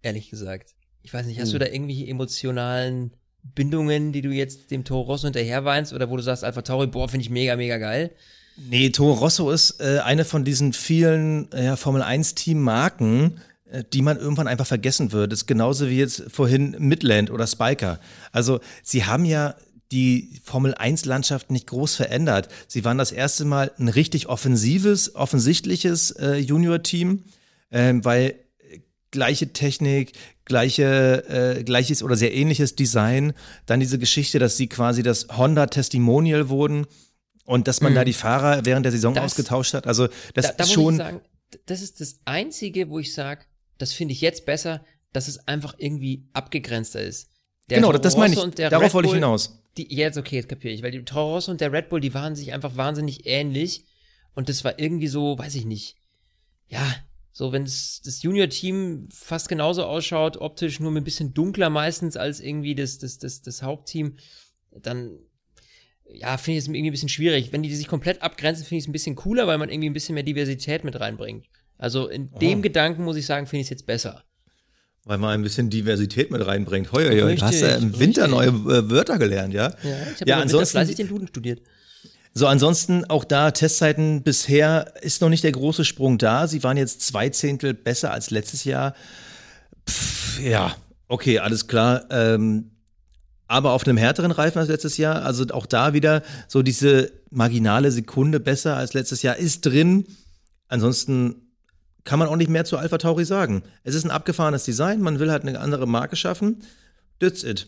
Ehrlich 0.00 0.30
gesagt. 0.30 0.74
Ich 1.02 1.12
weiß 1.12 1.26
nicht, 1.26 1.38
hast 1.38 1.48
Hm. 1.52 1.58
du 1.58 1.64
da 1.66 1.66
irgendwelche 1.70 2.06
emotionalen 2.06 3.12
Bindungen, 3.42 4.12
die 4.12 4.22
du 4.22 4.30
jetzt 4.30 4.70
dem 4.70 4.84
Toro 4.84 5.02
Rosso 5.02 5.26
hinterher 5.26 5.64
weinst 5.64 5.92
oder 5.92 6.10
wo 6.10 6.16
du 6.16 6.22
sagst, 6.22 6.44
Alpha 6.44 6.62
Tauri, 6.62 6.86
boah, 6.86 7.08
finde 7.08 7.24
ich 7.24 7.30
mega, 7.30 7.56
mega 7.56 7.78
geil? 7.78 8.10
Nee, 8.56 8.90
Toro 8.90 9.14
Rosso 9.14 9.50
ist 9.50 9.80
äh, 9.80 10.00
eine 10.04 10.24
von 10.24 10.44
diesen 10.44 10.72
vielen 10.72 11.50
äh, 11.52 11.76
Formel 11.76 12.02
1-Team-Marken, 12.02 13.40
äh, 13.70 13.84
die 13.92 14.02
man 14.02 14.18
irgendwann 14.18 14.48
einfach 14.48 14.66
vergessen 14.66 15.12
wird. 15.12 15.32
Das 15.32 15.40
ist 15.40 15.46
genauso 15.46 15.88
wie 15.88 15.98
jetzt 15.98 16.24
vorhin 16.28 16.76
Midland 16.78 17.30
oder 17.30 17.46
Spiker. 17.46 18.00
Also 18.32 18.60
sie 18.82 19.04
haben 19.04 19.24
ja 19.24 19.54
die 19.92 20.40
Formel 20.44 20.74
1-Landschaft 20.74 21.50
nicht 21.50 21.66
groß 21.66 21.96
verändert. 21.96 22.48
Sie 22.68 22.84
waren 22.84 22.98
das 22.98 23.12
erste 23.12 23.44
Mal 23.44 23.72
ein 23.78 23.88
richtig 23.88 24.28
offensives, 24.28 25.14
offensichtliches 25.14 26.12
äh, 26.12 26.36
Junior-Team, 26.36 27.24
ähm, 27.72 28.04
weil 28.04 28.34
gleiche 29.10 29.52
Technik, 29.52 30.12
gleiche, 30.44 31.24
äh, 31.58 31.64
gleiches 31.64 32.02
oder 32.02 32.16
sehr 32.16 32.34
ähnliches 32.34 32.76
Design. 32.76 33.32
Dann 33.66 33.80
diese 33.80 33.98
Geschichte, 33.98 34.38
dass 34.38 34.56
sie 34.56 34.68
quasi 34.68 35.02
das 35.02 35.26
Honda-Testimonial 35.36 36.48
wurden 36.48 36.86
und 37.44 37.68
dass 37.68 37.80
man 37.80 37.94
da 37.94 38.04
die 38.04 38.12
Fahrer 38.12 38.64
während 38.64 38.84
der 38.84 38.92
Saison 38.92 39.14
Das- 39.14 39.24
ausgetauscht 39.24 39.74
hat. 39.74 39.86
Also 39.86 40.08
das 40.34 40.46
da, 40.48 40.52
da 40.52 40.64
ist 40.64 40.72
schon. 40.72 40.96
sagen, 40.96 41.20
das 41.66 41.82
ist 41.82 42.00
das 42.00 42.20
Einzige, 42.24 42.88
wo 42.90 42.98
ich 42.98 43.12
sage, 43.12 43.44
das 43.78 43.92
finde 43.92 44.12
ich 44.12 44.20
jetzt 44.20 44.46
besser, 44.46 44.84
dass 45.12 45.26
es 45.26 45.48
einfach 45.48 45.74
irgendwie 45.78 46.28
abgegrenzter 46.32 47.02
ist. 47.02 47.28
Der 47.68 47.78
genau, 47.78 47.88
Toro 47.90 48.02
das 48.02 48.16
meine 48.16 48.34
ich. 48.34 48.40
und 48.40 48.58
der 48.58 48.70
Darauf 48.70 48.94
wollte 48.94 49.08
ich 49.08 49.14
hinaus. 49.14 49.56
Die, 49.76 49.92
ja, 49.94 50.06
jetzt 50.06 50.18
okay, 50.18 50.36
jetzt 50.36 50.48
kapiere 50.48 50.74
ich, 50.74 50.82
weil 50.82 50.90
die 50.90 51.04
Toro 51.04 51.34
Rosso 51.34 51.50
und 51.50 51.60
der 51.60 51.72
Red 51.72 51.88
Bull, 51.88 52.00
die 52.00 52.14
waren 52.14 52.34
sich 52.36 52.52
einfach 52.52 52.76
wahnsinnig 52.76 53.26
ähnlich 53.26 53.84
und 54.34 54.48
das 54.48 54.64
war 54.64 54.78
irgendwie 54.78 55.06
so, 55.08 55.38
weiß 55.38 55.54
ich 55.54 55.64
nicht, 55.64 55.96
ja, 56.68 56.84
so 57.32 57.52
wenn 57.52 57.64
das 57.64 58.18
Junior-Team 58.22 59.08
fast 59.12 59.48
genauso 59.48 59.84
ausschaut, 59.84 60.36
optisch 60.36 60.80
nur 60.80 60.90
ein 60.94 61.04
bisschen 61.04 61.32
dunkler 61.32 61.70
meistens 61.70 62.16
als 62.16 62.40
irgendwie 62.40 62.74
das, 62.74 62.98
das, 62.98 63.18
das, 63.18 63.42
das 63.42 63.62
Hauptteam, 63.62 64.16
dann 64.82 65.18
ja, 66.12 66.36
finde 66.38 66.58
ich 66.58 66.64
es 66.64 66.68
irgendwie 66.68 66.90
ein 66.90 66.92
bisschen 66.92 67.08
schwierig. 67.08 67.52
Wenn 67.52 67.62
die 67.62 67.74
sich 67.74 67.86
komplett 67.86 68.20
abgrenzen, 68.22 68.64
finde 68.64 68.78
ich 68.78 68.84
es 68.84 68.88
ein 68.88 68.92
bisschen 68.92 69.14
cooler, 69.16 69.46
weil 69.46 69.58
man 69.58 69.68
irgendwie 69.68 69.90
ein 69.90 69.92
bisschen 69.94 70.14
mehr 70.14 70.24
Diversität 70.24 70.82
mit 70.82 70.98
reinbringt. 70.98 71.46
Also 71.78 72.08
in 72.08 72.30
dem 72.40 72.62
Gedanken 72.62 73.04
muss 73.04 73.16
ich 73.16 73.26
sagen, 73.26 73.46
finde 73.46 73.60
ich 73.60 73.66
es 73.66 73.70
jetzt 73.70 73.86
besser. 73.86 74.24
Weil 75.04 75.18
man 75.18 75.30
ein 75.30 75.42
bisschen 75.42 75.70
Diversität 75.70 76.30
mit 76.30 76.44
reinbringt. 76.44 76.92
Heuer, 76.92 77.10
Richtig, 77.26 77.42
hast 77.42 77.62
du 77.62 77.66
im 77.66 77.98
Winter 77.98 78.28
neue 78.28 78.48
äh, 78.48 78.90
Wörter 78.90 79.18
gelernt, 79.18 79.54
ja? 79.54 79.68
Ja, 79.68 79.74
ich 79.82 79.86
habe 79.86 79.94
Ja, 79.94 80.00
ja, 80.26 80.34
ansonsten 80.34 80.36
ansonsten- 80.40 80.72
fleißig 80.72 80.96
den 80.96 81.08
Duden 81.08 81.28
studiert. 81.28 81.62
So, 82.32 82.46
ansonsten 82.46 83.04
auch 83.06 83.24
da 83.24 83.50
Testzeiten 83.50 84.22
bisher 84.22 84.94
ist 85.02 85.20
noch 85.20 85.28
nicht 85.28 85.42
der 85.42 85.52
große 85.52 85.84
Sprung 85.84 86.16
da. 86.16 86.46
Sie 86.46 86.62
waren 86.62 86.76
jetzt 86.76 87.02
zwei 87.02 87.28
Zehntel 87.28 87.74
besser 87.74 88.12
als 88.12 88.30
letztes 88.30 88.64
Jahr. 88.64 88.94
Pff, 89.88 90.40
ja, 90.40 90.76
okay, 91.08 91.40
alles 91.40 91.66
klar. 91.66 92.04
Ähm, 92.10 92.70
aber 93.48 93.72
auf 93.72 93.84
einem 93.84 93.96
härteren 93.96 94.30
Reifen 94.30 94.60
als 94.60 94.68
letztes 94.68 94.96
Jahr. 94.96 95.24
Also 95.24 95.44
auch 95.50 95.66
da 95.66 95.92
wieder 95.92 96.22
so 96.46 96.62
diese 96.62 97.10
marginale 97.30 97.90
Sekunde 97.90 98.38
besser 98.38 98.76
als 98.76 98.94
letztes 98.94 99.22
Jahr 99.22 99.36
ist 99.36 99.62
drin. 99.62 100.06
Ansonsten 100.68 101.50
kann 102.04 102.20
man 102.20 102.28
auch 102.28 102.36
nicht 102.36 102.50
mehr 102.50 102.64
zu 102.64 102.78
Alpha 102.78 102.98
Tauri 102.98 103.24
sagen. 103.24 103.64
Es 103.82 103.96
ist 103.96 104.04
ein 104.04 104.12
abgefahrenes 104.12 104.64
Design, 104.64 105.00
man 105.00 105.18
will 105.18 105.32
halt 105.32 105.44
eine 105.44 105.58
andere 105.58 105.86
Marke 105.86 106.14
schaffen. 106.14 106.62
That's 107.18 107.42
it. 107.42 107.66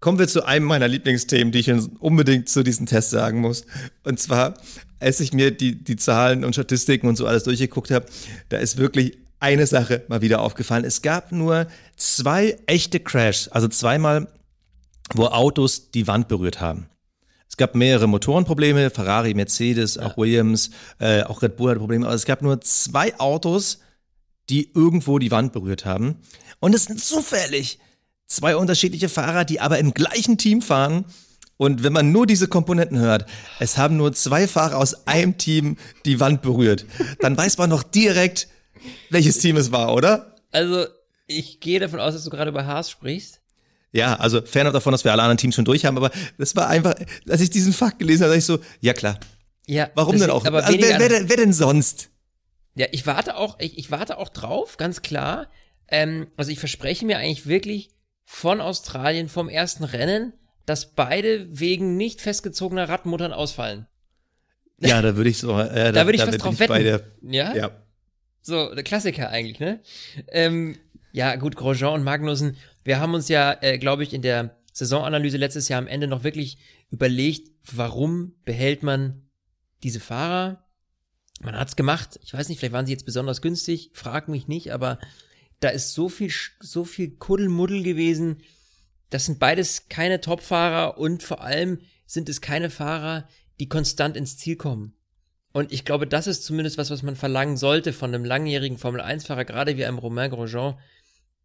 Kommen 0.00 0.18
wir 0.18 0.28
zu 0.28 0.44
einem 0.44 0.66
meiner 0.66 0.88
Lieblingsthemen, 0.88 1.52
die 1.52 1.60
ich 1.60 1.72
unbedingt 2.00 2.48
zu 2.48 2.62
diesem 2.62 2.86
Test 2.86 3.10
sagen 3.10 3.40
muss. 3.40 3.64
Und 4.04 4.20
zwar, 4.20 4.54
als 5.00 5.20
ich 5.20 5.32
mir 5.32 5.50
die, 5.50 5.82
die 5.82 5.96
Zahlen 5.96 6.44
und 6.44 6.52
Statistiken 6.52 7.08
und 7.08 7.16
so 7.16 7.26
alles 7.26 7.44
durchgeguckt 7.44 7.90
habe, 7.90 8.06
da 8.48 8.58
ist 8.58 8.76
wirklich 8.76 9.18
eine 9.40 9.66
Sache 9.66 10.04
mal 10.08 10.22
wieder 10.22 10.40
aufgefallen. 10.40 10.84
Es 10.84 11.02
gab 11.02 11.32
nur 11.32 11.66
zwei 11.96 12.58
echte 12.66 13.00
Crashs, 13.00 13.48
also 13.48 13.68
zweimal, 13.68 14.28
wo 15.14 15.26
Autos 15.26 15.90
die 15.90 16.06
Wand 16.06 16.28
berührt 16.28 16.60
haben. 16.60 16.88
Es 17.48 17.56
gab 17.56 17.74
mehrere 17.74 18.06
Motorenprobleme, 18.06 18.90
Ferrari, 18.90 19.34
Mercedes, 19.34 19.98
auch 19.98 20.16
Williams, 20.16 20.70
äh, 20.98 21.22
auch 21.22 21.42
Red 21.42 21.56
Bull 21.56 21.70
hatte 21.70 21.78
Probleme, 21.78 22.06
aber 22.06 22.14
es 22.14 22.26
gab 22.26 22.42
nur 22.42 22.60
zwei 22.60 23.18
Autos, 23.18 23.80
die 24.50 24.72
irgendwo 24.74 25.18
die 25.18 25.30
Wand 25.30 25.52
berührt 25.52 25.84
haben. 25.84 26.16
Und 26.60 26.74
es 26.74 26.84
sind 26.84 27.00
zufällig 27.00 27.78
zwei 28.26 28.56
unterschiedliche 28.56 29.08
Fahrer, 29.08 29.44
die 29.44 29.60
aber 29.60 29.78
im 29.78 29.94
gleichen 29.94 30.38
Team 30.38 30.62
fahren. 30.62 31.04
Und 31.58 31.82
wenn 31.82 31.92
man 31.92 32.12
nur 32.12 32.26
diese 32.26 32.48
Komponenten 32.48 32.98
hört, 32.98 33.24
es 33.60 33.78
haben 33.78 33.96
nur 33.96 34.12
zwei 34.12 34.46
Fahrer 34.46 34.76
aus 34.76 35.06
einem 35.06 35.38
Team 35.38 35.78
die 36.04 36.20
Wand 36.20 36.42
berührt, 36.42 36.84
dann 37.20 37.36
weiß 37.36 37.56
man 37.58 37.70
doch 37.70 37.82
direkt, 37.82 38.48
welches 39.10 39.38
Team 39.38 39.56
es 39.56 39.72
war, 39.72 39.94
oder? 39.94 40.34
Also, 40.52 40.84
ich 41.26 41.60
gehe 41.60 41.80
davon 41.80 41.98
aus, 41.98 42.12
dass 42.14 42.24
du 42.24 42.30
gerade 42.30 42.50
über 42.50 42.66
Haas 42.66 42.90
sprichst. 42.90 43.40
Ja, 43.92 44.16
also 44.16 44.42
fernab 44.42 44.74
davon, 44.74 44.92
dass 44.92 45.04
wir 45.04 45.12
alle 45.12 45.22
anderen 45.22 45.38
Teams 45.38 45.54
schon 45.54 45.64
durch 45.64 45.86
haben, 45.86 45.96
aber 45.96 46.10
das 46.36 46.54
war 46.56 46.68
einfach, 46.68 46.94
als 47.28 47.40
ich 47.40 47.48
diesen 47.48 47.72
Fakt 47.72 47.98
gelesen 47.98 48.24
habe, 48.24 48.30
dachte 48.32 48.38
ich 48.40 48.44
so, 48.44 48.58
ja 48.80 48.92
klar, 48.92 49.18
Ja, 49.66 49.88
warum 49.94 50.18
denn 50.18 50.28
auch? 50.30 50.44
Aber 50.44 50.64
Also, 50.64 50.78
wer, 50.78 50.98
wer, 50.98 51.08
denn- 51.08 51.28
wer 51.30 51.36
denn 51.38 51.52
sonst? 51.54 52.10
Ja, 52.74 52.86
ich 52.92 53.06
warte 53.06 53.36
auch, 53.36 53.58
ich, 53.58 53.78
ich 53.78 53.90
warte 53.90 54.18
auch 54.18 54.28
drauf, 54.28 54.76
ganz 54.76 55.00
klar. 55.00 55.48
Ähm, 55.88 56.26
also 56.36 56.50
ich 56.50 56.58
verspreche 56.58 57.06
mir 57.06 57.16
eigentlich 57.16 57.46
wirklich 57.46 57.88
von 58.26 58.60
Australien, 58.60 59.28
vom 59.28 59.48
ersten 59.48 59.84
Rennen, 59.84 60.32
dass 60.66 60.92
beide 60.94 61.46
wegen 61.58 61.96
nicht 61.96 62.20
festgezogener 62.20 62.88
Radmuttern 62.88 63.32
ausfallen. 63.32 63.86
Ja, 64.78 65.00
da 65.00 65.16
würde 65.16 65.30
ich 65.30 65.38
so, 65.38 65.58
äh, 65.58 65.92
Da 65.92 66.04
würde 66.06 66.16
ich 66.16 66.20
fast 66.20 66.32
bin 66.32 66.40
drauf 66.40 66.58
wetten. 66.58 66.82
der- 66.84 67.02
Ja? 67.22 67.54
ja. 67.54 67.70
So, 68.42 68.74
der 68.74 68.84
Klassiker 68.84 69.30
eigentlich, 69.30 69.58
ne? 69.60 69.80
Ähm, 70.28 70.76
ja, 71.12 71.36
gut, 71.36 71.56
Grosjean 71.56 71.94
und 71.94 72.04
Magnussen, 72.04 72.56
wir 72.84 73.00
haben 73.00 73.14
uns 73.14 73.28
ja, 73.28 73.56
äh, 73.62 73.78
glaube 73.78 74.02
ich, 74.02 74.12
in 74.12 74.22
der 74.22 74.56
Saisonanalyse 74.72 75.36
letztes 75.38 75.68
Jahr 75.68 75.78
am 75.78 75.86
Ende 75.86 76.06
noch 76.08 76.22
wirklich 76.24 76.58
überlegt, 76.90 77.50
warum 77.72 78.34
behält 78.44 78.82
man 78.82 79.22
diese 79.82 80.00
Fahrer? 80.00 80.64
Man 81.42 81.56
hat's 81.58 81.76
gemacht. 81.76 82.18
Ich 82.22 82.34
weiß 82.34 82.48
nicht, 82.48 82.58
vielleicht 82.58 82.72
waren 82.72 82.86
sie 82.86 82.92
jetzt 82.92 83.06
besonders 83.06 83.40
günstig, 83.40 83.90
frag 83.94 84.28
mich 84.28 84.48
nicht, 84.48 84.72
aber 84.72 84.98
da 85.60 85.68
ist 85.68 85.94
so 85.94 86.08
viel, 86.08 86.32
so 86.60 86.84
viel 86.84 87.16
Kuddelmuddel 87.16 87.82
gewesen. 87.82 88.42
Das 89.10 89.26
sind 89.26 89.38
beides 89.38 89.88
keine 89.88 90.20
Topfahrer 90.20 90.98
und 90.98 91.22
vor 91.22 91.40
allem 91.40 91.80
sind 92.06 92.28
es 92.28 92.40
keine 92.40 92.70
Fahrer, 92.70 93.28
die 93.58 93.68
konstant 93.68 94.16
ins 94.16 94.36
Ziel 94.36 94.56
kommen. 94.56 94.94
Und 95.52 95.72
ich 95.72 95.84
glaube, 95.84 96.06
das 96.06 96.26
ist 96.26 96.44
zumindest 96.44 96.76
was, 96.76 96.90
was 96.90 97.02
man 97.02 97.16
verlangen 97.16 97.56
sollte 97.56 97.92
von 97.94 98.14
einem 98.14 98.24
langjährigen 98.24 98.76
Formel-1-Fahrer, 98.76 99.46
gerade 99.46 99.76
wie 99.78 99.86
einem 99.86 99.98
Romain 99.98 100.30
Grosjean, 100.30 100.78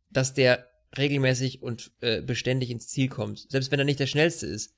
dass 0.09 0.33
der 0.33 0.67
regelmäßig 0.97 1.61
und 1.61 1.91
äh, 2.01 2.21
beständig 2.21 2.69
ins 2.69 2.87
Ziel 2.87 3.07
kommt. 3.07 3.49
Selbst 3.49 3.71
wenn 3.71 3.79
er 3.79 3.85
nicht 3.85 3.99
der 3.99 4.07
schnellste 4.07 4.47
ist. 4.47 4.75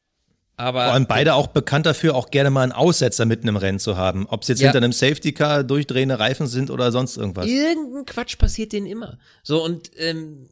Aber 0.55 0.83
Vor 0.85 0.93
allem 0.93 1.07
beide 1.07 1.33
auch 1.33 1.47
bekannt 1.47 1.85
dafür, 1.87 2.13
auch 2.15 2.29
gerne 2.29 2.51
mal 2.51 2.61
einen 2.61 2.71
Aussetzer 2.73 3.25
mitten 3.25 3.47
im 3.47 3.57
Rennen 3.57 3.79
zu 3.79 3.97
haben. 3.97 4.27
Ob 4.27 4.43
es 4.43 4.47
jetzt 4.49 4.59
Ja. 4.61 4.67
hinter 4.67 4.77
einem 4.83 4.93
Safety 4.93 5.31
Car 5.33 5.63
durchdrehende 5.63 6.19
Reifen 6.19 6.45
sind 6.47 6.69
oder 6.69 6.91
sonst 6.91 7.17
irgendwas. 7.17 7.47
irgendein 7.47 8.05
Quatsch 8.05 8.37
passiert 8.37 8.71
denen 8.71 8.85
immer. 8.85 9.17
So, 9.41 9.63
und 9.63 9.89
ähm, 9.97 10.49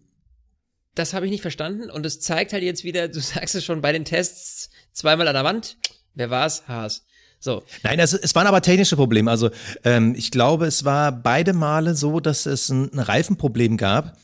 das 0.96 1.14
habe 1.14 1.26
ich 1.26 1.32
nicht 1.32 1.42
verstanden. 1.44 1.92
Und 1.92 2.06
es 2.06 2.20
zeigt 2.20 2.52
halt 2.52 2.64
jetzt 2.64 2.84
wieder, 2.84 3.08
du 3.10 3.20
sagst 3.20 3.54
es 3.56 3.64
schon 3.64 3.82
bei 3.82 3.92
den 3.92 4.04
Tests, 4.06 4.70
zweimal 4.92 5.28
an 5.28 5.36
der 5.36 5.44
Wand. 5.44 5.78
Wer 6.16 6.30
war's? 6.32 6.64
Haas. 6.68 7.06
So, 7.40 7.64
Nein, 7.84 8.00
es, 8.00 8.14
es 8.14 8.36
waren 8.36 8.46
aber 8.48 8.62
technische 8.62 8.96
Probleme. 8.96 9.30
Also 9.32 9.50
ähm, 9.84 10.14
ich 10.16 10.30
glaube, 10.32 10.66
es 10.68 10.84
war 10.86 11.12
beide 11.12 11.54
Male 11.54 11.96
so, 11.96 12.20
dass 12.20 12.46
es 12.46 12.70
ein, 12.70 12.92
ein 12.94 13.00
Reifenproblem 13.00 13.78
gab. 13.78 14.18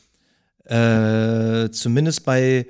Äh, 0.64 1.70
zumindest 1.70 2.24
bei 2.24 2.66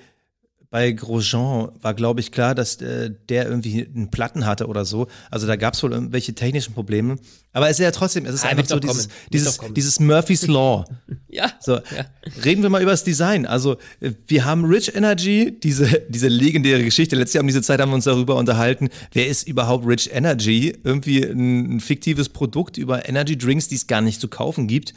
bei 0.70 0.92
Grosjean 0.92 1.70
war, 1.81 1.94
glaube 1.94 2.20
ich, 2.20 2.31
klar, 2.31 2.54
dass 2.54 2.76
äh, 2.83 3.11
der 3.31 3.48
irgendwie 3.48 3.87
einen 3.87 4.11
Platten 4.11 4.44
hatte 4.44 4.66
oder 4.66 4.85
so. 4.85 5.07
Also 5.31 5.46
da 5.46 5.57
gab 5.57 5.73
es 5.73 5.83
wohl 5.83 5.92
irgendwelche 5.92 6.35
technischen 6.35 6.75
Probleme. 6.75 7.16
Aber 7.52 7.71
es 7.71 7.79
ist 7.79 7.85
ja 7.85 7.90
trotzdem, 7.90 8.27
es 8.27 8.35
ist 8.35 8.44
Ah, 8.44 8.48
einfach 8.50 8.66
so 8.66 8.79
dieses, 8.79 9.08
dieses, 9.33 9.58
dieses 9.75 9.98
Murphy's 9.98 10.46
Law. 10.46 10.85
ja. 11.29 11.50
So, 11.60 11.77
Ja. 11.77 12.04
reden 12.44 12.62
wir 12.62 12.69
mal 12.69 12.83
über 12.83 12.90
das 12.90 13.02
Design. 13.02 13.46
Also, 13.46 13.79
äh, 14.00 14.12
wir 14.27 14.44
haben 14.44 14.66
Rich 14.66 14.94
Energy, 14.94 15.58
diese, 15.58 16.02
diese 16.10 16.29
legendäre 16.29 16.85
Geschichte. 16.85 17.16
Letztes 17.16 17.35
Jahr 17.35 17.42
um 17.42 17.48
diese 17.48 17.62
Zeit 17.62 17.81
haben 17.81 17.90
wir 17.90 17.94
uns 17.94 18.04
darüber 18.04 18.37
unterhalten. 18.37 18.90
Wer 19.12 19.27
ist 19.27 19.48
überhaupt 19.48 19.87
Rich 19.87 20.10
Energy? 20.12 20.77
Irgendwie 20.85 21.25
ein, 21.25 21.77
ein 21.77 21.81
fiktives 21.81 22.29
Produkt 22.29 22.77
über 22.77 23.08
Energy 23.08 23.38
Drinks, 23.38 23.69
die 23.69 23.77
es 23.77 23.87
gar 23.87 24.02
nicht 24.02 24.21
zu 24.21 24.29
kaufen 24.29 24.66
gibt. 24.69 24.92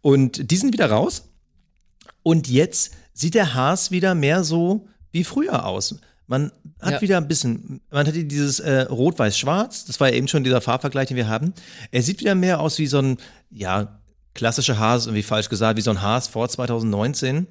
Und 0.00 0.50
die 0.50 0.56
sind 0.56 0.72
wieder 0.72 0.90
raus. 0.90 1.28
Und 2.22 2.48
jetzt 2.48 2.92
sieht 3.12 3.34
der 3.34 3.52
Haas 3.52 3.90
wieder 3.90 4.14
mehr 4.14 4.44
so 4.44 4.86
wie 5.12 5.24
früher 5.24 5.66
aus. 5.66 5.96
Man 6.26 6.52
hat 6.80 6.92
Ja. 6.94 7.00
wieder 7.00 7.16
ein 7.16 7.26
bisschen, 7.26 7.80
man 7.90 8.06
hat 8.06 8.14
dieses 8.14 8.60
äh, 8.60 8.82
Rot-Weiß-Schwarz, 8.82 9.84
das 9.86 9.98
war 9.98 10.08
ja 10.08 10.14
eben 10.14 10.28
schon 10.28 10.44
dieser 10.44 10.60
Farbvergleich, 10.60 11.08
den 11.08 11.16
wir 11.16 11.28
haben. 11.28 11.52
Er 11.90 12.02
sieht 12.02 12.20
wieder 12.20 12.34
mehr 12.36 12.60
aus 12.60 12.78
wie 12.78 12.86
so 12.86 12.98
ein, 13.00 13.16
ja, 13.50 13.98
klassischer 14.34 14.78
Haas, 14.78 15.06
irgendwie 15.06 15.24
falsch 15.24 15.48
gesagt, 15.48 15.76
wie 15.76 15.80
so 15.82 15.90
ein 15.90 16.02
Haas 16.02 16.28
vor 16.28 16.48
2019. 16.48 17.48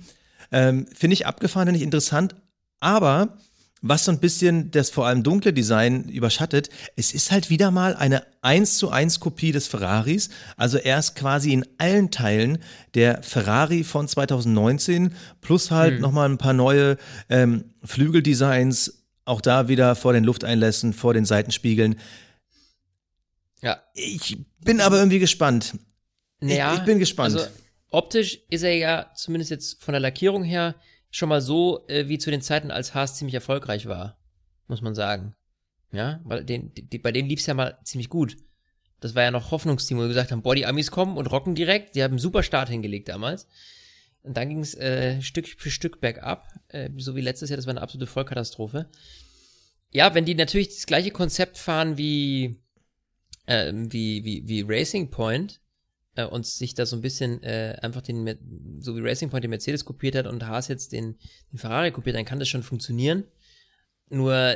Ähm, 0.51 0.85
finde 0.95 1.13
ich 1.13 1.27
abgefahren, 1.27 1.67
finde 1.67 1.77
ich 1.79 1.83
interessant. 1.83 2.35
Aber 2.79 3.37
was 3.81 4.05
so 4.05 4.11
ein 4.11 4.19
bisschen 4.19 4.71
das 4.71 4.89
vor 4.89 5.07
allem 5.07 5.23
dunkle 5.23 5.53
Design 5.53 6.09
überschattet, 6.09 6.69
es 6.95 7.13
ist 7.13 7.31
halt 7.31 7.49
wieder 7.49 7.71
mal 7.71 7.95
eine 7.95 8.23
1 8.41 8.77
zu 8.77 8.89
1 8.89 9.19
Kopie 9.19 9.51
des 9.51 9.67
Ferraris. 9.67 10.29
Also 10.57 10.77
er 10.77 10.99
ist 10.99 11.15
quasi 11.15 11.53
in 11.53 11.65
allen 11.77 12.11
Teilen 12.11 12.59
der 12.93 13.23
Ferrari 13.23 13.83
von 13.83 14.07
2019 14.07 15.13
plus 15.41 15.71
halt 15.71 15.95
mhm. 15.95 16.01
nochmal 16.01 16.29
ein 16.29 16.37
paar 16.37 16.53
neue 16.53 16.97
ähm, 17.29 17.65
Flügeldesigns, 17.83 19.05
auch 19.25 19.41
da 19.41 19.67
wieder 19.67 19.95
vor 19.95 20.13
den 20.13 20.23
Lufteinlässen, 20.23 20.93
vor 20.93 21.13
den 21.13 21.25
Seitenspiegeln. 21.25 21.99
Ja. 23.61 23.81
Ich 23.93 24.37
bin 24.59 24.81
aber 24.81 24.97
irgendwie 24.97 25.19
gespannt. 25.19 25.75
Naja, 26.41 26.73
ich, 26.73 26.79
ich 26.79 26.85
bin 26.85 26.99
gespannt. 26.99 27.35
Also 27.35 27.47
optisch 27.91 28.39
ist 28.49 28.63
er 28.63 28.75
ja 28.75 29.11
zumindest 29.15 29.51
jetzt 29.51 29.83
von 29.83 29.93
der 29.93 30.01
Lackierung 30.01 30.43
her 30.43 30.75
schon 31.11 31.29
mal 31.29 31.41
so 31.41 31.87
äh, 31.87 32.07
wie 32.07 32.17
zu 32.17 32.31
den 32.31 32.41
Zeiten, 32.41 32.71
als 32.71 32.93
Haas 32.93 33.15
ziemlich 33.15 33.35
erfolgreich 33.35 33.87
war, 33.87 34.19
muss 34.67 34.81
man 34.81 34.95
sagen. 34.95 35.35
Ja, 35.91 36.21
weil 36.23 36.43
den, 36.45 36.71
die, 36.73 36.99
bei 36.99 37.11
denen 37.11 37.29
lief 37.29 37.39
es 37.39 37.47
ja 37.47 37.53
mal 37.53 37.79
ziemlich 37.83 38.09
gut. 38.09 38.37
Das 38.99 39.15
war 39.15 39.23
ja 39.23 39.31
noch 39.31 39.51
Hoffnungsteam, 39.51 39.97
wo 39.97 40.01
wir 40.01 40.07
gesagt 40.09 40.31
haben, 40.31 40.41
boah, 40.41 40.55
die 40.55 40.65
Amis 40.65 40.91
kommen 40.91 41.17
und 41.17 41.27
rocken 41.27 41.55
direkt. 41.55 41.95
Die 41.95 42.03
haben 42.03 42.11
einen 42.11 42.19
super 42.19 42.43
Start 42.43 42.69
hingelegt 42.69 43.09
damals. 43.09 43.47
Und 44.21 44.35
dann 44.35 44.49
ging 44.49 44.59
es 44.59 44.75
äh, 44.75 45.21
Stück 45.21 45.47
für 45.47 45.71
Stück 45.71 46.01
bergab, 46.01 46.47
äh, 46.67 46.89
so 46.97 47.15
wie 47.15 47.21
letztes 47.21 47.49
Jahr. 47.49 47.57
Das 47.57 47.65
war 47.65 47.71
eine 47.71 47.81
absolute 47.81 48.11
Vollkatastrophe. 48.11 48.89
Ja, 49.91 50.13
wenn 50.13 50.25
die 50.25 50.35
natürlich 50.35 50.69
das 50.69 50.85
gleiche 50.85 51.11
Konzept 51.11 51.57
fahren 51.57 51.97
wie, 51.97 52.61
äh, 53.45 53.71
wie, 53.73 54.23
wie, 54.25 54.47
wie 54.47 54.65
Racing 54.67 55.09
Point, 55.09 55.61
äh, 56.19 56.25
und 56.25 56.45
sich 56.45 56.73
da 56.73 56.85
so 56.85 56.95
ein 56.95 57.01
bisschen 57.01 57.41
äh, 57.43 57.77
einfach 57.81 58.01
den, 58.01 58.79
so 58.79 58.95
wie 58.95 59.01
Racing 59.01 59.29
Point 59.29 59.43
den 59.43 59.51
Mercedes 59.51 59.85
kopiert 59.85 60.15
hat 60.15 60.27
und 60.27 60.45
Haas 60.45 60.67
jetzt 60.67 60.91
den, 60.91 61.17
den 61.51 61.57
Ferrari 61.57 61.91
kopiert, 61.91 62.15
dann 62.15 62.25
kann 62.25 62.39
das 62.39 62.49
schon 62.49 62.63
funktionieren. 62.63 63.23
Nur 64.09 64.55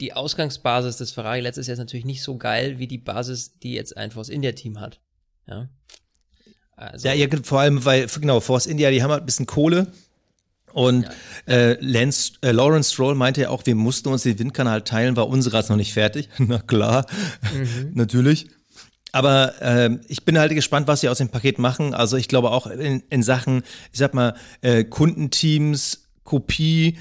die 0.00 0.12
Ausgangsbasis 0.12 0.96
des 0.96 1.12
Ferrari 1.12 1.40
letztes 1.40 1.66
Jahr 1.66 1.74
ist 1.74 1.78
natürlich 1.78 2.04
nicht 2.04 2.22
so 2.22 2.36
geil 2.36 2.78
wie 2.78 2.86
die 2.86 2.98
Basis, 2.98 3.58
die 3.58 3.74
jetzt 3.74 3.96
ein 3.96 4.10
Force 4.10 4.28
India 4.28 4.52
Team 4.52 4.80
hat. 4.80 5.00
Ja. 5.46 5.68
Also, 6.76 7.08
ja, 7.08 7.28
vor 7.44 7.60
allem, 7.60 7.84
weil, 7.84 8.06
genau, 8.06 8.40
Force 8.40 8.66
India, 8.66 8.90
die 8.90 9.02
haben 9.02 9.10
halt 9.10 9.22
ein 9.22 9.26
bisschen 9.26 9.46
Kohle. 9.46 9.86
Und 10.72 11.04
ja. 11.04 11.12
äh, 11.54 11.78
Lance, 11.80 12.32
äh, 12.42 12.50
Lawrence 12.50 12.92
Stroll 12.92 13.14
meinte 13.14 13.42
ja 13.42 13.50
auch, 13.50 13.64
wir 13.64 13.76
mussten 13.76 14.08
uns 14.08 14.24
den 14.24 14.36
Windkanal 14.40 14.82
teilen, 14.82 15.14
war 15.14 15.28
unsere 15.28 15.64
noch 15.68 15.76
nicht 15.76 15.92
fertig. 15.92 16.28
Na 16.38 16.58
klar, 16.58 17.06
mhm. 17.54 17.92
natürlich. 17.94 18.48
Aber 19.14 19.62
äh, 19.62 19.96
ich 20.08 20.24
bin 20.24 20.36
halt 20.36 20.52
gespannt, 20.54 20.88
was 20.88 21.00
sie 21.00 21.08
aus 21.08 21.18
dem 21.18 21.28
Paket 21.28 21.60
machen. 21.60 21.94
Also 21.94 22.16
ich 22.16 22.26
glaube 22.26 22.50
auch 22.50 22.66
in, 22.66 23.00
in 23.10 23.22
Sachen, 23.22 23.62
ich 23.92 24.00
sag 24.00 24.12
mal, 24.12 24.34
äh, 24.60 24.82
Kundenteams, 24.82 26.08
Kopie, 26.24 26.98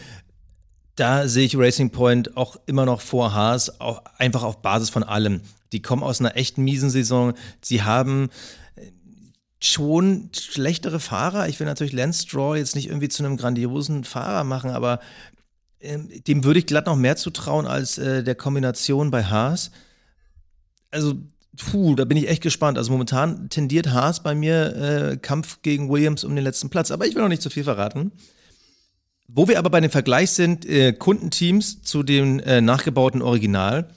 da 0.96 1.28
sehe 1.28 1.44
ich 1.44 1.58
Racing 1.58 1.90
Point 1.90 2.38
auch 2.38 2.56
immer 2.68 2.86
noch 2.86 3.02
vor 3.02 3.34
Haas, 3.34 3.82
auch 3.82 4.04
einfach 4.20 4.44
auf 4.44 4.62
Basis 4.62 4.92
von 4.92 5.02
allem. 5.02 5.42
Die 5.72 5.82
kommen 5.82 6.04
aus 6.04 6.20
einer 6.20 6.38
echt 6.38 6.60
miesen 6.60 6.92
Saison. 6.92 7.34
Sie 7.62 7.82
haben 7.82 8.30
äh, 8.76 8.92
schon 9.60 10.30
schlechtere 10.34 11.00
Fahrer. 11.00 11.50
Ich 11.50 11.60
will 11.60 11.66
natürlich 11.66 11.94
Lance 11.94 12.28
Straw 12.28 12.56
jetzt 12.56 12.76
nicht 12.76 12.90
irgendwie 12.90 13.10
zu 13.10 13.26
einem 13.26 13.38
grandiosen 13.38 14.04
Fahrer 14.04 14.44
machen, 14.44 14.70
aber 14.70 15.00
äh, 15.80 15.98
dem 15.98 16.44
würde 16.44 16.60
ich 16.60 16.68
glatt 16.68 16.86
noch 16.86 16.96
mehr 16.96 17.16
zutrauen 17.16 17.66
als 17.66 17.98
äh, 17.98 18.24
der 18.24 18.36
Kombination 18.36 19.10
bei 19.10 19.24
Haas. 19.24 19.72
Also 20.92 21.16
Puh, 21.58 21.96
da 21.96 22.06
bin 22.06 22.18
ich 22.18 22.30
echt 22.30 22.42
gespannt. 22.42 22.78
Also 22.78 22.92
momentan 22.92 23.50
tendiert 23.50 23.92
Haas 23.92 24.24
bei 24.24 24.34
mir 24.34 24.76
äh, 24.76 25.18
Kampf 25.18 25.62
gegen 25.62 25.90
Williams 25.90 26.24
um 26.24 26.36
den 26.36 26.44
letzten 26.44 26.70
Platz, 26.70 26.90
aber 26.90 27.06
ich 27.06 27.14
will 27.14 27.22
noch 27.22 27.30
nicht 27.30 27.42
zu 27.42 27.50
viel 27.50 27.64
verraten. 27.64 28.12
Wo 29.28 29.48
wir 29.48 29.60
aber 29.60 29.70
bei 29.70 29.80
dem 29.80 29.92
Vergleich 29.92 30.32
sind, 30.32 30.66
äh, 30.66 30.94
Kundenteams 30.94 31.84
zu 31.84 32.04
dem 32.04 32.40
äh, 32.40 32.62
nachgebauten 32.62 33.22
Original. 33.22 33.90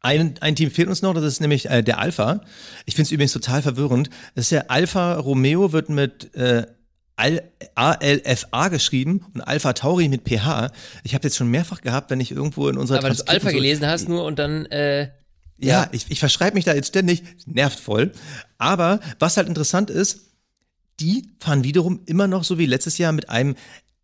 Ein, 0.00 0.34
ein 0.40 0.54
Team 0.54 0.70
fehlt 0.70 0.88
uns 0.88 1.00
noch, 1.00 1.14
das 1.14 1.24
ist 1.24 1.40
nämlich 1.40 1.70
äh, 1.70 1.82
der 1.82 1.98
Alpha. 1.98 2.42
Ich 2.84 2.94
finde 2.94 3.06
es 3.06 3.12
übrigens 3.12 3.32
total 3.32 3.62
verwirrend. 3.62 4.10
Das 4.34 4.46
ist 4.46 4.52
der 4.52 4.70
Alpha 4.70 5.14
Romeo, 5.14 5.72
wird 5.72 5.88
mit 5.88 6.34
äh, 6.34 6.66
ALFA 7.16 8.68
geschrieben 8.68 9.24
und 9.32 9.40
Alpha 9.40 9.72
Tauri 9.72 10.08
mit 10.08 10.28
PH. 10.28 10.72
Ich 11.04 11.14
habe 11.14 11.24
jetzt 11.24 11.36
schon 11.36 11.48
mehrfach 11.48 11.80
gehabt, 11.80 12.10
wenn 12.10 12.20
ich 12.20 12.32
irgendwo 12.32 12.68
in 12.68 12.76
unserer 12.76 12.98
Aber 12.98 13.10
du 13.10 13.26
Alpha 13.28 13.50
so 13.50 13.56
gelesen 13.56 13.86
hast 13.86 14.08
nur 14.08 14.24
und 14.24 14.38
dann 14.38 14.66
äh 14.66 15.08
ja, 15.58 15.88
ich, 15.92 16.06
ich 16.10 16.18
verschreibe 16.18 16.54
mich 16.54 16.64
da 16.64 16.74
jetzt 16.74 16.88
ständig, 16.88 17.22
nervt 17.46 17.78
voll. 17.78 18.12
Aber 18.58 19.00
was 19.18 19.36
halt 19.36 19.48
interessant 19.48 19.90
ist, 19.90 20.32
die 21.00 21.30
fahren 21.40 21.64
wiederum 21.64 22.00
immer 22.06 22.26
noch 22.26 22.44
so 22.44 22.58
wie 22.58 22.66
letztes 22.66 22.98
Jahr 22.98 23.12
mit 23.12 23.28
einem 23.28 23.56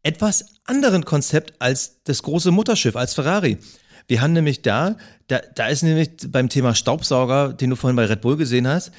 etwas 0.03 0.47
anderen 0.65 1.05
Konzept 1.05 1.61
als 1.61 2.03
das 2.05 2.23
große 2.23 2.51
Mutterschiff, 2.51 2.97
als 2.97 3.15
Ferrari. 3.15 3.59
Wir 4.09 4.23
haben 4.23 4.33
nämlich 4.33 4.63
da, 4.63 4.97
da, 5.29 5.41
da 5.55 5.69
ist 5.69 5.83
nämlich 5.83 6.11
beim 6.29 6.49
Thema 6.49 6.75
Staubsauger, 6.75 7.53
den 7.53 7.71
du 7.71 7.77
vorhin 7.77 7.97
bei 7.97 8.07
Red 8.07 8.23
Bull 8.23 8.37
gesehen 8.37 8.67
hast, 8.67 8.93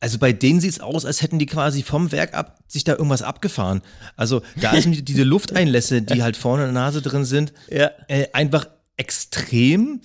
also 0.00 0.18
bei 0.18 0.32
denen 0.32 0.60
sieht's 0.60 0.80
aus, 0.80 1.04
als 1.04 1.22
hätten 1.22 1.38
die 1.38 1.46
quasi 1.46 1.82
vom 1.82 2.12
Werk 2.12 2.34
ab 2.34 2.58
sich 2.68 2.84
da 2.84 2.92
irgendwas 2.92 3.22
abgefahren. 3.22 3.82
Also 4.16 4.42
da 4.60 4.80
sind 4.80 5.08
diese 5.08 5.24
Lufteinlässe, 5.24 6.02
die 6.02 6.22
halt 6.22 6.36
vorne 6.36 6.68
in 6.68 6.74
der 6.74 6.82
Nase 6.82 7.02
drin 7.02 7.24
sind, 7.24 7.52
ja. 7.68 7.90
äh, 8.06 8.28
einfach 8.32 8.68
extrem 8.96 10.00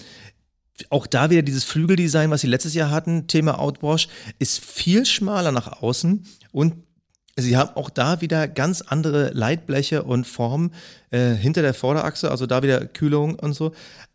auch 0.89 1.07
da 1.07 1.30
wieder 1.30 1.41
dieses 1.41 1.63
Flügeldesign, 1.63 2.32
was 2.32 2.41
sie 2.41 2.47
letztes 2.47 2.74
Jahr 2.74 2.89
hatten, 2.89 3.28
Thema 3.28 3.59
Outwash, 3.59 4.07
ist 4.39 4.63
viel 4.63 5.05
schmaler 5.05 5.51
nach 5.51 5.82
außen 5.82 6.26
und 6.51 6.76
sie 7.36 7.57
haben 7.57 7.76
auch 7.76 7.89
da 7.89 8.21
wieder 8.21 8.47
ganz 8.47 8.82
andere 8.82 9.32
Leitbleche 9.34 10.03
und 10.03 10.26
Formen 10.26 10.74
äh, 11.11 11.34
hinter 11.34 11.61
der 11.61 11.74
Vorderachse, 11.74 12.30
also 12.32 12.45
da 12.45 12.63
wieder 12.63 12.86
Kühlung 12.86 13.36
und 13.39 13.53
so. 13.53 13.74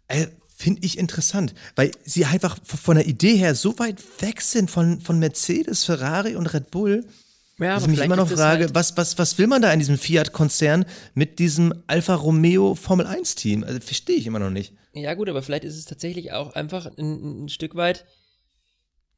Äh, 0.08 0.26
Finde 0.60 0.80
ich 0.84 0.98
interessant, 0.98 1.54
weil 1.76 1.92
sie 2.04 2.24
einfach 2.24 2.58
von 2.64 2.96
der 2.96 3.06
Idee 3.06 3.36
her 3.36 3.54
so 3.54 3.78
weit 3.78 4.02
weg 4.20 4.40
sind 4.40 4.68
von, 4.68 5.00
von 5.00 5.20
Mercedes, 5.20 5.84
Ferrari 5.84 6.34
und 6.34 6.52
Red 6.52 6.72
Bull. 6.72 7.04
Ja, 7.60 7.74
dass 7.74 7.84
ich 7.84 7.90
mich 7.90 8.00
immer 8.00 8.16
noch 8.16 8.28
frage, 8.28 8.64
halt 8.64 8.74
was, 8.74 8.96
was, 8.96 9.18
was 9.18 9.38
will 9.38 9.46
man 9.46 9.62
da 9.62 9.72
in 9.72 9.78
diesem 9.78 9.98
Fiat-Konzern 9.98 10.84
mit 11.14 11.38
diesem 11.38 11.74
Alfa 11.86 12.16
Romeo 12.16 12.74
Formel 12.74 13.06
1-Team? 13.06 13.62
Also 13.62 13.78
verstehe 13.78 14.16
ich 14.16 14.26
immer 14.26 14.40
noch 14.40 14.50
nicht. 14.50 14.72
Ja, 14.98 15.14
gut, 15.14 15.28
aber 15.28 15.42
vielleicht 15.42 15.64
ist 15.64 15.76
es 15.76 15.84
tatsächlich 15.84 16.32
auch 16.32 16.54
einfach 16.54 16.86
ein, 16.98 17.44
ein 17.44 17.48
Stück 17.48 17.74
weit 17.74 18.04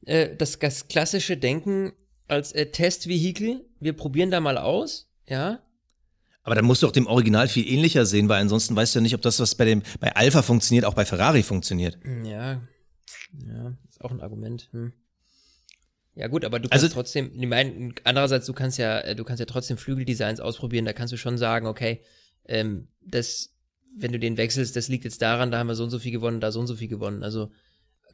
äh, 0.05 0.35
das, 0.35 0.59
das, 0.59 0.87
klassische 0.87 1.37
Denken 1.37 1.93
als 2.27 2.51
äh, 2.53 2.67
Testvehikel. 2.67 3.65
Wir 3.79 3.93
probieren 3.93 4.31
da 4.31 4.39
mal 4.39 4.57
aus, 4.57 5.09
ja. 5.27 5.59
Aber 6.43 6.55
dann 6.55 6.65
musst 6.65 6.81
du 6.81 6.87
auch 6.87 6.91
dem 6.91 7.05
Original 7.05 7.47
viel 7.47 7.67
ähnlicher 7.67 8.05
sehen, 8.05 8.27
weil 8.27 8.41
ansonsten 8.41 8.75
weißt 8.75 8.95
du 8.95 8.99
ja 8.99 9.03
nicht, 9.03 9.13
ob 9.13 9.21
das, 9.21 9.39
was 9.39 9.53
bei 9.55 9.65
dem 9.65 9.83
bei 9.99 10.15
Alpha 10.15 10.41
funktioniert, 10.41 10.85
auch 10.85 10.95
bei 10.95 11.05
Ferrari 11.05 11.43
funktioniert. 11.43 11.99
Ja, 12.23 12.61
ja, 13.47 13.77
ist 13.87 14.01
auch 14.01 14.11
ein 14.11 14.21
Argument. 14.21 14.69
Hm. 14.71 14.91
Ja 16.15 16.27
gut, 16.27 16.43
aber 16.43 16.59
du 16.59 16.67
kannst 16.67 16.83
also, 16.83 16.93
trotzdem, 16.93 17.31
ich 17.39 17.47
meine, 17.47 17.93
andererseits, 18.03 18.45
du 18.45 18.53
kannst 18.53 18.77
ja, 18.77 18.99
äh, 18.99 19.15
du 19.15 19.23
kannst 19.23 19.39
ja 19.39 19.45
trotzdem 19.45 19.77
Flügeldesigns 19.77 20.39
ausprobieren, 20.39 20.85
da 20.85 20.93
kannst 20.93 21.13
du 21.13 21.17
schon 21.17 21.37
sagen, 21.37 21.67
okay, 21.67 22.01
ähm, 22.45 22.87
das 23.01 23.53
wenn 23.95 24.11
du 24.11 24.19
den 24.19 24.37
wechselst, 24.37 24.75
das 24.75 24.87
liegt 24.87 25.03
jetzt 25.03 25.21
daran, 25.21 25.51
da 25.51 25.59
haben 25.59 25.67
wir 25.67 25.75
so 25.75 25.83
und 25.83 25.89
so 25.89 25.99
viel 25.99 26.11
gewonnen, 26.11 26.39
da 26.39 26.51
so 26.51 26.59
und 26.59 26.67
so 26.67 26.75
viel 26.75 26.87
gewonnen. 26.87 27.23
Also 27.23 27.51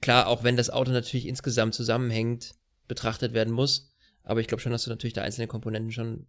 klar, 0.01 0.28
auch 0.28 0.43
wenn 0.43 0.57
das 0.57 0.69
Auto 0.69 0.91
natürlich 0.91 1.28
insgesamt 1.28 1.75
zusammenhängt, 1.75 2.55
betrachtet 2.88 3.34
werden 3.34 3.53
muss, 3.53 3.91
aber 4.23 4.39
ich 4.39 4.47
glaube 4.47 4.61
schon, 4.61 4.71
dass 4.71 4.84
du 4.84 4.89
natürlich 4.89 5.13
da 5.13 5.21
einzelne 5.21 5.47
Komponenten 5.47 5.91
schon 5.91 6.25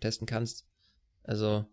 testen 0.00 0.26
kannst. 0.26 0.66
Also 1.22 1.66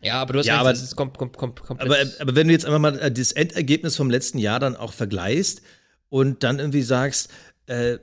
ja, 0.00 0.14
aber 0.20 0.32
du 0.32 0.38
hast 0.38 0.46
ja, 0.46 0.58
aber, 0.58 0.70
es 0.70 0.94
kommt, 0.94 1.18
kommt, 1.18 1.36
kommt, 1.36 1.60
komplett. 1.60 1.90
Aber, 1.90 2.22
aber 2.22 2.36
wenn 2.36 2.46
du 2.46 2.52
jetzt 2.52 2.64
einfach 2.64 2.78
mal 2.78 2.98
äh, 2.98 3.10
das 3.10 3.32
Endergebnis 3.32 3.96
vom 3.96 4.10
letzten 4.10 4.38
Jahr 4.38 4.60
dann 4.60 4.76
auch 4.76 4.92
vergleichst 4.92 5.62
und 6.08 6.44
dann 6.44 6.60
irgendwie 6.60 6.82
sagst, 6.82 7.30
äh, 7.66 7.98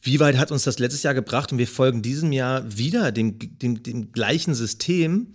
wie 0.00 0.20
weit 0.20 0.36
hat 0.36 0.52
uns 0.52 0.64
das 0.64 0.78
letztes 0.78 1.02
Jahr 1.02 1.14
gebracht 1.14 1.50
und 1.50 1.58
wir 1.58 1.66
folgen 1.66 2.02
diesem 2.02 2.30
Jahr 2.30 2.76
wieder 2.76 3.10
dem, 3.10 3.38
dem, 3.38 3.82
dem 3.82 4.12
gleichen 4.12 4.54
System, 4.54 5.32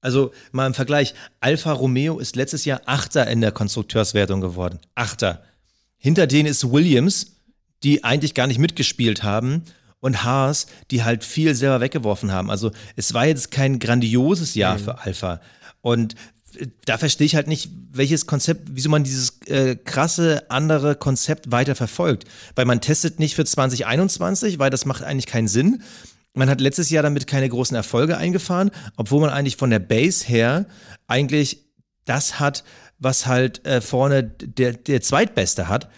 also 0.00 0.32
mal 0.52 0.66
im 0.66 0.74
Vergleich, 0.74 1.14
Alfa 1.40 1.72
Romeo 1.72 2.18
ist 2.18 2.36
letztes 2.36 2.64
Jahr 2.64 2.82
Achter 2.86 3.26
in 3.26 3.40
der 3.40 3.52
Konstrukteurswertung 3.52 4.40
geworden. 4.40 4.78
Achter. 4.94 5.42
Hinter 5.98 6.26
denen 6.26 6.48
ist 6.48 6.70
Williams, 6.70 7.36
die 7.82 8.04
eigentlich 8.04 8.34
gar 8.34 8.46
nicht 8.46 8.58
mitgespielt 8.58 9.22
haben, 9.22 9.62
und 10.00 10.24
Haas, 10.24 10.66
die 10.90 11.02
halt 11.02 11.24
viel 11.24 11.54
selber 11.54 11.80
weggeworfen 11.80 12.30
haben. 12.30 12.50
Also 12.50 12.70
es 12.96 13.14
war 13.14 13.26
jetzt 13.26 13.50
kein 13.50 13.78
grandioses 13.78 14.54
Jahr 14.54 14.78
mhm. 14.78 14.82
für 14.84 14.98
Alfa. 15.00 15.40
Und 15.80 16.14
äh, 16.58 16.66
da 16.84 16.98
verstehe 16.98 17.26
ich 17.26 17.34
halt 17.34 17.48
nicht, 17.48 17.70
welches 17.92 18.26
Konzept, 18.26 18.68
wieso 18.72 18.88
man 18.88 19.04
dieses 19.04 19.40
äh, 19.46 19.76
krasse 19.76 20.48
andere 20.48 20.94
Konzept 20.94 21.50
weiter 21.50 21.74
verfolgt. 21.74 22.24
Weil 22.54 22.66
man 22.66 22.80
testet 22.80 23.18
nicht 23.18 23.34
für 23.34 23.44
2021, 23.44 24.58
weil 24.58 24.70
das 24.70 24.84
macht 24.84 25.02
eigentlich 25.02 25.26
keinen 25.26 25.48
Sinn. 25.48 25.82
Man 26.36 26.50
hat 26.50 26.60
letztes 26.60 26.90
Jahr 26.90 27.02
damit 27.02 27.26
keine 27.26 27.48
großen 27.48 27.76
Erfolge 27.76 28.16
eingefahren, 28.16 28.70
obwohl 28.96 29.20
man 29.20 29.30
eigentlich 29.30 29.56
von 29.56 29.70
der 29.70 29.78
Base 29.78 30.26
her 30.26 30.66
eigentlich 31.06 31.64
das 32.04 32.38
hat, 32.38 32.62
was 32.98 33.26
halt 33.26 33.66
äh, 33.66 33.80
vorne 33.80 34.22
der, 34.22 34.74
der 34.74 35.00
Zweitbeste 35.00 35.68
hat. 35.68 35.88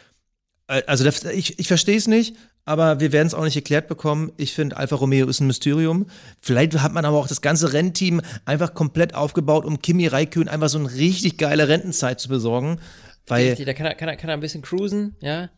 Äh, 0.69 0.83
also 0.87 1.05
das, 1.05 1.25
ich, 1.25 1.59
ich 1.59 1.69
verstehe 1.69 1.97
es 1.97 2.07
nicht, 2.07 2.37
aber 2.65 3.01
wir 3.01 3.13
werden 3.13 3.27
es 3.27 3.35
auch 3.35 3.45
nicht 3.45 3.57
erklärt 3.57 3.89
bekommen. 3.89 4.33
Ich 4.37 4.53
finde, 4.55 4.77
Alfa 4.77 4.97
Romeo 4.97 5.27
ist 5.27 5.41
ein 5.41 5.47
Mysterium. 5.47 6.07
Vielleicht 6.41 6.79
hat 6.81 6.93
man 6.93 7.05
aber 7.05 7.17
auch 7.17 7.29
das 7.29 7.41
ganze 7.41 7.73
Rennteam 7.73 8.21
einfach 8.45 8.75
komplett 8.75 9.15
aufgebaut, 9.15 9.65
um 9.65 9.81
Kimi 9.81 10.07
Räikkönen 10.07 10.49
einfach 10.49 10.69
so 10.69 10.79
eine 10.79 10.93
richtig 10.93 11.39
geile 11.39 11.69
Rentenzeit 11.69 12.21
zu 12.21 12.29
besorgen. 12.29 12.79
Weil, 13.27 13.49
Richtig, 13.49 13.67
da 13.67 13.75
kann 13.75 13.87
er, 13.87 13.95
kann, 13.95 14.09
er, 14.09 14.17
kann 14.17 14.31
er 14.31 14.35
ein 14.35 14.41
bisschen 14.41 14.63
cruisen, 14.63 15.17
ja. 15.21 15.51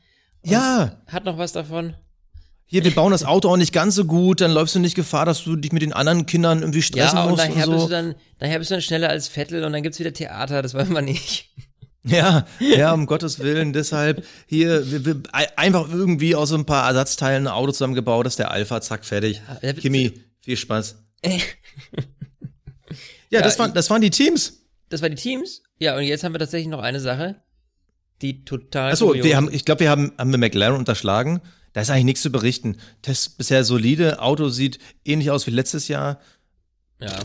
Und 0.42 0.50
ja, 0.50 1.02
Hat 1.06 1.24
noch 1.24 1.38
was 1.38 1.52
davon. 1.52 1.94
Hier, 2.70 2.84
wir 2.84 2.94
bauen 2.94 3.10
das 3.10 3.24
Auto 3.24 3.48
auch 3.50 3.56
nicht 3.56 3.72
ganz 3.72 3.96
so 3.96 4.04
gut, 4.04 4.40
dann 4.40 4.52
läufst 4.52 4.74
du 4.76 4.78
nicht 4.78 4.94
Gefahr, 4.94 5.26
dass 5.26 5.42
du 5.42 5.56
dich 5.56 5.72
mit 5.72 5.82
den 5.82 5.92
anderen 5.92 6.24
Kindern 6.26 6.60
irgendwie 6.60 6.82
stressen 6.82 7.18
Ja, 7.18 7.24
und 7.24 7.30
musst 7.32 7.44
nachher, 7.48 7.66
und 7.66 7.72
bist 7.72 7.82
so. 7.82 7.86
du 7.88 7.92
dann, 7.92 8.14
nachher 8.38 8.58
bist 8.58 8.70
du 8.70 8.74
dann 8.76 8.82
schneller 8.82 9.08
als 9.08 9.26
Vettel 9.28 9.64
und 9.64 9.72
dann 9.72 9.82
gibt's 9.82 9.98
wieder 9.98 10.12
Theater, 10.12 10.62
das 10.62 10.72
weiß 10.74 10.88
man 10.88 11.04
nicht. 11.04 11.50
Ja, 12.04 12.46
ja, 12.60 12.92
um 12.94 13.04
Gottes 13.04 13.40
Willen. 13.40 13.72
Deshalb 13.74 14.24
hier 14.46 14.90
wir, 14.90 15.04
wir, 15.04 15.22
ei- 15.32 15.48
einfach 15.58 15.86
irgendwie 15.92 16.34
aus 16.34 16.48
so 16.48 16.54
ein 16.54 16.64
paar 16.64 16.86
Ersatzteilen 16.88 17.46
ein 17.46 17.52
Auto 17.52 17.72
zusammengebaut, 17.72 18.24
das 18.24 18.32
ist 18.34 18.38
der 18.38 18.50
Alpha, 18.50 18.80
zack, 18.80 19.04
fertig. 19.04 19.42
Ja, 19.60 19.72
Kimi, 19.74 20.12
viel 20.40 20.56
Spaß. 20.56 20.96
ja, 21.24 21.32
Ja, 23.30 23.42
das, 23.42 23.58
waren, 23.58 23.74
das 23.74 23.90
waren 23.90 24.00
die 24.00 24.10
Teams. 24.10 24.62
Das 24.88 25.02
war 25.02 25.08
die 25.08 25.16
Teams. 25.16 25.62
Ja, 25.78 25.96
und 25.96 26.02
jetzt 26.02 26.24
haben 26.24 26.32
wir 26.34 26.38
tatsächlich 26.38 26.68
noch 26.68 26.80
eine 26.80 27.00
Sache, 27.00 27.36
die 28.22 28.44
total. 28.44 28.92
Achso, 28.92 29.12
wir 29.14 29.36
haben, 29.36 29.48
ich 29.52 29.64
glaube, 29.64 29.80
wir 29.80 29.90
haben, 29.90 30.12
haben 30.18 30.30
wir 30.32 30.38
McLaren 30.38 30.76
unterschlagen. 30.76 31.40
Da 31.72 31.80
ist 31.80 31.90
eigentlich 31.90 32.04
nichts 32.04 32.22
zu 32.22 32.30
berichten. 32.30 32.78
Test 33.02 33.38
bisher 33.38 33.64
solide, 33.64 34.20
Auto 34.20 34.48
sieht 34.48 34.78
ähnlich 35.04 35.30
aus 35.30 35.46
wie 35.46 35.52
letztes 35.52 35.88
Jahr. 35.88 36.20
Ja, 37.00 37.18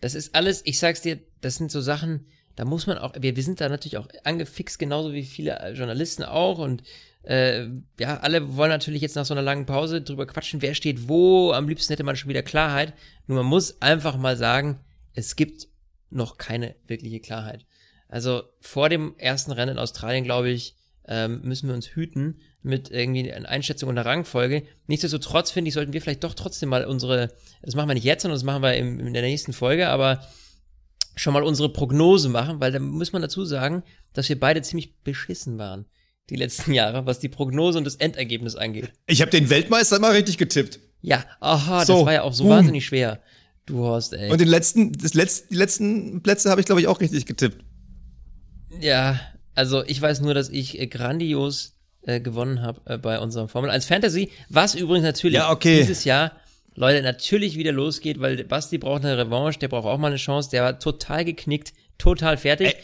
das 0.00 0.14
ist 0.14 0.34
alles, 0.34 0.62
ich 0.64 0.78
sag's 0.78 1.02
dir, 1.02 1.18
das 1.40 1.56
sind 1.56 1.70
so 1.70 1.80
Sachen, 1.80 2.26
da 2.54 2.64
muss 2.64 2.86
man 2.86 2.98
auch, 2.98 3.14
wir, 3.18 3.36
wir 3.36 3.42
sind 3.42 3.60
da 3.60 3.68
natürlich 3.68 3.98
auch 3.98 4.08
angefixt, 4.24 4.78
genauso 4.78 5.12
wie 5.12 5.24
viele 5.24 5.58
äh, 5.58 5.72
Journalisten 5.72 6.22
auch 6.22 6.58
und 6.58 6.82
äh, 7.22 7.66
ja, 7.98 8.18
alle 8.18 8.56
wollen 8.56 8.70
natürlich 8.70 9.02
jetzt 9.02 9.16
nach 9.16 9.26
so 9.26 9.34
einer 9.34 9.42
langen 9.42 9.66
Pause 9.66 10.00
drüber 10.00 10.26
quatschen, 10.26 10.62
wer 10.62 10.74
steht 10.74 11.08
wo, 11.08 11.52
am 11.52 11.68
liebsten 11.68 11.92
hätte 11.92 12.04
man 12.04 12.16
schon 12.16 12.30
wieder 12.30 12.42
Klarheit, 12.42 12.94
nur 13.26 13.38
man 13.38 13.46
muss 13.46 13.82
einfach 13.82 14.16
mal 14.16 14.36
sagen, 14.36 14.80
es 15.12 15.36
gibt 15.36 15.68
noch 16.10 16.38
keine 16.38 16.76
wirkliche 16.86 17.20
Klarheit. 17.20 17.66
Also 18.08 18.44
vor 18.60 18.88
dem 18.88 19.16
ersten 19.18 19.52
Rennen 19.52 19.72
in 19.72 19.78
Australien, 19.78 20.24
glaube 20.24 20.50
ich, 20.50 20.76
ähm, 21.08 21.40
müssen 21.42 21.68
wir 21.68 21.74
uns 21.74 21.88
hüten 21.88 22.40
mit 22.62 22.90
irgendwie 22.90 23.32
einer 23.32 23.48
Einschätzung 23.48 23.88
und 23.88 23.98
einer 23.98 24.08
Rangfolge. 24.08 24.64
Nichtsdestotrotz 24.86 25.50
finde 25.50 25.68
ich, 25.68 25.74
sollten 25.74 25.92
wir 25.92 26.02
vielleicht 26.02 26.24
doch 26.24 26.34
trotzdem 26.34 26.68
mal 26.68 26.84
unsere, 26.84 27.32
das 27.62 27.74
machen 27.74 27.88
wir 27.88 27.94
nicht 27.94 28.04
jetzt, 28.04 28.22
sondern 28.22 28.36
das 28.36 28.44
machen 28.44 28.62
wir 28.62 28.74
im, 28.76 28.98
in 29.00 29.12
der 29.14 29.22
nächsten 29.22 29.52
Folge, 29.52 29.88
aber 29.88 30.26
schon 31.14 31.32
mal 31.32 31.42
unsere 31.42 31.72
Prognose 31.72 32.28
machen, 32.28 32.60
weil 32.60 32.72
da 32.72 32.78
muss 32.78 33.12
man 33.12 33.22
dazu 33.22 33.44
sagen, 33.44 33.82
dass 34.12 34.28
wir 34.28 34.38
beide 34.38 34.62
ziemlich 34.62 34.96
beschissen 35.02 35.58
waren 35.58 35.86
die 36.30 36.36
letzten 36.36 36.72
Jahre, 36.72 37.06
was 37.06 37.20
die 37.20 37.28
Prognose 37.28 37.78
und 37.78 37.84
das 37.84 37.96
Endergebnis 37.96 38.56
angeht. 38.56 38.92
Ich 39.06 39.20
habe 39.20 39.30
den 39.30 39.48
Weltmeister 39.48 39.98
mal 40.00 40.12
richtig 40.12 40.38
getippt. 40.38 40.80
Ja, 41.00 41.24
aha, 41.40 41.84
So, 41.84 41.98
das 41.98 42.06
war 42.06 42.12
ja 42.12 42.22
auch 42.22 42.32
so 42.32 42.44
boom. 42.44 42.52
wahnsinnig 42.52 42.84
schwer. 42.84 43.20
Du 43.64 43.78
Horst, 43.78 44.12
ey. 44.12 44.30
Und 44.30 44.40
den 44.40 44.48
letzten, 44.48 44.92
das 44.92 45.14
letzte, 45.14 45.48
die 45.48 45.56
letzten 45.56 46.22
Plätze 46.22 46.50
habe 46.50 46.60
ich, 46.60 46.66
glaube 46.66 46.80
ich, 46.80 46.88
auch 46.88 47.00
richtig 47.00 47.26
getippt. 47.26 47.64
Ja, 48.80 49.20
also 49.56 49.82
ich 49.84 50.00
weiß 50.00 50.20
nur, 50.20 50.34
dass 50.34 50.48
ich 50.48 50.78
äh, 50.78 50.86
grandios 50.86 51.74
äh, 52.02 52.20
gewonnen 52.20 52.62
habe 52.62 52.80
äh, 52.84 52.98
bei 52.98 53.18
unserem 53.18 53.48
Formel 53.48 53.70
1 53.70 53.86
Fantasy, 53.86 54.30
was 54.48 54.74
übrigens 54.74 55.04
natürlich 55.04 55.36
Ja, 55.36 55.50
okay. 55.50 55.78
dieses 55.78 56.04
Jahr, 56.04 56.32
Leute, 56.74 57.02
natürlich 57.02 57.56
wieder 57.56 57.72
losgeht, 57.72 58.20
weil 58.20 58.44
Basti 58.44 58.78
braucht 58.78 59.04
eine 59.04 59.18
Revanche, 59.18 59.58
der 59.58 59.68
braucht 59.68 59.86
auch 59.86 59.98
mal 59.98 60.08
eine 60.08 60.16
Chance, 60.16 60.50
der 60.50 60.62
war 60.62 60.78
total 60.78 61.24
geknickt, 61.24 61.72
total 61.98 62.36
fertig. 62.36 62.76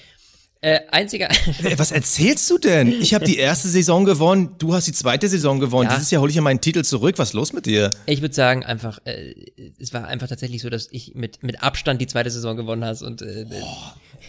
Äh, 0.65 0.81
einziger, 0.93 1.29
Ey, 1.65 1.77
was 1.77 1.91
erzählst 1.91 2.49
du 2.49 2.57
denn? 2.57 3.01
Ich 3.03 3.15
habe 3.15 3.25
die 3.25 3.37
erste 3.37 3.67
Saison 3.67 4.05
gewonnen, 4.05 4.55
du 4.59 4.75
hast 4.75 4.87
die 4.87 4.93
zweite 4.93 5.29
Saison 5.29 5.59
gewonnen. 5.59 5.91
Ja. 5.91 5.97
Dieses 5.97 6.13
Jahr 6.13 6.23
hole 6.23 6.31
ich 6.31 6.37
ja 6.37 6.43
meinen 6.43 6.61
Titel 6.61 6.85
zurück. 6.85 7.19
Was 7.19 7.31
ist 7.31 7.35
los 7.35 7.53
mit 7.53 7.67
dir? 7.67 7.91
ich 8.07 8.23
würde 8.23 8.33
sagen 8.33 8.65
einfach, 8.65 9.01
äh, 9.05 9.35
es 9.81 9.93
war 9.93 10.07
einfach 10.07 10.29
tatsächlich 10.29 10.63
so, 10.63 10.71
dass 10.71 10.87
ich 10.93 11.17
mit, 11.17 11.43
mit 11.43 11.65
Abstand 11.65 12.01
die 12.01 12.07
zweite 12.07 12.31
Saison 12.31 12.57
gewonnen 12.57 12.85
hast 12.85 13.03
und 13.03 13.23
äh, 13.23 13.45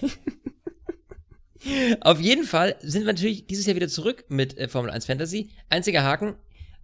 Auf 2.02 2.20
jeden 2.20 2.44
Fall 2.44 2.76
sind 2.82 3.02
wir 3.02 3.14
natürlich 3.14 3.48
dieses 3.48 3.66
Jahr 3.66 3.76
wieder 3.76 3.88
zurück 3.88 4.26
mit 4.28 4.58
äh, 4.58 4.68
Formel 4.68 4.92
1 4.92 5.06
Fantasy. 5.06 5.50
Einziger 5.70 6.04
Haken, 6.04 6.36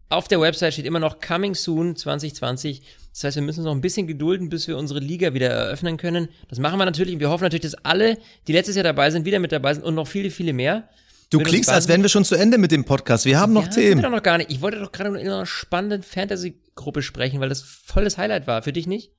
auf 0.09 0.27
der 0.27 0.41
Website 0.41 0.73
steht 0.73 0.85
immer 0.85 0.99
noch 0.99 1.19
Coming 1.19 1.53
Soon 1.53 1.95
2020. 1.95 2.81
Das 3.13 3.23
heißt, 3.23 3.35
wir 3.35 3.43
müssen 3.43 3.59
uns 3.59 3.65
noch 3.65 3.75
ein 3.75 3.81
bisschen 3.81 4.07
gedulden, 4.07 4.49
bis 4.49 4.67
wir 4.67 4.77
unsere 4.77 4.99
Liga 4.99 5.33
wieder 5.33 5.49
eröffnen 5.49 5.97
können. 5.97 6.29
Das 6.49 6.59
machen 6.59 6.79
wir 6.79 6.85
natürlich 6.85 7.13
und 7.13 7.19
wir 7.19 7.29
hoffen 7.29 7.43
natürlich, 7.43 7.63
dass 7.63 7.85
alle, 7.85 8.17
die 8.47 8.53
letztes 8.53 8.75
Jahr 8.75 8.83
dabei 8.83 9.11
sind, 9.11 9.25
wieder 9.25 9.39
mit 9.39 9.51
dabei 9.51 9.73
sind 9.73 9.83
und 9.83 9.93
noch 9.93 10.07
viele, 10.07 10.31
viele 10.31 10.53
mehr. 10.53 10.89
Du 11.29 11.37
uns 11.37 11.47
klingst, 11.47 11.69
als 11.69 11.87
wären 11.87 12.01
wir 12.01 12.09
schon 12.09 12.25
zu 12.25 12.33
Ende 12.33 12.57
mit 12.57 12.71
dem 12.71 12.85
Podcast. 12.85 13.25
Wir 13.25 13.39
haben 13.39 13.53
noch 13.53 13.65
ja, 13.65 13.69
Themen. 13.69 14.01
doch 14.01 14.09
noch 14.09 14.23
gar 14.23 14.39
nicht. 14.39 14.51
Ich 14.51 14.61
wollte 14.61 14.79
doch 14.79 14.91
gerade 14.91 15.09
in 15.09 15.27
einer 15.27 15.45
spannenden 15.45 16.01
Fantasy-Gruppe 16.01 17.03
sprechen, 17.03 17.39
weil 17.39 17.49
das 17.49 17.61
voll 17.61 18.03
das 18.03 18.17
Highlight 18.17 18.47
war. 18.47 18.63
Für 18.63 18.73
dich 18.73 18.87
nicht? 18.87 19.11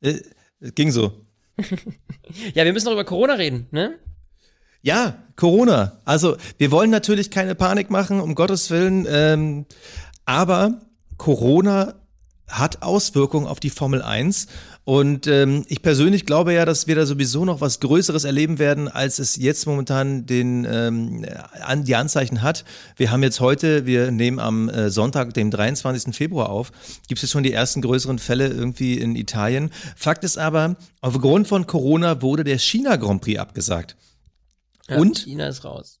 Äh, 0.00 0.20
ging 0.74 0.90
so. 0.92 1.26
Ja, 2.54 2.64
wir 2.64 2.72
müssen 2.72 2.86
noch 2.86 2.92
über 2.92 3.04
Corona 3.04 3.34
reden, 3.34 3.66
ne? 3.72 3.98
Ja, 4.82 5.14
Corona. 5.36 5.98
Also 6.04 6.36
wir 6.58 6.70
wollen 6.70 6.90
natürlich 6.90 7.30
keine 7.30 7.54
Panik 7.54 7.90
machen, 7.90 8.20
um 8.20 8.34
Gottes 8.34 8.70
Willen. 8.70 9.06
Ähm, 9.08 9.66
aber 10.24 10.80
Corona 11.16 11.94
hat 12.48 12.82
Auswirkungen 12.82 13.46
auf 13.46 13.60
die 13.60 13.70
Formel 13.70 14.02
1. 14.02 14.48
Und 14.84 15.28
ähm, 15.28 15.64
ich 15.68 15.80
persönlich 15.80 16.26
glaube 16.26 16.52
ja, 16.52 16.64
dass 16.64 16.88
wir 16.88 16.96
da 16.96 17.06
sowieso 17.06 17.44
noch 17.44 17.60
was 17.60 17.78
Größeres 17.78 18.24
erleben 18.24 18.58
werden, 18.58 18.88
als 18.88 19.20
es 19.20 19.36
jetzt 19.36 19.66
momentan 19.66 20.26
den, 20.26 20.66
ähm, 20.68 21.24
an, 21.64 21.84
die 21.84 21.94
Anzeichen 21.94 22.42
hat. 22.42 22.64
Wir 22.96 23.12
haben 23.12 23.22
jetzt 23.22 23.38
heute, 23.38 23.86
wir 23.86 24.10
nehmen 24.10 24.40
am 24.40 24.68
äh, 24.68 24.90
Sonntag, 24.90 25.34
dem 25.34 25.52
23. 25.52 26.14
Februar 26.14 26.50
auf, 26.50 26.72
gibt 27.06 27.18
es 27.18 27.22
jetzt 27.22 27.30
schon 27.30 27.44
die 27.44 27.52
ersten 27.52 27.80
größeren 27.80 28.18
Fälle 28.18 28.48
irgendwie 28.48 28.98
in 28.98 29.14
Italien. 29.14 29.70
Fakt 29.96 30.24
ist 30.24 30.36
aber, 30.36 30.74
aufgrund 31.00 31.46
von 31.46 31.68
Corona 31.68 32.20
wurde 32.20 32.42
der 32.42 32.58
China 32.58 32.96
Grand 32.96 33.22
Prix 33.22 33.38
abgesagt. 33.38 33.96
Ja, 34.88 34.98
Und? 34.98 35.18
China 35.18 35.48
ist 35.48 35.64
raus. 35.64 36.00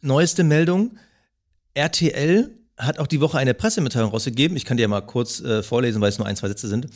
Neueste 0.00 0.44
Meldung. 0.44 0.98
RTL 1.74 2.50
hat 2.76 2.98
auch 2.98 3.06
die 3.06 3.20
Woche 3.20 3.38
eine 3.38 3.54
Pressemitteilung 3.54 4.10
rausgegeben. 4.10 4.56
Ich 4.56 4.64
kann 4.64 4.76
dir 4.76 4.86
mal 4.88 5.00
kurz 5.00 5.40
äh, 5.40 5.62
vorlesen, 5.62 6.00
weil 6.00 6.10
es 6.10 6.18
nur 6.18 6.26
ein, 6.26 6.36
zwei 6.36 6.48
Sätze 6.48 6.68
sind. 6.68 6.86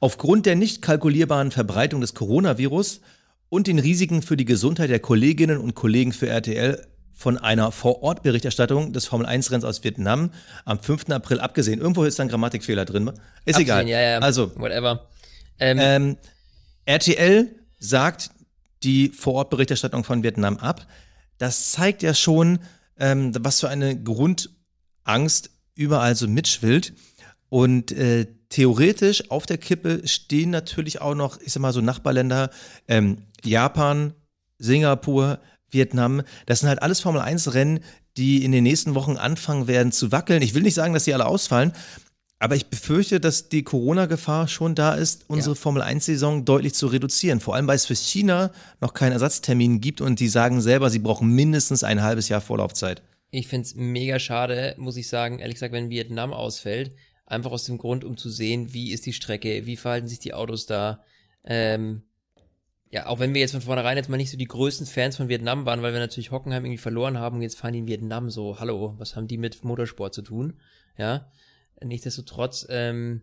Aufgrund 0.00 0.46
der 0.46 0.56
nicht 0.56 0.82
kalkulierbaren 0.82 1.50
Verbreitung 1.52 2.00
des 2.00 2.14
Coronavirus 2.14 3.00
und 3.48 3.66
den 3.66 3.78
Risiken 3.78 4.22
für 4.22 4.36
die 4.36 4.44
Gesundheit 4.44 4.90
der 4.90 4.98
Kolleginnen 4.98 5.58
und 5.58 5.74
Kollegen 5.74 6.12
für 6.12 6.28
RTL 6.28 6.84
von 7.14 7.38
einer 7.38 7.72
Vor-Ort-Berichterstattung 7.72 8.92
des 8.92 9.06
Formel-1-Renns 9.06 9.64
aus 9.64 9.82
Vietnam 9.82 10.30
am 10.64 10.78
5. 10.78 11.10
April 11.10 11.40
abgesehen. 11.40 11.80
Irgendwo 11.80 12.04
ist 12.04 12.18
da 12.18 12.22
ein 12.24 12.28
Grammatikfehler 12.28 12.84
drin. 12.84 13.10
Ist 13.44 13.58
egal. 13.58 13.80
Absehen, 13.80 13.88
Ja, 13.88 14.00
ja, 14.00 14.18
Also, 14.18 14.54
whatever. 14.56 15.08
Ähm, 15.58 15.78
ähm, 15.80 16.16
RTL 16.84 17.48
sagt 17.78 18.30
die 18.82 19.10
Vorortberichterstattung 19.10 20.04
von 20.04 20.22
Vietnam 20.22 20.56
ab. 20.58 20.86
Das 21.38 21.72
zeigt 21.72 22.02
ja 22.02 22.14
schon, 22.14 22.58
ähm, 22.98 23.32
was 23.38 23.60
für 23.60 23.68
eine 23.68 24.00
Grundangst 24.00 25.50
überall 25.74 26.16
so 26.16 26.28
mitschwillt. 26.28 26.94
Und 27.48 27.92
äh, 27.92 28.26
theoretisch 28.48 29.30
auf 29.30 29.46
der 29.46 29.58
Kippe 29.58 30.06
stehen 30.06 30.50
natürlich 30.50 31.00
auch 31.00 31.14
noch, 31.14 31.40
ich 31.40 31.52
sag 31.52 31.60
mal 31.60 31.72
so 31.72 31.80
Nachbarländer, 31.80 32.50
ähm, 32.88 33.18
Japan, 33.44 34.12
Singapur, 34.58 35.38
Vietnam. 35.70 36.22
Das 36.46 36.60
sind 36.60 36.68
halt 36.68 36.82
alles 36.82 37.00
Formel 37.00 37.20
1 37.20 37.54
Rennen, 37.54 37.80
die 38.16 38.44
in 38.44 38.52
den 38.52 38.64
nächsten 38.64 38.94
Wochen 38.94 39.16
anfangen 39.16 39.68
werden 39.68 39.92
zu 39.92 40.10
wackeln. 40.12 40.42
Ich 40.42 40.54
will 40.54 40.62
nicht 40.62 40.74
sagen, 40.74 40.94
dass 40.94 41.04
die 41.04 41.14
alle 41.14 41.26
ausfallen, 41.26 41.72
aber 42.38 42.54
ich 42.54 42.66
befürchte, 42.66 43.18
dass 43.18 43.48
die 43.48 43.64
Corona-Gefahr 43.64 44.46
schon 44.46 44.74
da 44.74 44.94
ist, 44.94 45.24
unsere 45.28 45.56
Formel 45.56 45.82
1-Saison 45.82 46.44
deutlich 46.44 46.74
zu 46.74 46.86
reduzieren. 46.86 47.40
Vor 47.40 47.54
allem, 47.54 47.66
weil 47.66 47.76
es 47.76 47.86
für 47.86 47.96
China 47.96 48.52
noch 48.80 48.94
keinen 48.94 49.12
Ersatztermin 49.12 49.80
gibt 49.80 50.00
und 50.00 50.20
die 50.20 50.28
sagen 50.28 50.60
selber, 50.60 50.90
sie 50.90 51.00
brauchen 51.00 51.28
mindestens 51.28 51.82
ein 51.82 52.02
halbes 52.02 52.28
Jahr 52.28 52.40
Vorlaufzeit. 52.40 53.02
Ich 53.30 53.48
find's 53.48 53.74
mega 53.74 54.18
schade, 54.18 54.74
muss 54.78 54.96
ich 54.96 55.08
sagen, 55.08 55.40
ehrlich 55.40 55.56
gesagt, 55.56 55.74
wenn 55.74 55.90
Vietnam 55.90 56.32
ausfällt. 56.32 56.92
Einfach 57.26 57.50
aus 57.50 57.64
dem 57.64 57.76
Grund, 57.76 58.04
um 58.04 58.16
zu 58.16 58.30
sehen, 58.30 58.72
wie 58.72 58.92
ist 58.92 59.04
die 59.04 59.12
Strecke, 59.12 59.66
wie 59.66 59.76
verhalten 59.76 60.08
sich 60.08 60.18
die 60.18 60.32
Autos 60.32 60.64
da. 60.64 61.02
Ähm, 61.44 62.02
ja, 62.90 63.06
auch 63.06 63.18
wenn 63.18 63.34
wir 63.34 63.40
jetzt 63.40 63.50
von 63.50 63.60
vornherein 63.60 63.98
jetzt 63.98 64.08
mal 64.08 64.16
nicht 64.16 64.30
so 64.30 64.38
die 64.38 64.46
größten 64.46 64.86
Fans 64.86 65.16
von 65.16 65.28
Vietnam 65.28 65.66
waren, 65.66 65.82
weil 65.82 65.92
wir 65.92 66.00
natürlich 66.00 66.30
Hockenheim 66.30 66.64
irgendwie 66.64 66.78
verloren 66.78 67.18
haben 67.18 67.36
und 67.36 67.42
jetzt 67.42 67.58
fahren 67.58 67.74
die 67.74 67.80
in 67.80 67.86
Vietnam 67.86 68.30
so, 68.30 68.58
hallo, 68.60 68.94
was 68.96 69.14
haben 69.14 69.26
die 69.26 69.36
mit 69.36 69.62
Motorsport 69.62 70.14
zu 70.14 70.22
tun? 70.22 70.54
Ja, 70.96 71.30
nichtsdestotrotz 71.82 72.66
ähm, 72.68 73.22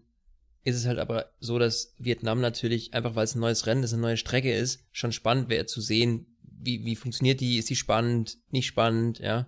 ist 0.63 0.75
es 0.75 0.85
halt 0.85 0.99
aber 0.99 1.31
so, 1.39 1.59
dass 1.59 1.93
Vietnam 1.99 2.41
natürlich, 2.41 2.93
einfach 2.93 3.15
weil 3.15 3.25
es 3.25 3.35
ein 3.35 3.39
neues 3.39 3.65
Rennen 3.67 3.83
ist, 3.83 3.93
eine 3.93 4.01
neue 4.01 4.17
Strecke 4.17 4.53
ist, 4.53 4.79
schon 4.91 5.11
spannend 5.11 5.49
wäre 5.49 5.65
zu 5.65 5.81
sehen, 5.81 6.25
wie, 6.41 6.83
wie 6.85 6.95
funktioniert 6.95 7.39
die, 7.41 7.57
ist 7.57 7.69
die 7.69 7.75
spannend, 7.75 8.37
nicht 8.49 8.65
spannend, 8.65 9.19
ja. 9.19 9.47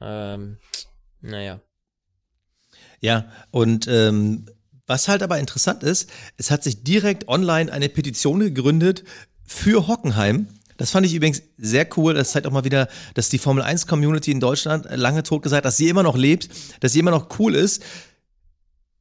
Ähm, 0.00 0.58
naja. 1.20 1.60
Ja, 3.00 3.30
und 3.50 3.86
ähm, 3.88 4.46
was 4.86 5.08
halt 5.08 5.22
aber 5.22 5.38
interessant 5.38 5.82
ist, 5.82 6.10
es 6.36 6.50
hat 6.50 6.64
sich 6.64 6.82
direkt 6.82 7.28
online 7.28 7.72
eine 7.72 7.88
Petition 7.88 8.40
gegründet 8.40 9.04
für 9.44 9.86
Hockenheim, 9.86 10.48
Das 10.76 10.90
fand 10.90 11.06
ich 11.06 11.14
übrigens 11.14 11.42
sehr 11.58 11.86
cool. 11.96 12.14
Das 12.14 12.32
zeigt 12.32 12.46
auch 12.46 12.50
mal 12.50 12.64
wieder, 12.64 12.88
dass 13.14 13.28
die 13.28 13.38
Formel 13.38 13.62
1 13.62 13.86
Community 13.86 14.32
in 14.32 14.40
Deutschland 14.40 14.86
lange 14.90 15.22
tot 15.22 15.42
gesagt, 15.42 15.64
dass 15.64 15.76
sie 15.76 15.88
immer 15.88 16.02
noch 16.02 16.16
lebt, 16.16 16.48
dass 16.80 16.92
sie 16.92 16.98
immer 16.98 17.12
noch 17.12 17.38
cool 17.38 17.54
ist. 17.54 17.84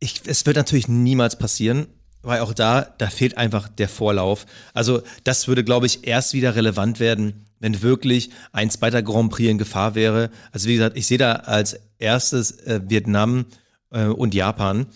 Ich, 0.01 0.21
es 0.25 0.45
wird 0.45 0.57
natürlich 0.57 0.89
niemals 0.89 1.37
passieren, 1.37 1.87
weil 2.21 2.41
auch 2.41 2.53
da, 2.53 2.81
da 2.97 3.07
fehlt 3.09 3.37
einfach 3.37 3.69
der 3.69 3.87
Vorlauf. 3.87 4.45
Also 4.73 5.01
das 5.23 5.47
würde, 5.47 5.63
glaube 5.63 5.85
ich, 5.85 6.05
erst 6.05 6.33
wieder 6.33 6.55
relevant 6.55 6.99
werden, 6.99 7.45
wenn 7.59 7.81
wirklich 7.81 8.31
ein 8.51 8.69
zweiter 8.69 9.01
Grand 9.01 9.31
Prix 9.31 9.49
in 9.49 9.57
Gefahr 9.57 9.95
wäre. 9.95 10.29
Also 10.51 10.67
wie 10.67 10.73
gesagt, 10.73 10.97
ich 10.97 11.07
sehe 11.07 11.17
da 11.17 11.33
als 11.33 11.79
erstes 11.99 12.51
äh, 12.65 12.81
Vietnam 12.87 13.45
äh, 13.91 14.05
und 14.05 14.33
Japan. 14.33 14.87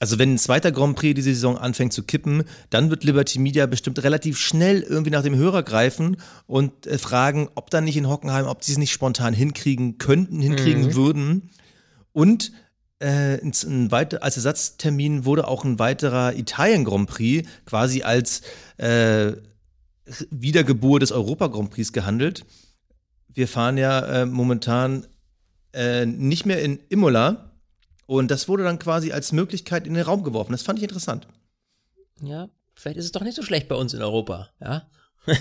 Also 0.00 0.18
wenn 0.18 0.34
ein 0.34 0.38
zweiter 0.38 0.72
Grand 0.72 0.96
Prix 0.96 1.14
diese 1.14 1.32
Saison 1.32 1.56
anfängt 1.56 1.92
zu 1.92 2.02
kippen, 2.02 2.44
dann 2.70 2.90
wird 2.90 3.04
Liberty 3.04 3.38
Media 3.38 3.66
bestimmt 3.66 4.02
relativ 4.02 4.38
schnell 4.38 4.82
irgendwie 4.82 5.10
nach 5.10 5.22
dem 5.22 5.36
Hörer 5.36 5.62
greifen 5.62 6.16
und 6.46 6.86
äh, 6.86 6.98
fragen, 6.98 7.48
ob 7.54 7.70
dann 7.70 7.84
nicht 7.84 7.96
in 7.96 8.08
Hockenheim, 8.08 8.46
ob 8.46 8.64
sie 8.64 8.72
es 8.72 8.78
nicht 8.78 8.92
spontan 8.92 9.34
hinkriegen 9.34 9.98
könnten, 9.98 10.40
hinkriegen 10.40 10.86
mhm. 10.86 10.94
würden. 10.94 11.50
Und 12.12 12.52
äh, 13.00 13.38
ein, 13.42 13.90
weiter, 13.90 14.22
als 14.22 14.36
Ersatztermin 14.36 15.24
wurde 15.24 15.48
auch 15.48 15.64
ein 15.64 15.78
weiterer 15.78 16.34
Italien 16.36 16.84
Grand 16.84 17.08
Prix 17.08 17.48
quasi 17.66 18.02
als 18.02 18.42
äh, 18.76 19.32
Wiedergeburt 20.30 21.02
des 21.02 21.12
Europa 21.12 21.48
Grand 21.48 21.70
Prix 21.70 21.92
gehandelt. 21.92 22.44
Wir 23.28 23.48
fahren 23.48 23.78
ja 23.78 24.22
äh, 24.22 24.26
momentan 24.26 25.06
äh, 25.72 26.06
nicht 26.06 26.46
mehr 26.46 26.62
in 26.62 26.78
Imola 26.88 27.50
und 28.06 28.30
das 28.30 28.48
wurde 28.48 28.64
dann 28.64 28.78
quasi 28.78 29.12
als 29.12 29.32
Möglichkeit 29.32 29.86
in 29.86 29.94
den 29.94 30.04
Raum 30.04 30.22
geworfen. 30.22 30.52
Das 30.52 30.62
fand 30.62 30.78
ich 30.78 30.84
interessant. 30.84 31.26
Ja, 32.20 32.48
vielleicht 32.74 32.98
ist 32.98 33.06
es 33.06 33.12
doch 33.12 33.22
nicht 33.22 33.34
so 33.34 33.42
schlecht 33.42 33.68
bei 33.68 33.74
uns 33.74 33.94
in 33.94 34.02
Europa, 34.02 34.50
ja. 34.60 34.88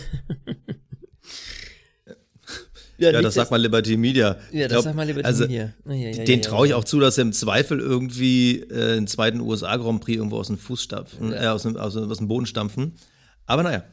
Ja, 2.98 3.12
ja 3.12 3.22
das 3.22 3.34
sagt 3.34 3.52
mal 3.52 3.62
Liberty 3.62 3.98
Media. 3.98 4.38
Ja, 4.52 4.64
das 4.64 4.72
glaub, 4.74 4.84
sagt 4.84 4.96
mal 4.96 5.06
Liberty 5.06 5.26
also, 5.26 5.44
Media. 5.44 5.74
Ja, 5.86 5.94
ja, 5.94 6.24
den 6.24 6.42
traue 6.42 6.68
ich 6.68 6.74
auch 6.74 6.84
zu, 6.84 7.00
dass 7.00 7.18
er 7.18 7.24
im 7.24 7.34
Zweifel 7.34 7.80
irgendwie 7.80 8.60
äh, 8.62 8.98
einen 8.98 9.08
zweiten 9.08 9.40
USA 9.40 9.76
Grand 9.78 10.02
Prix 10.02 10.18
irgendwo 10.18 10.38
aus 10.38 10.48
dem 10.48 10.58
Fuß 10.58 10.82
stampfen, 10.82 11.34
äh, 11.34 11.48
aus, 11.48 11.64
dem, 11.64 11.76
aus, 11.78 11.96
aus 11.96 12.18
dem 12.18 12.28
Boden 12.28 12.46
stampfen. 12.46 12.94
Aber 13.46 13.64
naja. 13.64 13.84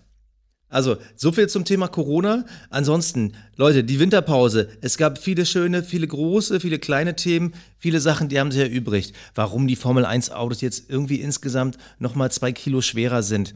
Also, 0.70 0.98
so 1.16 1.32
viel 1.32 1.48
zum 1.48 1.64
Thema 1.64 1.88
Corona. 1.88 2.44
Ansonsten, 2.70 3.32
Leute, 3.56 3.82
die 3.82 3.98
Winterpause. 3.98 4.68
Es 4.80 4.96
gab 4.96 5.18
viele 5.18 5.44
schöne, 5.44 5.82
viele 5.82 6.06
große, 6.06 6.60
viele 6.60 6.78
kleine 6.78 7.16
Themen, 7.16 7.54
viele 7.78 7.98
Sachen, 7.98 8.28
die 8.28 8.38
haben 8.38 8.52
sich 8.52 8.62
erübrigt. 8.62 9.12
Warum 9.34 9.66
die 9.66 9.74
Formel 9.74 10.04
1 10.04 10.30
Autos 10.30 10.60
jetzt 10.60 10.88
irgendwie 10.88 11.20
insgesamt 11.20 11.76
nochmal 11.98 12.30
zwei 12.30 12.52
Kilo 12.52 12.82
schwerer 12.82 13.24
sind, 13.24 13.54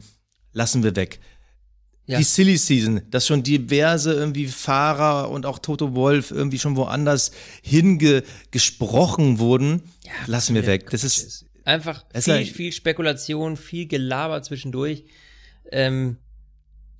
lassen 0.51 0.83
wir 0.83 0.97
weg. 0.97 1.21
Ja. 2.07 2.19
Die 2.19 2.23
Silly 2.23 2.57
Season, 2.57 3.01
dass 3.09 3.25
schon 3.25 3.41
diverse 3.41 4.13
irgendwie 4.13 4.45
Fahrer 4.45 5.31
und 5.31 5.45
auch 5.45 5.57
Toto 5.57 5.95
Wolf 5.95 6.29
irgendwie 6.29 6.59
schon 6.59 6.75
woanders 6.75 7.31
hingesprochen 7.63 9.39
wurden, 9.39 9.81
ja, 10.03 10.11
lassen 10.27 10.53
wir 10.53 10.67
weg. 10.67 10.89
Das 10.91 11.03
ist 11.03 11.45
einfach 11.63 12.05
viel, 12.13 12.45
viel 12.45 12.71
Spekulation, 12.71 13.57
viel 13.57 13.87
Gelaber 13.87 14.43
zwischendurch. 14.43 15.05
Ähm, 15.71 16.17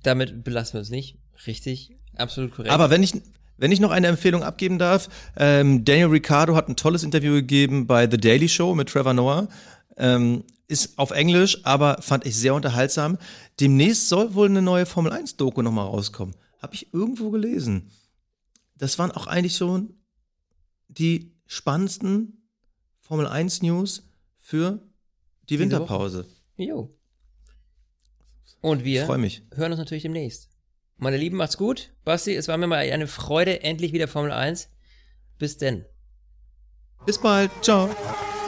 damit 0.02 0.42
belassen 0.42 0.74
wir 0.74 0.80
uns 0.80 0.90
nicht. 0.90 1.16
Richtig, 1.46 1.92
absolut 2.16 2.52
korrekt. 2.52 2.72
Aber 2.72 2.90
wenn 2.90 3.04
ich, 3.04 3.12
wenn 3.58 3.70
ich 3.70 3.78
noch 3.78 3.92
eine 3.92 4.08
Empfehlung 4.08 4.42
abgeben 4.42 4.78
darf, 4.78 5.08
ähm, 5.36 5.84
Daniel 5.84 6.08
Ricciardo 6.08 6.56
hat 6.56 6.68
ein 6.68 6.74
tolles 6.76 7.04
Interview 7.04 7.32
gegeben 7.34 7.86
bei 7.86 8.10
The 8.10 8.18
Daily 8.18 8.48
Show 8.48 8.74
mit 8.74 8.88
Trevor 8.88 9.14
Noah. 9.14 9.48
Ähm, 9.96 10.44
ist 10.68 10.98
auf 10.98 11.10
Englisch, 11.10 11.64
aber 11.64 12.02
fand 12.02 12.26
ich 12.26 12.36
sehr 12.36 12.54
unterhaltsam. 12.54 13.18
Demnächst 13.60 14.08
soll 14.08 14.34
wohl 14.34 14.48
eine 14.48 14.62
neue 14.62 14.86
Formel 14.86 15.12
1 15.12 15.36
Doku 15.36 15.62
nochmal 15.62 15.86
rauskommen. 15.86 16.34
Habe 16.60 16.74
ich 16.74 16.92
irgendwo 16.92 17.30
gelesen. 17.30 17.90
Das 18.76 18.98
waren 18.98 19.12
auch 19.12 19.26
eigentlich 19.26 19.56
schon 19.56 19.94
die 20.88 21.34
spannendsten 21.46 22.48
Formel 23.00 23.26
1 23.26 23.62
News 23.62 24.08
für 24.38 24.80
die 25.48 25.58
Winterpause. 25.58 26.26
Jo. 26.56 26.92
Und 28.60 28.84
wir 28.84 29.06
hören 29.06 29.70
uns 29.70 29.78
natürlich 29.78 30.02
demnächst. 30.02 30.50
Meine 30.96 31.18
Lieben, 31.18 31.36
macht's 31.36 31.58
gut. 31.58 31.92
Basti, 32.04 32.34
es 32.34 32.48
war 32.48 32.56
mir 32.56 32.66
mal 32.66 32.78
eine 32.78 33.06
Freude, 33.06 33.62
endlich 33.62 33.92
wieder 33.92 34.08
Formel 34.08 34.32
1. 34.32 34.68
Bis 35.38 35.58
denn. 35.58 35.84
Bis 37.04 37.18
bald. 37.18 37.50
Ciao. 37.62 37.94